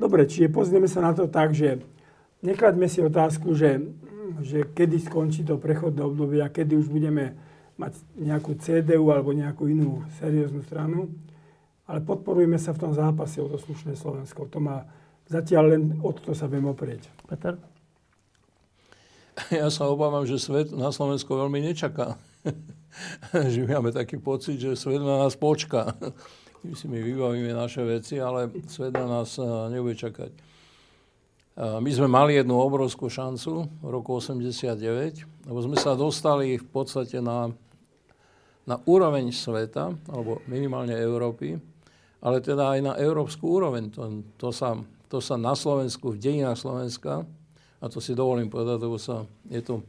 [0.00, 1.76] Dobre, čiže pozrieme sa na to tak, že
[2.40, 3.84] neklaďme si otázku, že,
[4.40, 7.36] že kedy skončí to prechodné obdobie a kedy už budeme
[7.76, 11.12] mať nejakú CDU alebo nejakú inú serióznu stranu,
[11.84, 14.48] ale podporujeme sa v tom zápase o to slušné Slovensko.
[14.48, 14.88] To má
[15.28, 17.04] zatiaľ len od to sa viem oprieť.
[17.28, 17.60] Peter?
[19.52, 22.16] Ja sa obávam, že svet na Slovensku veľmi nečaká.
[23.52, 25.94] že máme taký pocit, že svet na nás počká
[26.60, 30.52] my si my vybavíme naše veci, ale svet na nás eh, nebude čakať.
[31.60, 37.20] My sme mali jednu obrovskú šancu v roku 89, lebo sme sa dostali v podstate
[37.20, 37.52] na,
[38.64, 41.60] na úroveň sveta, alebo minimálne Európy,
[42.24, 43.92] ale teda aj na európsku úroveň.
[43.92, 44.72] To, to, sa,
[45.12, 47.28] to sa na Slovensku, v dejinách Slovenska,
[47.76, 49.84] a to si dovolím povedať, lebo sa, je, to,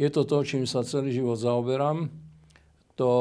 [0.00, 2.08] je to to, čím sa celý život zaoberám,
[2.96, 3.12] to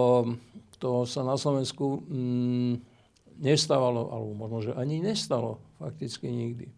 [0.79, 2.73] to sa na Slovensku mm,
[3.43, 6.71] nestávalo, alebo možno, že ani nestalo fakticky nikdy.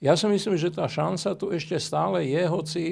[0.00, 2.82] Ja si myslím, že tá šanca tu ešte stále je, hoci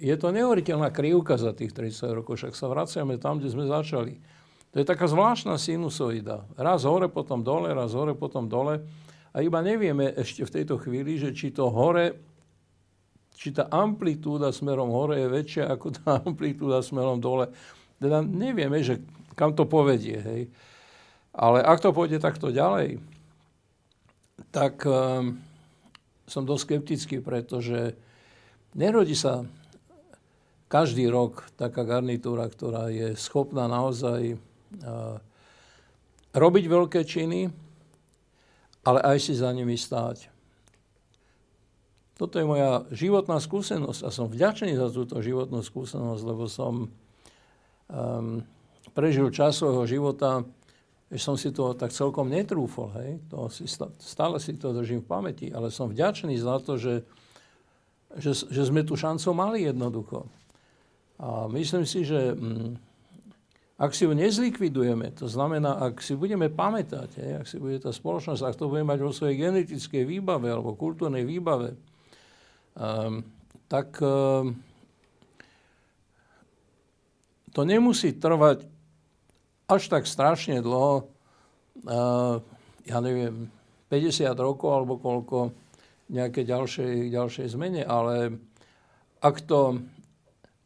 [0.00, 4.16] je to neuveriteľná krivka za tých 30 rokov, však sa vraciame tam, kde sme začali.
[4.72, 6.48] To je taká zvláštna sinusoida.
[6.56, 8.80] Raz hore, potom dole, raz hore, potom dole.
[9.36, 12.16] A iba nevieme ešte v tejto chvíli, že či to hore,
[13.42, 17.50] či tá amplitúda smerom hore je väčšia ako tá amplitúda smerom dole.
[17.98, 19.02] Teda nevieme, že
[19.34, 20.22] kam to povedie.
[20.22, 20.42] Hej.
[21.34, 23.02] Ale ak to pôjde takto ďalej,
[24.54, 25.42] tak um,
[26.30, 27.98] som dosť skeptický, pretože
[28.78, 29.42] nerodí sa
[30.70, 35.18] každý rok taká garnitúra, ktorá je schopná naozaj uh,
[36.30, 37.50] robiť veľké činy,
[38.86, 40.31] ale aj si za nimi stáť.
[42.22, 48.46] Toto je moja životná skúsenosť a som vďačný za túto životnú skúsenosť, lebo som um,
[48.94, 50.46] prežil čas svojho života,
[51.10, 52.94] že som si to tak celkom netrúfol.
[52.94, 53.18] Hej?
[53.26, 53.66] To si,
[53.98, 57.02] stále si to držím v pamäti, ale som vďačný za to, že,
[58.14, 60.22] že, že sme tú šancu mali jednoducho.
[61.18, 62.78] A myslím si, že mm,
[63.82, 67.90] ak si ju nezlikvidujeme, to znamená, ak si budeme pamätať, hej, ak si bude tá
[67.90, 71.91] spoločnosť, ak to bude mať vo svojej genetickej výbave alebo kultúrnej výbave, um,
[73.68, 74.56] tak um,
[77.52, 78.64] to nemusí trvať
[79.68, 81.08] až tak strašne dlho,
[81.88, 82.40] uh,
[82.84, 83.48] ja neviem,
[83.88, 85.52] 50 rokov alebo koľko
[86.12, 88.36] nejaké ďalšej, ďalšej zmene, ale
[89.20, 89.80] ak to,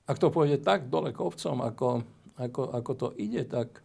[0.07, 2.03] ak to pôjde tak dole kopcom, ako,
[2.39, 3.83] ako, ako to ide, tak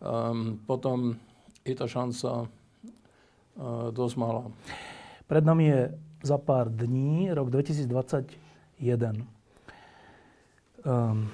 [0.00, 1.16] um, potom
[1.64, 4.44] je to šanca uh, dosť malá.
[5.24, 5.82] Pred nami je
[6.22, 9.26] za pár dní rok 2021.
[10.82, 11.28] Um,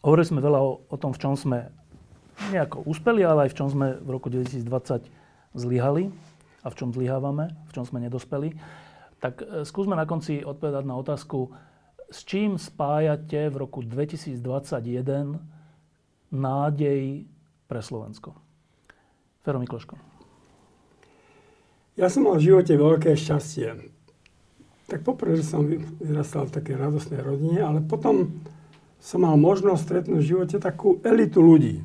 [0.00, 1.68] Hovorili sme veľa o, o tom, v čom sme
[2.48, 5.04] nejako uspeli, ale aj v čom sme v roku 2020
[5.52, 6.08] zlyhali
[6.64, 8.56] a v čom zlyhávame, v čom sme nedospeli.
[9.20, 11.52] Tak e, skúsme na konci odpovedať na otázku,
[12.08, 14.40] s čím spájate v roku 2021
[16.32, 17.28] nádej
[17.68, 18.32] pre Slovensko?
[19.44, 20.09] Fero Mikloško.
[21.98, 23.90] Ja som mal v živote veľké šťastie.
[24.90, 25.66] Tak poprvé, že som
[26.02, 28.42] vyrastal v takej radosnej rodine, ale potom
[28.98, 31.80] som mal možnosť stretnúť v živote takú elitu ľudí.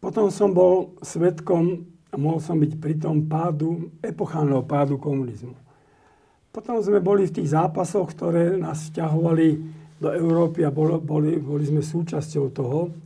[0.00, 1.82] Potom som bol svetkom
[2.12, 5.52] a mohol som byť pri tom pádu, epochálneho pádu komunizmu.
[6.54, 9.48] Potom sme boli v tých zápasoch, ktoré nás vťahovali
[10.00, 12.96] do Európy a boli, boli, boli sme súčasťou toho.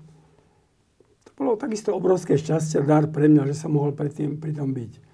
[1.26, 4.70] To bolo takisto obrovské šťastie, dar pre mňa, že som mohol pri, tým, pri tom
[4.70, 5.09] byť.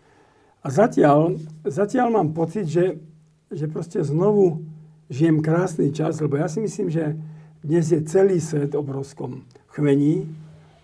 [0.66, 2.98] A zatiaľ, zatiaľ mám pocit, že,
[3.54, 4.66] že proste znovu
[5.06, 7.14] žijem krásny čas, lebo ja si myslím, že
[7.62, 10.26] dnes je celý svet obrovskom chvení,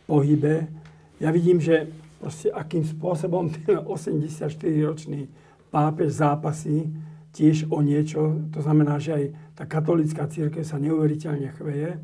[0.06, 0.70] pohybe.
[1.18, 1.90] Ja vidím, že
[2.22, 5.26] proste akým spôsobom ten 84-ročný
[5.74, 6.86] pápež zápasí
[7.34, 8.38] tiež o niečo.
[8.54, 9.24] To znamená, že aj
[9.58, 11.98] tá katolická církev sa neuveriteľne chveje.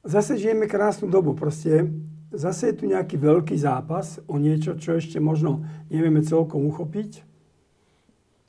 [0.00, 1.36] Zase žijeme krásnu dobu.
[1.36, 1.92] Proste
[2.32, 7.22] zase je tu nejaký veľký zápas o niečo, čo ešte možno nevieme celkom uchopiť.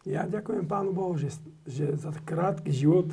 [0.07, 1.35] Ja ďakujem Pánu Bohu, že,
[1.67, 3.11] že za krátky život,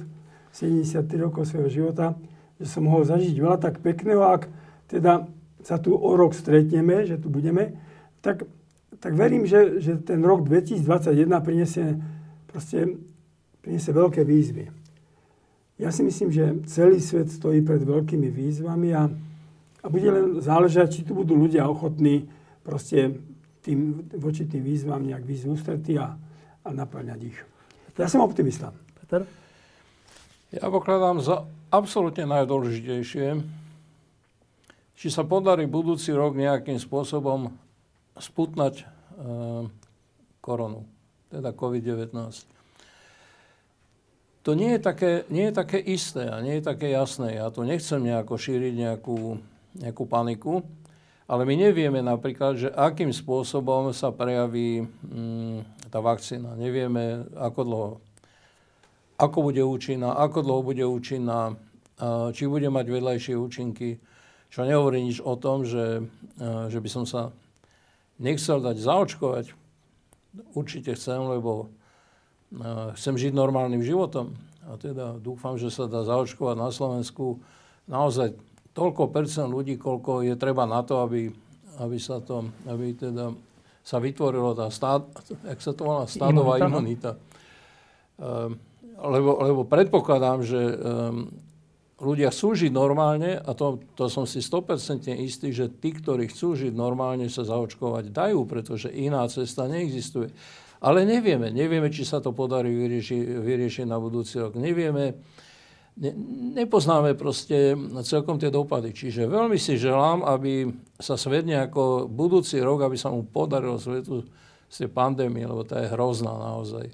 [0.55, 2.15] 73 rokov svojho života,
[2.63, 4.47] že som mohol zažiť veľa tak pekného, ak
[4.87, 5.27] teda
[5.67, 7.75] sa tu o rok stretneme, že tu budeme,
[8.23, 8.47] tak
[9.05, 12.01] tak verím, že, že ten rok 2021 prinesie,
[12.49, 12.97] proste,
[13.61, 14.73] prinesie veľké výzvy.
[15.77, 19.13] Ja si myslím, že celý svet stojí pred veľkými výzvami a,
[19.85, 22.25] a bude len záležať, či tu budú ľudia ochotní
[22.65, 23.21] proste
[23.61, 26.17] tým, voči tým výzvam nejak výzvu ústretí a,
[26.65, 27.39] a naplňať ich.
[28.01, 28.73] Ja som optimista.
[28.97, 29.29] Peter?
[30.51, 33.27] Ja pokladám za absolútne najdôležitejšie,
[34.95, 37.53] či sa podarí budúci rok nejakým spôsobom
[38.17, 38.85] sputnať e,
[40.39, 40.87] koronu,
[41.29, 42.15] teda COVID-19.
[44.45, 47.41] To nie je, také, nie je také isté a nie je také jasné.
[47.41, 49.41] Ja to nechcem nejako šíriť nejakú,
[49.79, 50.63] nejakú paniku,
[51.25, 56.53] ale my nevieme napríklad, že akým spôsobom sa prejaví mm, tá vakcína.
[56.59, 57.91] Nevieme, ako dlho.
[59.17, 61.55] Ako bude účinná, ako dlho bude účinná,
[62.35, 64.03] či bude mať vedľajšie účinky.
[64.51, 66.03] Čo nehovorí nič o tom, že,
[66.69, 67.31] že by som sa
[68.19, 69.55] nechcel dať zaočkovať.
[70.59, 71.71] Určite chcem, lebo
[72.99, 74.35] chcem žiť normálnym životom.
[74.67, 77.39] A teda dúfam, že sa dá zaočkovať na Slovensku
[77.87, 78.35] naozaj
[78.75, 81.31] toľko percent ľudí, koľko je treba na to, aby,
[81.79, 83.31] aby sa to, aby teda
[83.85, 85.07] sa vytvorilo tá stát,
[85.45, 86.69] jak sa to volá, stádová imunita.
[86.69, 87.11] imunita.
[88.19, 88.57] Um,
[88.95, 91.29] lebo, lebo predpokladám, že um,
[92.01, 96.57] ľudia chcú žiť normálne a to, to som si 100% istý, že tí, ktorí chcú
[96.57, 100.33] žiť normálne, sa zaočkovať dajú, pretože iná cesta neexistuje.
[100.85, 104.57] Ale nevieme, nevieme, či sa to podarí vyriešiť, vyriešiť na budúci rok.
[104.57, 105.17] Nevieme,
[105.99, 106.11] ne,
[106.63, 107.75] nepoznáme proste
[108.07, 108.95] celkom tie dopady.
[108.95, 114.25] Čiže veľmi si želám, aby sa svet nejako budúci rok, aby sa mu podarilo svetu
[114.71, 116.91] z tej pandémie, lebo tá je hrozná naozaj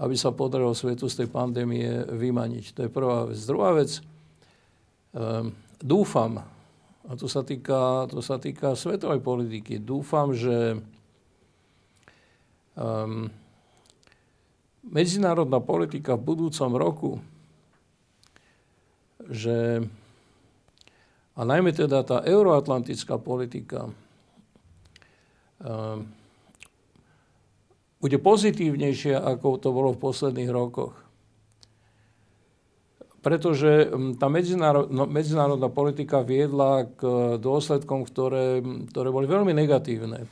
[0.00, 2.72] aby sa podarilo svetu z tej pandémie vymaniť.
[2.72, 3.38] To je prvá vec.
[3.44, 4.00] Druhá vec,
[5.12, 6.40] um, dúfam,
[7.04, 10.80] a to sa, týka, to sa týka svetovej politiky, dúfam, že
[12.80, 13.28] um,
[14.88, 17.10] medzinárodná politika v budúcom roku,
[19.28, 19.84] že
[21.36, 23.88] a najmä teda tá euroatlantická politika,
[25.64, 26.04] um,
[28.00, 30.96] bude pozitívnejšia, ako to bolo v posledných rokoch.
[33.20, 40.24] Pretože hm, tá medzinárodná, no, medzinárodná politika viedla k dôsledkom, ktoré, ktoré boli veľmi negatívne.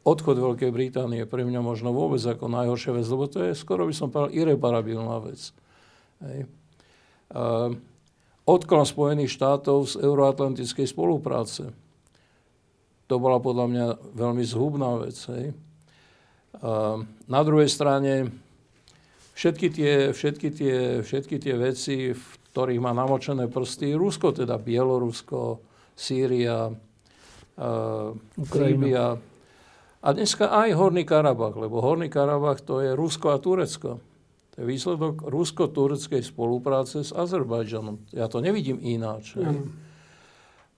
[0.00, 3.92] Odchod Veľkej Británie pre mňa možno vôbec ako najhoršia vec, lebo to je skoro by
[3.92, 5.52] som povedal irreparabilná vec.
[6.24, 6.48] Hej.
[8.50, 11.70] Odklon Spojených štátov z euroatlantickej spolupráce.
[13.06, 13.86] To bola podľa mňa
[14.18, 15.14] veľmi zhubná vec.
[15.30, 15.54] Hej.
[17.30, 18.34] Na druhej strane
[19.38, 25.62] všetky tie, všetky tie, všetky tie veci, v ktorých má namočené prsty Rusko, teda Bielorusko,
[25.94, 26.74] Sýria,
[28.50, 29.14] Líbia.
[30.00, 34.02] A dneska aj Horný Karabach, lebo Horný Karabach to je Rusko a Turecko.
[34.54, 38.10] To je výsledok rusko-tureckej spolupráce s Azerbajdžanom.
[38.10, 39.38] Ja to nevidím ináč.
[39.38, 39.70] Mm.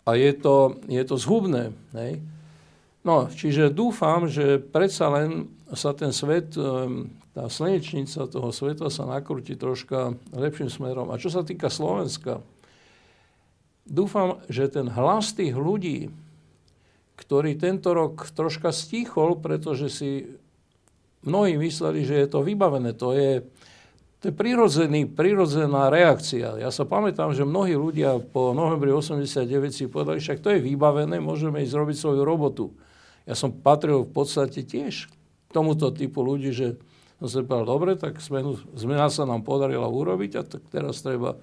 [0.03, 1.73] A je to, je to zhubné.
[1.95, 2.21] Hej?
[3.03, 6.55] No, čiže dúfam, že predsa len sa ten svet,
[7.33, 11.09] tá slnečnica toho sveta sa nakrúti troška lepším smerom.
[11.11, 12.45] A čo sa týka Slovenska,
[13.89, 16.13] dúfam, že ten hlas tých ľudí,
[17.17, 20.11] ktorý tento rok troška stichol, pretože si
[21.23, 22.95] mnohí mysleli, že je to vybavené.
[22.99, 23.43] To je,
[24.23, 26.59] to je prirodzený, prirodzená reakcia.
[26.59, 31.19] Ja sa pamätám, že mnohí ľudia po novembri 89 si povedali, však to je vybavené,
[31.19, 32.75] môžeme ísť robiť svoju robotu.
[33.27, 35.07] Ja som patril v podstate tiež
[35.55, 36.75] tomuto typu ľudí, že
[37.23, 41.39] som si povedal, dobre, tak zmenu, zmena sa nám podarila urobiť a tak teraz treba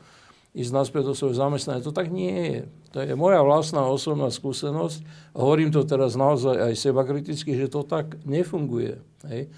[0.51, 1.85] ísť naspäť do svojho zamestnania.
[1.85, 2.61] To tak nie je.
[2.91, 5.05] To je moja vlastná osobná skúsenosť
[5.37, 8.97] hovorím to teraz naozaj aj seba kriticky, že to tak nefunguje.
[9.29, 9.53] Hej.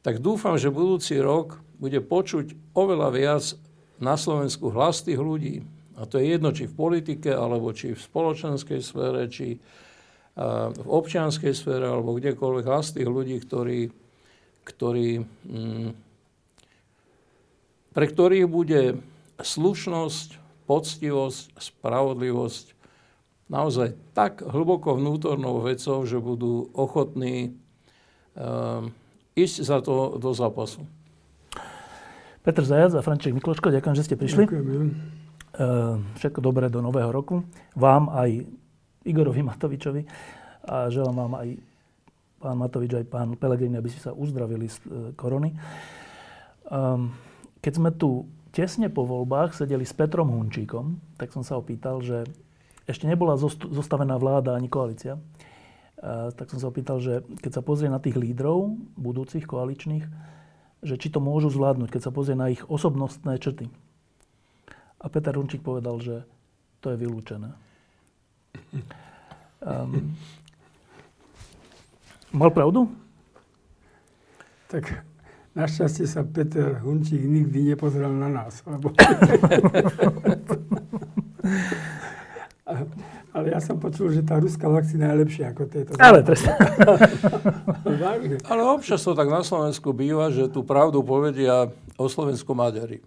[0.00, 3.44] Tak dúfam, že budúci rok bude počuť oveľa viac
[4.00, 5.60] na Slovensku hlas tých ľudí,
[6.00, 9.60] a to je jedno, či v politike, alebo či v spoločenskej sfére, či
[10.72, 13.92] v občianskej sfére, alebo kdekoľvek hlas tých ľudí, ktorí,
[14.64, 15.88] ktorí, mm,
[17.92, 18.96] pre ktorých bude
[19.36, 22.66] slušnosť, poctivosť, spravodlivosť
[23.52, 27.58] naozaj tak hlboko vnútornou vecou, že budú ochotní
[28.38, 28.94] um,
[29.36, 30.86] ísť za to do zápasu.
[32.40, 34.48] Petr Zajac a Franček Mikloško, ďakujem, že ste prišli.
[34.48, 35.20] Ďakujem.
[35.50, 37.44] Ehm, všetko dobré do nového roku.
[37.76, 38.48] Vám aj
[39.04, 40.02] Igorovi Matovičovi
[40.64, 41.48] a želám vám aj
[42.40, 45.52] pán Matovič, aj pán Pelegrini, aby ste sa uzdravili z e, korony.
[46.72, 47.12] Ehm,
[47.60, 48.24] keď sme tu
[48.56, 52.24] tesne po voľbách sedeli s Petrom Hunčíkom, tak som sa opýtal, že
[52.88, 55.20] ešte nebola zostavená vláda ani koalícia,
[56.00, 60.04] tak som sa opýtal, že keď sa pozrie na tých lídrov budúcich koaličných,
[60.80, 63.68] že či to môžu zvládnuť, keď sa pozrie na ich osobnostné črty.
[65.00, 66.24] A Peter Runčík povedal, že
[66.80, 67.52] to je vylúčené.
[69.60, 70.16] Um,
[72.32, 72.88] mal pravdu?
[74.72, 75.04] Tak
[75.52, 78.64] našťastie sa Peter Hunčík nikdy nepozeral na nás.
[78.64, 78.96] Lebo...
[83.30, 85.94] Ale ja som počul, že tá ruská vakcína je lepšia ako tieto.
[86.02, 86.50] Ale presne.
[88.50, 92.98] Ale občas to tak na Slovensku býva, že tú pravdu povedia o Slovensku Maďari.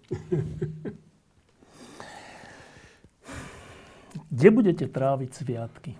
[4.32, 5.92] Kde budete tráviť sviatky?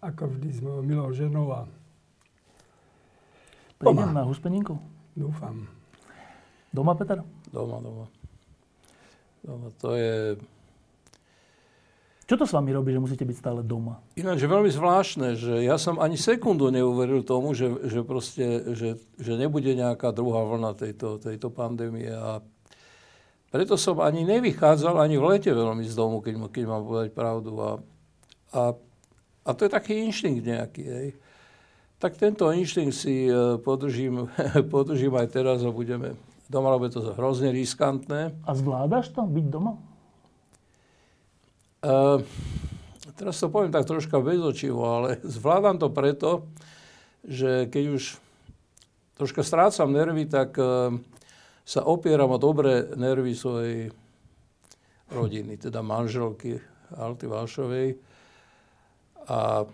[0.00, 1.68] Ako vždy s mojou milou ženou a
[3.78, 4.74] Prídem na huspeninku?
[5.14, 5.70] Dúfam.
[6.74, 7.22] Doma, Peter?
[7.54, 8.06] Doma, doma.
[9.46, 10.34] Doma, to je...
[12.28, 14.04] Čo to s vami robí, že musíte byť stále doma?
[14.12, 19.00] Ináč je veľmi zvláštne, že ja som ani sekundu neuveril tomu, že, že, proste, že,
[19.16, 22.12] že nebude nejaká druhá vlna tejto, tejto pandémie.
[22.12, 22.44] A
[23.48, 27.50] preto som ani nevychádzal ani v lete veľmi z domu, keď, keď mám povedať pravdu.
[27.64, 27.70] A,
[28.52, 28.62] a,
[29.48, 30.84] a to je taký inštinkt nejaký.
[30.84, 31.08] Hej.
[31.96, 34.28] Tak tento inštinkt si e, podržím,
[34.74, 36.12] podržím aj teraz a budeme
[36.52, 38.36] doma, lebo je to hrozne riskantné.
[38.44, 39.87] A zvládaš to, byť doma?
[41.78, 42.26] Uh,
[43.14, 46.30] teraz to poviem tak troška bezočivo, ale zvládam to preto,
[47.22, 48.02] že keď už
[49.18, 50.94] troška strácam nervy, tak uh,
[51.62, 53.94] sa opieram o dobré nervy svojej
[55.12, 56.58] rodiny, teda manželky
[56.96, 57.88] Alty Vášovej.
[59.28, 59.68] A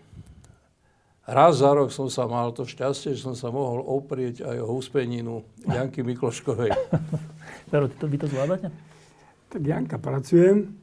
[1.25, 4.67] raz za rok som sa mal to šťastie, že som sa mohol oprieť aj o
[4.75, 6.75] huspeninu Janky Mikloškovej.
[7.71, 8.69] Pero, ty to, vy to zvládate?
[9.55, 10.75] Tak Janka pracujem,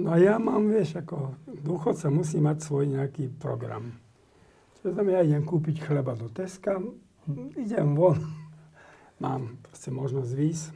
[0.00, 3.96] no ja mám, vieš, ako dôchodca musí mať svoj nejaký program.
[4.80, 6.80] Čo znamená, ja idem kúpiť chleba do Teska,
[7.56, 8.18] idem von,
[9.24, 10.66] mám proste možnosť výjsť.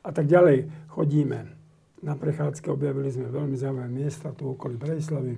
[0.00, 1.52] A tak ďalej chodíme.
[2.00, 5.36] Na prechádzke objavili sme veľmi zaujímavé miesta tu okolí Brejslavy.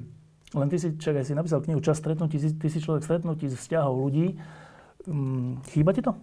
[0.53, 3.99] Len ty si, čakaj, si napísal knihu Čas stretnutí, ty si človek stretnutí z vzťahov
[3.99, 4.39] ľudí.
[5.11, 6.15] Um, chýba ti to?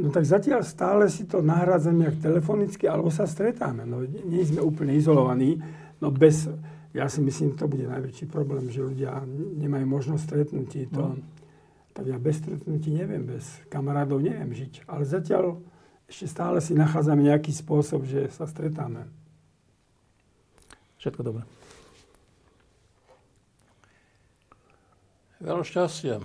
[0.00, 3.84] No tak zatiaľ stále si to nahrádzame jak telefonicky, alebo sa stretáme.
[3.84, 5.60] No, nie sme úplne izolovaní,
[6.00, 6.48] no bez,
[6.96, 9.20] ja si myslím, to bude najväčší problém, že ľudia
[9.60, 10.88] nemajú možnosť stretnutí.
[10.96, 11.38] To, no
[12.00, 14.88] tak ja bez stretnutí neviem, bez kamarádov neviem žiť.
[14.88, 15.60] Ale zatiaľ
[16.08, 19.04] ešte stále si nachádzame nejaký spôsob, že sa stretáme.
[20.96, 21.44] Všetko dobré.
[25.44, 26.24] Veľa šťastia.